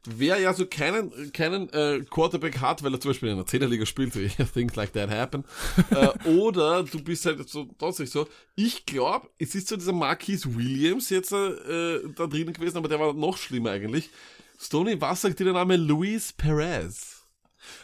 Wer 0.06 0.40
ja 0.40 0.54
so 0.54 0.66
keinen, 0.66 1.34
keinen 1.34 1.68
äh, 1.74 2.06
Quarterback 2.10 2.60
hat, 2.62 2.82
weil 2.82 2.94
er 2.94 3.02
zum 3.02 3.10
Beispiel 3.10 3.28
in 3.28 3.36
einer 3.36 3.46
Zehnerliga 3.46 3.86
spielt, 3.86 4.14
so, 4.14 4.22
things 4.54 4.78
like 4.78 4.94
that 4.94 5.10
happen, 5.10 5.44
äh, 5.92 6.30
oder 6.30 6.84
du 6.84 7.04
bist 7.04 7.26
halt 7.26 7.50
so 7.50 7.68
trotzdem 7.78 8.06
so. 8.06 8.30
Ich 8.56 8.86
glaube, 8.86 9.28
es 9.38 9.56
ist 9.56 9.68
so 9.68 9.76
dieser 9.76 9.92
Marquise 9.92 10.56
Williams 10.56 11.10
jetzt 11.10 11.34
äh, 11.34 12.00
da 12.16 12.26
drinnen 12.28 12.54
gewesen, 12.54 12.78
aber 12.78 12.88
der 12.88 13.02
war 13.02 13.12
noch 13.12 13.36
schlimmer 13.36 13.72
eigentlich. 13.72 14.10
Stoney, 14.58 15.00
was 15.02 15.22
sagt 15.22 15.40
dir 15.40 15.44
der 15.46 15.54
Name 15.54 15.76
Luis 15.76 16.32
Perez? 16.32 17.19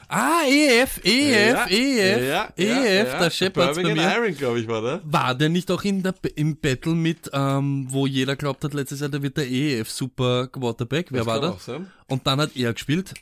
Ah, 0.08 0.42
EF, 0.48 1.00
EF, 1.04 1.70
EF, 1.70 2.52
EF, 2.58 3.12
da 3.20 3.30
scheppert's 3.30 3.78
bei 3.78 3.94
mir. 3.94 4.16
Iron, 4.16 4.36
glaube 4.36 4.60
ich, 4.60 4.68
war 4.68 4.82
der. 4.82 5.02
War 5.04 5.36
der 5.36 5.50
nicht 5.50 5.72
auch 5.72 5.84
in 5.84 6.04
der, 6.04 6.14
im 6.36 6.58
Battle 6.58 6.94
mit, 6.94 7.30
ähm, 7.34 7.88
wo 7.90 8.06
jeder 8.06 8.36
glaubt 8.36 8.64
hat, 8.64 8.74
letztes 8.74 9.00
Jahr, 9.00 9.10
der 9.10 9.22
wird 9.22 9.38
der 9.38 9.50
EF 9.50 9.90
Super 9.90 10.48
Quarterback? 10.48 11.08
Wer 11.12 11.24
Das 11.24 11.28
war 11.28 11.60
sein. 11.60 11.92
Und 12.08 12.28
dann 12.28 12.40
hat 12.40 12.56
er 12.56 12.74
gespielt. 12.74 13.14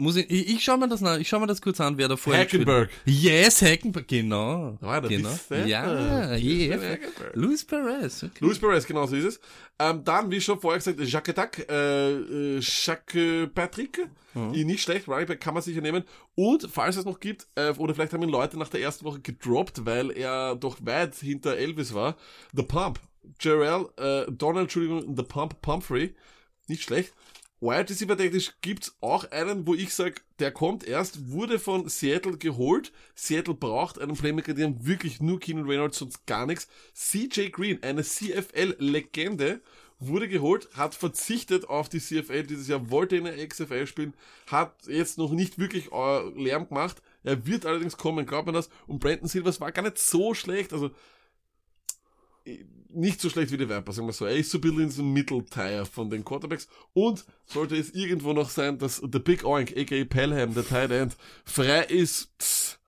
Muss 0.00 0.14
ich, 0.14 0.30
ich, 0.30 0.48
ich 0.54 0.64
schau 0.64 0.76
mir 0.76 0.86
das 0.88 1.00
nach, 1.00 1.18
ich 1.18 1.28
schau 1.28 1.40
mir 1.40 1.48
das 1.48 1.60
kurz 1.60 1.80
an, 1.80 1.98
wer 1.98 2.06
da 2.06 2.16
vorher 2.16 2.42
Hackenberg. 2.42 2.88
gespielt. 3.04 3.20
Yes, 3.20 3.60
Hackenberg, 3.62 4.06
genau. 4.06 4.78
Ah, 4.80 5.00
da 5.00 5.08
genau. 5.08 5.28
bist 5.28 5.50
du. 5.50 5.66
Ja. 5.66 5.82
Hackenberg. 6.30 7.00
Luis 7.34 7.64
Perez, 7.64 8.22
okay. 8.22 8.38
Luis 8.38 8.60
Perez, 8.60 8.86
genau 8.86 9.06
so 9.06 9.16
ist 9.16 9.24
es. 9.24 9.40
Ähm, 9.80 10.04
dann, 10.04 10.30
wie 10.30 10.40
schon 10.40 10.60
vorher 10.60 10.78
gesagt, 10.78 11.00
Jacques 11.00 11.36
Attac, 11.36 11.68
äh, 11.68 12.12
äh, 12.12 12.60
Jacques 12.60 13.50
Patrick, 13.52 14.08
mhm. 14.34 14.52
nicht 14.52 14.84
schlecht, 14.84 15.08
Running 15.08 15.26
Back 15.26 15.40
kann 15.40 15.54
man 15.54 15.64
sicher 15.64 15.80
nehmen. 15.80 16.04
Und, 16.36 16.68
falls 16.70 16.96
es 16.96 17.04
noch 17.04 17.18
gibt, 17.18 17.48
äh, 17.56 17.72
oder 17.72 17.92
vielleicht 17.92 18.12
haben 18.12 18.22
ihn 18.22 18.28
Leute 18.28 18.56
nach 18.56 18.68
der 18.68 18.80
ersten 18.80 19.04
Woche 19.04 19.18
gedroppt, 19.18 19.84
weil 19.84 20.12
er 20.12 20.54
doch 20.54 20.78
weit 20.82 21.16
hinter 21.16 21.56
Elvis 21.56 21.92
war, 21.92 22.16
The 22.54 22.62
Pump, 22.62 23.00
Jarrell, 23.40 23.88
äh, 23.96 24.30
Donald, 24.30 24.66
Entschuldigung, 24.66 25.16
The 25.16 25.24
Pump 25.24 25.60
Pumphrey, 25.60 26.14
nicht 26.68 26.84
schlecht. 26.84 27.12
Wide 27.60 27.90
Receiver 27.90 28.16
technisch 28.16 28.52
gibt's 28.60 28.96
auch 29.00 29.30
einen, 29.32 29.66
wo 29.66 29.74
ich 29.74 29.92
sag, 29.92 30.22
der 30.38 30.52
kommt 30.52 30.86
erst, 30.86 31.32
wurde 31.32 31.58
von 31.58 31.88
Seattle 31.88 32.38
geholt. 32.38 32.92
Seattle 33.16 33.54
braucht 33.54 34.00
einen 34.00 34.16
Playmaker, 34.16 34.54
die 34.54 34.62
haben 34.62 34.86
wirklich 34.86 35.20
nur 35.20 35.40
Keenan 35.40 35.66
Reynolds, 35.66 35.98
sonst 35.98 36.24
gar 36.26 36.46
nichts. 36.46 36.68
CJ 36.94 37.48
Green, 37.50 37.82
eine 37.82 38.04
CFL-Legende, 38.04 39.60
wurde 39.98 40.28
geholt, 40.28 40.68
hat 40.74 40.94
verzichtet 40.94 41.68
auf 41.68 41.88
die 41.88 41.98
CFL 41.98 42.44
dieses 42.44 42.68
Jahr, 42.68 42.90
wollte 42.90 43.16
in 43.16 43.24
der 43.24 43.46
XFL 43.46 43.86
spielen, 43.86 44.14
hat 44.46 44.72
jetzt 44.86 45.18
noch 45.18 45.32
nicht 45.32 45.58
wirklich 45.58 45.90
äh, 45.90 46.28
Lärm 46.40 46.68
gemacht. 46.68 47.02
Er 47.24 47.46
wird 47.46 47.66
allerdings 47.66 47.96
kommen, 47.96 48.24
glaubt 48.24 48.46
man 48.46 48.54
das. 48.54 48.70
Und 48.86 49.00
Brandon 49.00 49.28
Silvers 49.28 49.60
war 49.60 49.72
gar 49.72 49.82
nicht 49.82 49.98
so 49.98 50.34
schlecht, 50.34 50.72
also 50.72 50.90
nicht 52.90 53.20
so 53.20 53.28
schlecht 53.28 53.52
wie 53.52 53.58
die 53.58 53.68
Viper, 53.68 53.92
sagen 53.92 54.08
wir 54.08 54.12
so. 54.12 54.24
Er 54.24 54.36
ist 54.36 54.50
so 54.50 54.58
ein 54.58 54.60
bisschen 54.62 54.80
in 54.80 54.90
so 54.90 55.02
einem 55.02 55.12
Mitteltier 55.12 55.84
von 55.84 56.08
den 56.10 56.24
Quarterbacks. 56.24 56.68
Und 56.94 57.24
sollte 57.44 57.76
es 57.76 57.90
irgendwo 57.90 58.32
noch 58.32 58.48
sein, 58.50 58.78
dass 58.78 58.96
The 58.96 59.18
Big 59.18 59.44
Oink, 59.44 59.76
a.k.a. 59.76 60.04
Pelham, 60.04 60.54
der 60.54 60.66
Tight 60.66 60.90
End, 60.90 61.16
frei 61.44 61.84
ist, 61.84 62.78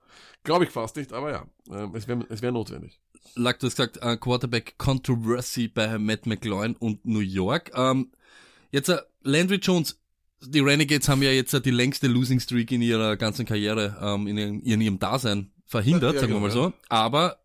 glaube 0.43 0.65
ich 0.65 0.71
fast 0.71 0.95
nicht, 0.95 1.13
aber 1.13 1.31
ja, 1.31 1.45
ähm, 1.71 1.93
es 1.95 2.07
wäre 2.07 2.25
es 2.29 2.41
wär 2.41 2.51
notwendig. 2.51 2.99
Lack, 3.35 3.59
du 3.59 3.67
hast 3.67 3.75
gesagt, 3.77 3.97
äh, 4.01 4.17
Quarterback 4.17 4.75
Controversy 4.77 5.67
bei 5.67 5.97
Matt 5.99 6.25
McLaurin 6.25 6.75
und 6.77 7.05
New 7.05 7.19
York. 7.19 7.71
Ähm, 7.75 8.11
jetzt 8.71 8.89
äh, 8.89 8.97
Landry 9.23 9.57
Jones, 9.61 9.99
die 10.41 10.59
Renegades 10.59 11.07
haben 11.07 11.21
ja 11.21 11.29
jetzt 11.31 11.53
äh, 11.53 11.61
die 11.61 11.71
längste 11.71 12.07
Losing 12.07 12.39
Streak 12.39 12.71
in 12.71 12.81
ihrer 12.81 13.15
ganzen 13.17 13.45
Karriere, 13.45 13.97
ähm, 14.01 14.25
in, 14.27 14.37
ihrem- 14.37 14.61
in 14.63 14.81
ihrem 14.81 14.99
Dasein 14.99 15.51
verhindert, 15.67 16.15
Ja, 16.15 16.21
sagen 16.21 16.33
wir 16.33 16.39
genau, 16.39 16.47
mal 16.47 16.51
so. 16.51 16.73
Aber 16.89 17.37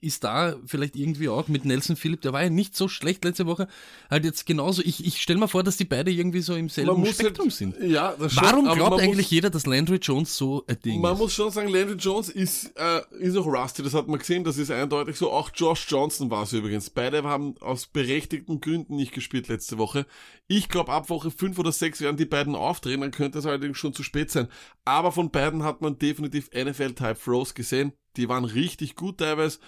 ist 0.00 0.24
da 0.24 0.56
vielleicht 0.66 0.96
irgendwie 0.96 1.28
auch 1.28 1.48
mit 1.48 1.64
Nelson 1.64 1.96
Phillip, 1.96 2.20
der 2.20 2.32
war 2.32 2.42
ja 2.42 2.50
nicht 2.50 2.76
so 2.76 2.88
schlecht 2.88 3.24
letzte 3.24 3.46
Woche, 3.46 3.68
halt 4.10 4.24
jetzt 4.24 4.44
genauso. 4.44 4.82
Ich, 4.82 5.04
ich 5.06 5.22
stelle 5.22 5.38
mir 5.38 5.48
vor, 5.48 5.62
dass 5.62 5.76
die 5.76 5.84
beide 5.84 6.10
irgendwie 6.10 6.40
so 6.40 6.54
im 6.54 6.68
selben 6.68 7.06
Spektrum 7.06 7.46
halt, 7.46 7.54
sind. 7.54 7.76
Ja, 7.80 8.14
das 8.18 8.32
schon, 8.32 8.44
Warum 8.44 8.64
glaubt 8.64 8.90
man 8.90 9.00
eigentlich 9.00 9.26
muss, 9.26 9.30
jeder, 9.30 9.48
dass 9.48 9.66
Landry 9.66 9.96
Jones 9.96 10.36
so 10.36 10.64
ein 10.66 10.78
Ding 10.84 11.00
Man 11.00 11.14
ist? 11.14 11.18
muss 11.18 11.32
schon 11.32 11.50
sagen, 11.50 11.68
Landry 11.68 11.96
Jones 11.96 12.28
ist, 12.28 12.72
äh, 12.76 13.00
ist 13.20 13.36
auch 13.36 13.46
rusty, 13.46 13.82
das 13.82 13.94
hat 13.94 14.08
man 14.08 14.18
gesehen, 14.18 14.44
das 14.44 14.58
ist 14.58 14.70
eindeutig 14.70 15.16
so. 15.16 15.30
Auch 15.30 15.50
Josh 15.54 15.86
Johnson 15.88 16.30
war 16.30 16.42
es 16.42 16.52
übrigens. 16.52 16.90
Beide 16.90 17.22
haben 17.22 17.56
aus 17.60 17.86
berechtigten 17.86 18.60
Gründen 18.60 18.96
nicht 18.96 19.12
gespielt 19.12 19.48
letzte 19.48 19.78
Woche. 19.78 20.04
Ich 20.48 20.68
glaube, 20.68 20.92
ab 20.92 21.10
Woche 21.10 21.30
5 21.30 21.58
oder 21.58 21.72
6 21.72 22.00
werden 22.00 22.16
die 22.16 22.26
beiden 22.26 22.56
aufdrehen, 22.56 23.00
dann 23.00 23.12
könnte 23.12 23.38
es 23.38 23.46
allerdings 23.46 23.78
schon 23.78 23.94
zu 23.94 24.02
spät 24.02 24.30
sein. 24.30 24.48
Aber 24.84 25.12
von 25.12 25.30
beiden 25.30 25.62
hat 25.62 25.80
man 25.80 25.98
definitiv 25.98 26.50
NFL-Type 26.52 27.18
Throws 27.24 27.54
gesehen. 27.54 27.92
Die 28.16 28.28
waren 28.28 28.44
richtig 28.44 28.96
gut 28.96 29.18
teilweise. 29.18 29.58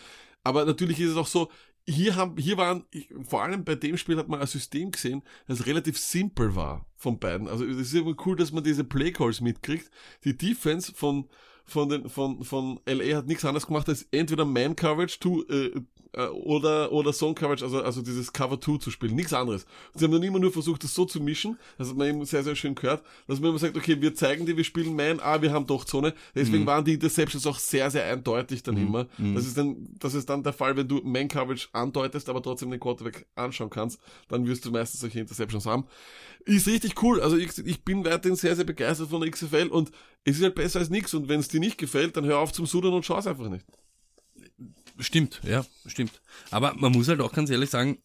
Aber 0.45 0.65
natürlich 0.65 1.01
ist 1.01 1.11
es 1.11 1.17
auch 1.17 1.27
so, 1.27 1.49
hier 1.87 2.15
haben, 2.15 2.37
hier 2.37 2.57
waren, 2.57 2.85
vor 3.25 3.43
allem 3.43 3.65
bei 3.65 3.75
dem 3.75 3.97
Spiel 3.97 4.17
hat 4.17 4.29
man 4.29 4.41
ein 4.41 4.47
System 4.47 4.93
gesehen, 4.93 5.23
das 5.49 5.67
relativ 5.67 5.99
simpel 5.99 6.55
war 6.55 6.87
von 6.97 7.19
beiden. 7.19 7.49
Also 7.49 7.65
es 7.65 7.77
ist 7.77 7.95
immer 7.95 8.15
cool, 8.25 8.37
dass 8.37 8.53
man 8.53 8.63
diese 8.63 8.85
Playcalls 8.85 9.41
mitkriegt. 9.41 9.91
Die 10.25 10.37
Defense 10.37 10.93
von, 10.95 11.29
von 11.65 11.89
den, 11.89 12.09
von, 12.09 12.45
von 12.45 12.81
LA 12.87 13.17
hat 13.17 13.27
nichts 13.27 13.45
anderes 13.45 13.67
gemacht, 13.67 13.89
als 13.89 14.07
entweder 14.13 14.45
Man 14.45 14.77
Coverage 14.77 15.19
to, 15.19 15.43
äh, 15.49 15.81
äh, 16.13 16.27
oder, 16.27 16.93
oder 16.93 17.13
Zone 17.13 17.35
Coverage, 17.35 17.65
also, 17.65 17.83
also 17.83 18.03
dieses 18.03 18.33
Cover 18.33 18.61
2 18.61 18.79
zu 18.79 18.91
spielen. 18.91 19.15
Nichts 19.15 19.33
anderes. 19.33 19.67
Sie 19.95 20.05
haben 20.05 20.13
dann 20.13 20.23
immer 20.23 20.39
nur 20.39 20.53
versucht, 20.53 20.85
das 20.85 20.95
so 20.95 21.05
zu 21.05 21.21
mischen, 21.21 21.59
das 21.79 21.89
hat 21.89 21.97
man 21.97 22.09
eben 22.09 22.25
sehr, 22.25 22.43
sehr 22.43 22.57
schön 22.57 22.75
gehört, 22.75 23.03
dass 23.27 23.41
man 23.41 23.51
immer 23.51 23.59
sagt, 23.59 23.77
okay, 23.77 24.01
wir 24.01 24.15
zeigen 24.15 24.47
dir, 24.47 24.57
wir 24.57 24.65
spielen 24.65 24.95
Man, 24.95 25.21
ah, 25.21 25.41
wir 25.41 25.53
haben 25.53 25.67
doch 25.67 25.85
Zone. 25.85 26.15
Deswegen 26.35 26.67
waren 26.67 26.85
die 26.85 26.95
Interceptions 26.95 27.47
auch 27.47 27.59
sehr, 27.59 27.91
sehr 27.91 28.05
eindeutig 28.05 28.63
dann 28.63 28.77
immer. 28.77 29.07
Das 29.35 29.47
ist 29.47 29.57
dann, 29.57 29.89
das 29.99 30.15
ist 30.15 30.29
dann 30.29 30.43
der 30.43 30.53
Fall, 30.53 30.77
wenn 30.77 30.89
du 30.89 31.01
Man 31.03 31.29
Coverage 31.29 31.69
andeutest, 31.73 32.29
aber 32.29 32.43
trotzdem 32.43 32.71
den 32.71 32.81
Quarterback 32.81 33.27
anschauen 33.35 33.71
kannst, 33.71 34.01
dann 34.29 34.47
wirst 34.47 34.65
du 34.65 34.71
meistens 34.71 35.01
solche 35.01 35.21
Interceptions 35.21 35.67
haben. 35.67 35.85
Ist 36.45 36.67
richtig 36.67 37.01
cool. 37.03 37.21
Also 37.21 37.37
ich, 37.37 37.57
ich 37.59 37.85
bin 37.85 38.05
weiterhin 38.05 38.37
sehr, 38.37 38.57
sehr 38.57 38.65
begeistert 38.65 39.11
von 39.11 39.21
der 39.21 39.31
XFL 39.31 39.69
und 39.69 39.91
es 40.25 40.37
ist 40.37 40.43
halt 40.43 40.55
besser 40.55 40.81
als 40.81 40.91
nichts. 40.91 41.15
Und 41.15 41.29
wenn 41.29 41.41
es 41.41 41.49
dir 41.49 41.61
nicht 41.61 41.79
gefällt, 41.79 42.17
dann 42.17 42.25
hör 42.25 42.39
auf 42.39 42.53
zum 42.53 42.67
Sudern 42.67 42.93
und 42.93 43.05
schau 43.05 43.19
es 43.19 43.27
einfach 43.27 43.49
nicht. 43.49 43.65
Stimmt, 44.99 45.41
ja, 45.45 45.65
stimmt. 45.87 46.21
Aber 46.51 46.75
man 46.75 46.93
muss 46.93 47.09
halt 47.09 47.21
auch 47.21 47.33
ganz 47.33 47.51
ehrlich 47.51 47.71
sagen, 47.71 47.99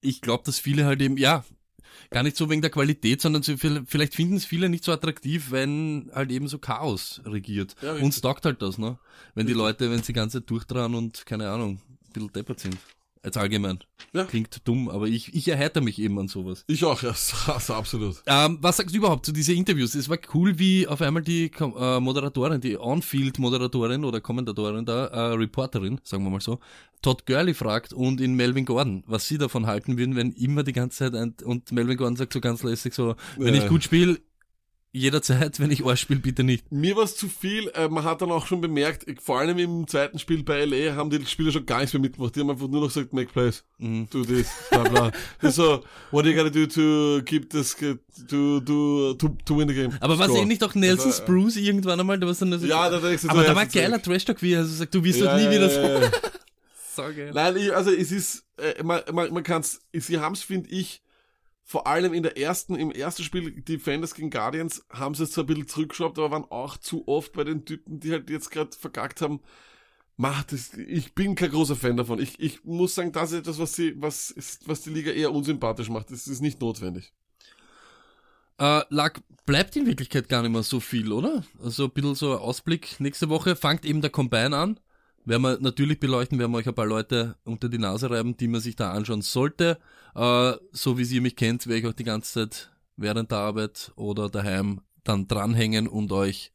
ich 0.00 0.20
glaube, 0.20 0.44
dass 0.44 0.58
viele 0.58 0.84
halt 0.84 1.00
eben, 1.00 1.16
ja, 1.16 1.44
Gar 2.10 2.22
nicht 2.24 2.36
so 2.36 2.50
wegen 2.50 2.60
der 2.62 2.70
Qualität, 2.70 3.20
sondern 3.20 3.42
so, 3.42 3.56
viel- 3.56 3.84
vielleicht 3.86 4.14
finden 4.14 4.36
es 4.36 4.44
viele 4.44 4.68
nicht 4.68 4.84
so 4.84 4.92
attraktiv, 4.92 5.50
wenn 5.50 6.10
halt 6.14 6.30
eben 6.30 6.48
so 6.48 6.58
Chaos 6.58 7.20
regiert. 7.24 7.74
Ja. 7.82 7.94
Uns 7.94 8.20
taugt 8.20 8.44
halt 8.44 8.60
das, 8.60 8.78
ne? 8.78 8.98
Wenn 9.34 9.46
die 9.46 9.52
Leute, 9.52 9.90
wenn 9.90 9.98
sie 10.00 10.08
die 10.08 10.12
ganze 10.14 10.40
Zeit 10.40 10.50
durchdrehen 10.50 10.94
und, 10.94 11.24
keine 11.26 11.48
Ahnung, 11.50 11.80
ein 12.06 12.12
bisschen 12.12 12.32
deppert 12.32 12.60
sind. 12.60 12.76
Als 13.24 13.36
allgemein. 13.36 13.78
Ja. 14.12 14.24
Klingt 14.24 14.66
dumm, 14.66 14.88
aber 14.88 15.06
ich, 15.06 15.32
ich 15.32 15.46
erheitere 15.46 15.84
mich 15.84 16.00
eben 16.00 16.18
an 16.18 16.26
sowas. 16.26 16.64
Ich 16.66 16.84
auch, 16.84 17.02
ja, 17.02 17.10
also 17.46 17.74
absolut. 17.74 18.16
Ähm, 18.26 18.58
was 18.60 18.78
sagst 18.78 18.92
du 18.94 18.98
überhaupt 18.98 19.24
zu 19.26 19.30
diesen 19.32 19.54
Interviews? 19.56 19.94
Es 19.94 20.08
war 20.08 20.18
cool, 20.34 20.58
wie 20.58 20.88
auf 20.88 21.00
einmal 21.02 21.22
die 21.22 21.50
äh, 21.60 22.00
Moderatorin, 22.00 22.60
die 22.60 22.76
On-Field-Moderatorin 22.78 24.04
oder 24.04 24.20
Kommentatorin 24.20 24.84
da, 24.84 25.06
äh, 25.06 25.20
Reporterin, 25.34 26.00
sagen 26.02 26.24
wir 26.24 26.30
mal 26.30 26.40
so, 26.40 26.58
Todd 27.00 27.24
Gurley 27.26 27.54
fragt 27.54 27.92
und 27.92 28.20
in 28.20 28.34
Melvin 28.34 28.64
Gordon, 28.64 29.04
was 29.06 29.26
sie 29.28 29.38
davon 29.38 29.66
halten 29.66 29.98
würden, 29.98 30.16
wenn 30.16 30.32
immer 30.32 30.64
die 30.64 30.72
ganze 30.72 30.98
Zeit 30.98 31.14
ein, 31.14 31.34
und 31.44 31.70
Melvin 31.72 31.96
Gordon 31.96 32.16
sagt 32.16 32.32
so 32.32 32.40
ganz 32.40 32.64
lässig 32.64 32.92
so, 32.92 33.14
wenn 33.38 33.54
Ja. 33.54 33.62
ich 33.62 33.68
gut 33.68 33.84
spiele, 33.84 34.18
jederzeit, 34.92 35.58
wenn 35.58 35.70
ich 35.70 35.84
Arsch 35.84 36.02
spiele, 36.02 36.20
bitte 36.20 36.44
nicht. 36.44 36.70
Mir 36.70 36.96
war 36.96 37.04
es 37.04 37.16
zu 37.16 37.28
viel, 37.28 37.68
äh, 37.74 37.88
man 37.88 38.04
hat 38.04 38.20
dann 38.22 38.30
auch 38.30 38.46
schon 38.46 38.60
bemerkt, 38.60 39.08
äh, 39.08 39.14
vor 39.20 39.38
allem 39.38 39.58
im 39.58 39.88
zweiten 39.88 40.18
Spiel 40.18 40.42
bei 40.42 40.64
LA 40.64 40.94
haben 40.94 41.08
die 41.10 41.24
Spieler 41.26 41.50
schon 41.50 41.64
gar 41.66 41.78
nichts 41.80 41.94
mehr 41.94 42.00
mitgemacht. 42.02 42.36
Die 42.36 42.40
haben 42.40 42.50
einfach 42.50 42.68
nur 42.68 42.80
noch 42.82 42.88
gesagt, 42.88 43.12
make 43.12 43.32
plays, 43.32 43.64
Mhm. 43.78 44.06
do 44.10 44.22
this, 44.24 44.48
bla 44.70 44.82
bla. 44.84 45.10
das 45.40 45.50
ist 45.50 45.56
so, 45.56 45.82
what 46.10 46.24
are 46.24 46.30
you 46.30 46.36
gotta 46.36 46.50
do 46.50 46.66
to 46.66 47.22
keep 47.24 47.48
this, 47.50 47.74
to, 47.76 47.96
to, 48.60 49.14
to, 49.14 49.28
to 49.44 49.56
win 49.58 49.68
the 49.68 49.74
game. 49.74 49.92
Aber 50.00 50.18
war 50.18 50.28
es 50.28 50.36
eh 50.36 50.44
nicht 50.44 50.62
auch 50.62 50.74
Nelson 50.74 51.06
Also, 51.06 51.22
Spruce 51.22 51.56
irgendwann 51.56 51.98
einmal, 51.98 52.18
da 52.20 52.26
was 52.26 52.38
dann 52.38 52.58
so, 52.58 52.66
Ja, 52.66 52.90
da 52.90 52.98
denkst 53.00 53.22
du 53.22 53.28
aber 53.30 53.42
da 53.42 53.48
ja, 53.48 53.56
war 53.56 53.66
geiler. 53.66 54.02
Trash-Talk, 54.02 54.42
wie 54.42 54.52
er 54.52 54.64
so 54.64 54.74
sagt, 54.74 54.94
du 54.94 55.02
wirst 55.02 55.20
Ja, 55.20 55.24
das 55.26 55.36
nie 55.38 55.44
ja, 55.46 55.50
wieder 55.50 55.72
ja, 55.72 56.00
so. 56.00 56.04
ja. 56.04 56.10
so 56.94 57.02
geil. 57.16 57.30
Nein, 57.34 57.56
ich, 57.56 57.74
also 57.74 57.90
es 57.90 58.12
ist, 58.12 58.44
äh, 58.58 58.82
man, 58.82 59.00
man, 59.12 59.32
man 59.32 59.42
kann's, 59.42 59.80
sie 59.94 60.18
haben's, 60.18 60.42
finde 60.42 60.68
ich, 60.70 61.01
vor 61.72 61.86
allem 61.86 62.12
in 62.12 62.22
der 62.22 62.36
ersten, 62.36 62.76
im 62.76 62.90
ersten 62.90 63.24
Spiel, 63.24 63.50
Defenders 63.62 64.14
gegen 64.14 64.28
Guardians, 64.28 64.84
haben 64.90 65.14
sie 65.14 65.24
es 65.24 65.32
zwar 65.32 65.44
ein 65.44 65.46
bisschen 65.46 65.68
zurückgeschraubt, 65.68 66.18
aber 66.18 66.30
waren 66.30 66.44
auch 66.50 66.76
zu 66.76 67.08
oft 67.08 67.32
bei 67.32 67.44
den 67.44 67.64
Typen, 67.64 67.98
die 67.98 68.12
halt 68.12 68.28
jetzt 68.28 68.50
gerade 68.50 68.76
verkackt 68.76 69.22
haben. 69.22 69.40
Macht 70.18 70.52
das, 70.52 70.74
ich 70.74 71.14
bin 71.14 71.34
kein 71.34 71.50
großer 71.50 71.74
Fan 71.74 71.96
davon. 71.96 72.20
Ich, 72.20 72.38
ich 72.38 72.62
muss 72.62 72.94
sagen, 72.94 73.10
das 73.12 73.32
ist 73.32 73.38
etwas, 73.38 73.58
was 73.58 73.74
sie, 73.74 73.94
was 73.96 74.30
ist, 74.30 74.68
was 74.68 74.82
die 74.82 74.90
Liga 74.90 75.12
eher 75.12 75.32
unsympathisch 75.32 75.88
macht. 75.88 76.10
Das 76.10 76.26
ist 76.26 76.42
nicht 76.42 76.60
notwendig. 76.60 77.14
Äh, 78.58 78.82
lag, 78.90 79.18
bleibt 79.46 79.74
in 79.74 79.86
Wirklichkeit 79.86 80.28
gar 80.28 80.42
nicht 80.42 80.52
mehr 80.52 80.62
so 80.62 80.78
viel, 80.78 81.10
oder? 81.10 81.42
Also 81.64 81.84
ein 81.84 81.90
bisschen 81.90 82.14
so 82.14 82.36
Ausblick. 82.36 83.00
Nächste 83.00 83.30
Woche 83.30 83.56
fängt 83.56 83.86
eben 83.86 84.02
der 84.02 84.10
Combine 84.10 84.54
an. 84.54 84.78
Werden 85.24 85.42
wir 85.42 85.58
natürlich 85.60 86.00
beleuchten, 86.00 86.38
werden 86.38 86.52
wir 86.52 86.58
euch 86.58 86.68
ein 86.68 86.74
paar 86.74 86.86
Leute 86.86 87.36
unter 87.44 87.68
die 87.68 87.78
Nase 87.78 88.10
reiben, 88.10 88.36
die 88.36 88.48
man 88.48 88.60
sich 88.60 88.76
da 88.76 88.92
anschauen 88.92 89.22
sollte. 89.22 89.78
Äh, 90.14 90.52
so 90.72 90.98
wie 90.98 91.04
ihr 91.04 91.20
mich 91.20 91.36
kennt, 91.36 91.66
werde 91.66 91.80
ich 91.80 91.86
euch 91.86 91.94
die 91.94 92.04
ganze 92.04 92.32
Zeit 92.32 92.70
während 92.96 93.30
der 93.30 93.38
Arbeit 93.38 93.92
oder 93.96 94.28
daheim 94.28 94.80
dann 95.04 95.28
dranhängen 95.28 95.88
und 95.88 96.12
euch 96.12 96.52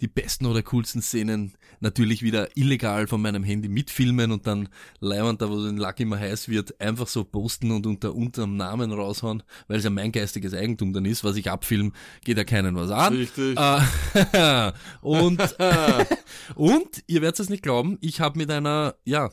die 0.00 0.08
besten 0.08 0.46
oder 0.46 0.62
coolsten 0.62 1.02
Szenen 1.02 1.52
natürlich 1.80 2.22
wieder 2.22 2.56
illegal 2.56 3.06
von 3.06 3.20
meinem 3.20 3.44
Handy 3.44 3.68
mitfilmen 3.68 4.32
und 4.32 4.46
dann 4.46 4.68
leibend 5.00 5.42
da, 5.42 5.50
wo 5.50 5.62
den 5.62 5.76
Lack 5.76 6.00
immer 6.00 6.18
heiß 6.18 6.48
wird, 6.48 6.80
einfach 6.80 7.06
so 7.06 7.24
posten 7.24 7.70
und 7.70 7.86
unter 7.86 8.14
unterm 8.14 8.56
Namen 8.56 8.92
raushauen, 8.92 9.42
weil 9.68 9.78
es 9.78 9.84
ja 9.84 9.90
mein 9.90 10.12
geistiges 10.12 10.54
Eigentum 10.54 10.92
dann 10.92 11.04
ist. 11.04 11.24
Was 11.24 11.36
ich 11.36 11.50
abfilm, 11.50 11.92
geht 12.24 12.38
ja 12.38 12.44
keinen 12.44 12.74
was 12.76 12.90
an. 12.90 13.14
Richtig. 13.14 13.56
Äh, 13.58 14.72
und, 15.00 15.40
und 16.54 17.04
ihr 17.06 17.22
werdet 17.22 17.40
es 17.40 17.48
nicht 17.48 17.62
glauben, 17.62 17.98
ich 18.00 18.20
habe 18.20 18.38
mit 18.38 18.50
einer, 18.50 18.94
ja, 19.04 19.30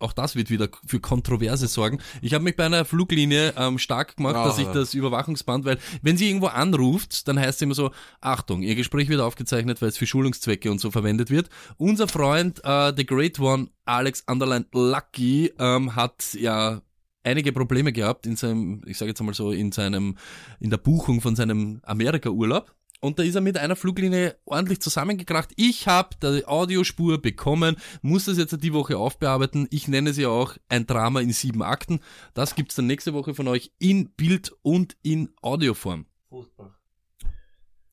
auch 0.00 0.12
das 0.12 0.36
wird 0.36 0.50
wieder 0.50 0.68
für 0.86 1.00
Kontroverse 1.00 1.66
sorgen. 1.68 1.98
Ich 2.22 2.34
habe 2.34 2.44
mich 2.44 2.56
bei 2.56 2.66
einer 2.66 2.84
Fluglinie 2.84 3.54
ähm, 3.56 3.78
stark 3.78 4.16
gemacht, 4.16 4.34
dass 4.36 4.58
ich 4.58 4.66
Ah. 4.66 4.72
das 4.72 4.94
Überwachungsband, 4.94 5.64
weil 5.64 5.78
wenn 6.02 6.16
sie 6.16 6.28
irgendwo 6.28 6.46
anruft, 6.46 7.26
dann 7.28 7.38
heißt 7.38 7.56
es 7.58 7.62
immer 7.62 7.74
so, 7.74 7.90
Achtung, 8.20 8.62
ihr 8.62 8.74
Gespräch 8.74 9.08
wird 9.08 9.20
aufgezeichnet, 9.20 9.80
weil 9.82 9.88
es 9.88 9.96
für 9.98 10.06
Schulungszwecke 10.06 10.70
und 10.70 10.80
so 10.80 10.90
verwendet 10.90 11.30
wird. 11.30 11.48
Unser 11.78 12.08
Freund, 12.08 12.60
äh, 12.64 12.92
The 12.96 13.06
Great 13.06 13.38
One, 13.40 13.68
Alex 13.84 14.24
Underline 14.26 14.66
Lucky, 14.72 15.52
ähm, 15.58 15.94
hat 15.96 16.34
ja 16.34 16.80
einige 17.24 17.52
Probleme 17.52 17.92
gehabt 17.92 18.26
in 18.26 18.36
seinem, 18.36 18.82
ich 18.86 18.98
sage 18.98 19.10
jetzt 19.10 19.20
einmal 19.20 19.34
so, 19.34 19.50
in 19.50 19.72
seinem, 19.72 20.16
in 20.60 20.70
der 20.70 20.76
Buchung 20.78 21.20
von 21.20 21.34
seinem 21.34 21.80
Amerika-Urlaub. 21.84 22.72
Und 23.00 23.18
da 23.18 23.22
ist 23.22 23.34
er 23.34 23.40
mit 23.42 23.58
einer 23.58 23.76
Fluglinie 23.76 24.36
ordentlich 24.46 24.80
zusammengekracht. 24.80 25.50
Ich 25.56 25.86
habe 25.86 26.16
die 26.22 26.46
Audiospur 26.46 27.20
bekommen, 27.20 27.76
muss 28.02 28.24
das 28.24 28.38
jetzt 28.38 28.56
die 28.62 28.72
Woche 28.72 28.96
aufbearbeiten. 28.96 29.68
Ich 29.70 29.86
nenne 29.86 30.12
sie 30.14 30.26
auch 30.26 30.56
ein 30.68 30.86
Drama 30.86 31.20
in 31.20 31.30
sieben 31.32 31.62
Akten. 31.62 32.00
Das 32.34 32.54
gibt's 32.54 32.74
dann 32.74 32.86
nächste 32.86 33.12
Woche 33.12 33.34
von 33.34 33.48
euch 33.48 33.70
in 33.78 34.08
Bild 34.10 34.52
und 34.62 34.96
in 35.02 35.28
Audioform. 35.42 36.06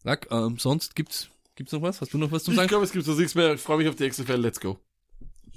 Lack, 0.03 0.27
ähm, 0.31 0.57
sonst 0.57 0.95
gibt's, 0.95 1.29
gibt's 1.55 1.73
noch 1.73 1.81
was? 1.81 2.01
Hast 2.01 2.13
du 2.13 2.17
noch 2.17 2.31
was 2.31 2.43
zu 2.43 2.51
Ich 2.51 2.57
sagen? 2.57 2.67
glaube, 2.69 2.85
es 2.85 2.91
gibt 2.91 3.05
so 3.05 3.13
nichts 3.13 3.35
mehr. 3.35 3.53
Ich 3.53 3.61
freue 3.61 3.77
mich 3.77 3.87
auf 3.89 3.95
die 3.95 4.07
XFL. 4.09 4.35
Let's 4.35 4.59
go. 4.59 4.79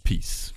Peace. 0.05 0.53